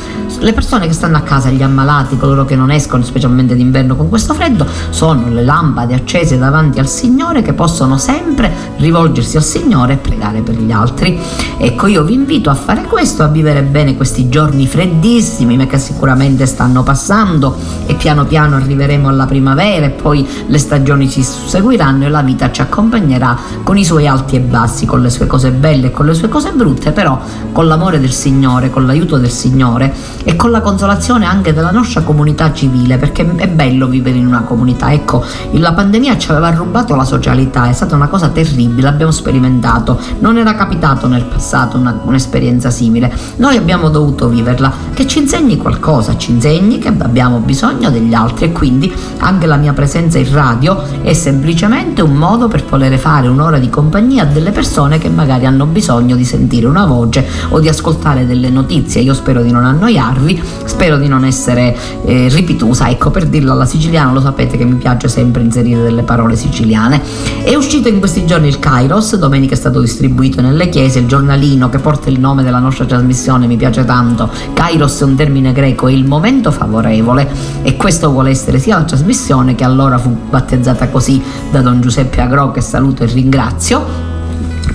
le 0.40 0.52
persone 0.52 0.86
che 0.86 0.92
stanno 0.92 1.16
a 1.16 1.20
casa, 1.20 1.50
gli 1.50 1.62
ammalati, 1.62 2.16
coloro 2.16 2.44
che 2.44 2.56
non 2.56 2.70
escono, 2.70 3.02
specialmente 3.02 3.54
d'inverno 3.54 3.96
con 3.96 4.08
questo 4.08 4.34
freddo, 4.34 4.66
sono 4.90 5.28
le 5.28 5.42
lampade 5.42 5.94
accese 5.94 6.38
davanti 6.38 6.78
al 6.78 6.88
Signore 6.88 7.42
che 7.42 7.52
possono 7.52 7.98
sempre 7.98 8.52
rivolgersi 8.76 9.36
al 9.36 9.42
Signore 9.42 9.94
e 9.94 9.96
pregare 9.96 10.40
per 10.42 10.56
gli 10.56 10.70
altri. 10.70 11.18
Ecco, 11.56 11.86
io 11.86 12.04
vi 12.04 12.14
invito 12.14 12.50
a 12.50 12.54
fare 12.54 12.82
questo, 12.82 13.22
a 13.22 13.28
vivere 13.28 13.62
bene 13.62 13.96
questi 13.96 14.28
giorni 14.28 14.66
freddissimi, 14.66 15.66
che 15.66 15.78
sicuramente 15.78 16.46
stanno 16.46 16.82
passando 16.82 17.56
e 17.86 17.94
piano 17.94 18.24
piano 18.24 18.56
arriveremo 18.56 19.08
alla 19.08 19.26
primavera 19.26 19.86
e 19.86 19.90
poi 19.90 20.26
le 20.46 20.58
stagioni 20.58 21.08
si 21.08 21.22
susseguiranno 21.22 22.04
e 22.04 22.08
la 22.08 22.22
vita 22.22 22.50
ci 22.50 22.60
accompagnerà 22.60 23.36
con 23.62 23.76
i 23.76 23.84
suoi 23.84 24.06
alti 24.06 24.36
e 24.36 24.40
bassi, 24.40 24.86
con 24.86 25.02
le 25.02 25.10
sue 25.10 25.26
cose 25.26 25.50
belle 25.50 25.88
e 25.88 25.90
con 25.90 26.06
le 26.06 26.14
sue 26.14 26.28
cose 26.28 26.52
brutte, 26.52 26.92
però 26.92 27.20
con 27.52 27.66
l'amore 27.66 27.98
del 27.98 28.12
Signore, 28.12 28.70
con 28.70 28.86
l'aiuto 28.86 29.18
del 29.18 29.30
Signore 29.30 29.92
e 30.28 30.36
con 30.36 30.50
la 30.50 30.60
consolazione 30.60 31.24
anche 31.24 31.54
della 31.54 31.70
nostra 31.70 32.02
comunità 32.02 32.52
civile, 32.52 32.98
perché 32.98 33.26
è 33.36 33.48
bello 33.48 33.86
vivere 33.86 34.18
in 34.18 34.26
una 34.26 34.42
comunità. 34.42 34.92
Ecco, 34.92 35.24
la 35.52 35.72
pandemia 35.72 36.18
ci 36.18 36.30
aveva 36.30 36.50
rubato 36.50 36.94
la 36.94 37.04
socialità, 37.04 37.66
è 37.66 37.72
stata 37.72 37.94
una 37.94 38.08
cosa 38.08 38.28
terribile, 38.28 38.82
l'abbiamo 38.82 39.10
sperimentato, 39.10 39.98
non 40.18 40.36
era 40.36 40.54
capitato 40.54 41.08
nel 41.08 41.24
passato 41.24 41.78
una, 41.78 41.98
un'esperienza 42.04 42.68
simile. 42.68 43.10
Noi 43.36 43.56
abbiamo 43.56 43.88
dovuto 43.88 44.28
viverla, 44.28 44.70
che 44.92 45.06
ci 45.06 45.20
insegni 45.20 45.56
qualcosa, 45.56 46.18
ci 46.18 46.32
insegni 46.32 46.78
che 46.78 46.88
abbiamo 46.88 47.38
bisogno 47.38 47.88
degli 47.88 48.12
altri 48.12 48.44
e 48.44 48.52
quindi 48.52 48.92
anche 49.20 49.46
la 49.46 49.56
mia 49.56 49.72
presenza 49.72 50.18
in 50.18 50.30
radio 50.30 50.82
è 51.00 51.14
semplicemente 51.14 52.02
un 52.02 52.12
modo 52.12 52.48
per 52.48 52.64
poter 52.66 52.98
fare 52.98 53.28
un'ora 53.28 53.58
di 53.58 53.70
compagnia 53.70 54.24
a 54.24 54.26
delle 54.26 54.50
persone 54.50 54.98
che 54.98 55.08
magari 55.08 55.46
hanno 55.46 55.64
bisogno 55.64 56.16
di 56.16 56.24
sentire 56.26 56.66
una 56.66 56.84
voce 56.84 57.26
o 57.48 57.60
di 57.60 57.68
ascoltare 57.70 58.26
delle 58.26 58.50
notizie. 58.50 59.00
Io 59.00 59.14
spero 59.14 59.40
di 59.40 59.50
non 59.50 59.64
annoiarvi, 59.64 60.16
spero 60.64 60.96
di 60.96 61.08
non 61.08 61.24
essere 61.24 61.76
eh, 62.04 62.28
ripetusa. 62.28 62.88
Ecco, 62.88 63.10
per 63.10 63.26
dirlo 63.26 63.52
alla 63.52 63.66
siciliana, 63.66 64.12
lo 64.12 64.20
sapete 64.20 64.56
che 64.56 64.64
mi 64.64 64.76
piace 64.76 65.08
sempre 65.08 65.42
inserire 65.42 65.82
delle 65.82 66.02
parole 66.02 66.36
siciliane. 66.36 67.00
È 67.42 67.54
uscito 67.54 67.88
in 67.88 67.98
questi 67.98 68.26
giorni 68.26 68.48
il 68.48 68.58
Kairos, 68.58 69.16
domenica 69.16 69.54
è 69.54 69.56
stato 69.56 69.80
distribuito 69.80 70.40
nelle 70.40 70.68
chiese, 70.68 70.98
il 70.98 71.06
giornalino 71.06 71.68
che 71.68 71.78
porta 71.78 72.08
il 72.08 72.18
nome 72.18 72.42
della 72.42 72.58
nostra 72.58 72.84
trasmissione, 72.84 73.46
mi 73.46 73.56
piace 73.56 73.84
tanto. 73.84 74.30
Kairos 74.52 75.00
è 75.00 75.04
un 75.04 75.14
termine 75.14 75.52
greco, 75.52 75.88
è 75.88 75.92
il 75.92 76.06
momento 76.06 76.50
favorevole 76.50 77.28
e 77.62 77.76
questo 77.76 78.10
vuole 78.10 78.30
essere 78.30 78.58
sia 78.58 78.76
la 78.76 78.84
trasmissione 78.84 79.54
che 79.54 79.64
allora 79.64 79.98
fu 79.98 80.16
battezzata 80.28 80.88
così 80.88 81.22
da 81.50 81.60
Don 81.60 81.80
Giuseppe 81.80 82.20
Agro 82.20 82.50
che 82.50 82.60
saluto 82.60 83.02
e 83.02 83.06
ringrazio 83.06 84.07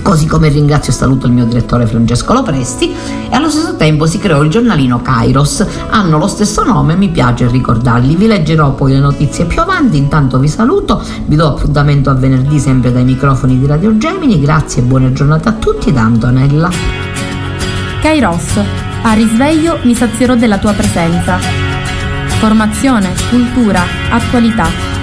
così 0.04 0.26
come 0.26 0.50
ringrazio 0.50 0.92
e 0.92 0.94
saluto 0.94 1.26
il 1.26 1.32
mio 1.32 1.46
direttore 1.46 1.86
Francesco 1.86 2.34
Lopresti 2.34 2.94
e 3.30 3.34
allo 3.34 3.48
stesso 3.48 3.74
tempo 3.76 4.04
si 4.04 4.18
creò 4.18 4.42
il 4.42 4.50
giornalino 4.50 5.00
Kairos, 5.00 5.66
hanno 5.88 6.18
lo 6.18 6.26
stesso 6.26 6.62
nome, 6.62 6.94
mi 6.94 7.08
piace 7.08 7.48
ricordarli, 7.48 8.14
vi 8.14 8.26
leggerò 8.26 8.72
poi 8.74 8.92
le 8.92 8.98
notizie 8.98 9.46
più 9.46 9.62
avanti, 9.62 9.96
intanto 9.96 10.38
vi 10.38 10.48
saluto, 10.48 11.02
vi 11.24 11.36
do 11.36 11.48
appuntamento 11.48 12.10
a 12.10 12.14
venerdì 12.14 12.58
sempre 12.60 12.92
dai 12.92 13.04
microfoni 13.04 13.58
di 13.58 13.66
Radio 13.66 13.96
Gemini, 13.96 14.38
grazie 14.38 14.82
e 14.82 14.84
buona 14.84 15.10
giornata 15.10 15.48
a 15.48 15.52
tutti 15.52 15.90
da 15.90 16.02
Antonella. 16.02 16.70
Kairos, 18.02 18.60
a 19.02 19.12
risveglio 19.14 19.78
mi 19.84 19.94
sazierò 19.94 20.34
della 20.34 20.58
tua 20.58 20.74
presenza. 20.74 21.38
Formazione, 22.38 23.14
cultura, 23.30 23.82
attualità 24.10 24.93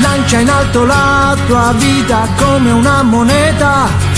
Lancia 0.00 0.40
in 0.40 0.48
alto 0.48 0.84
la 0.84 1.36
tua 1.46 1.72
vita 1.76 2.28
come 2.36 2.70
una 2.70 3.02
moneta 3.02 4.14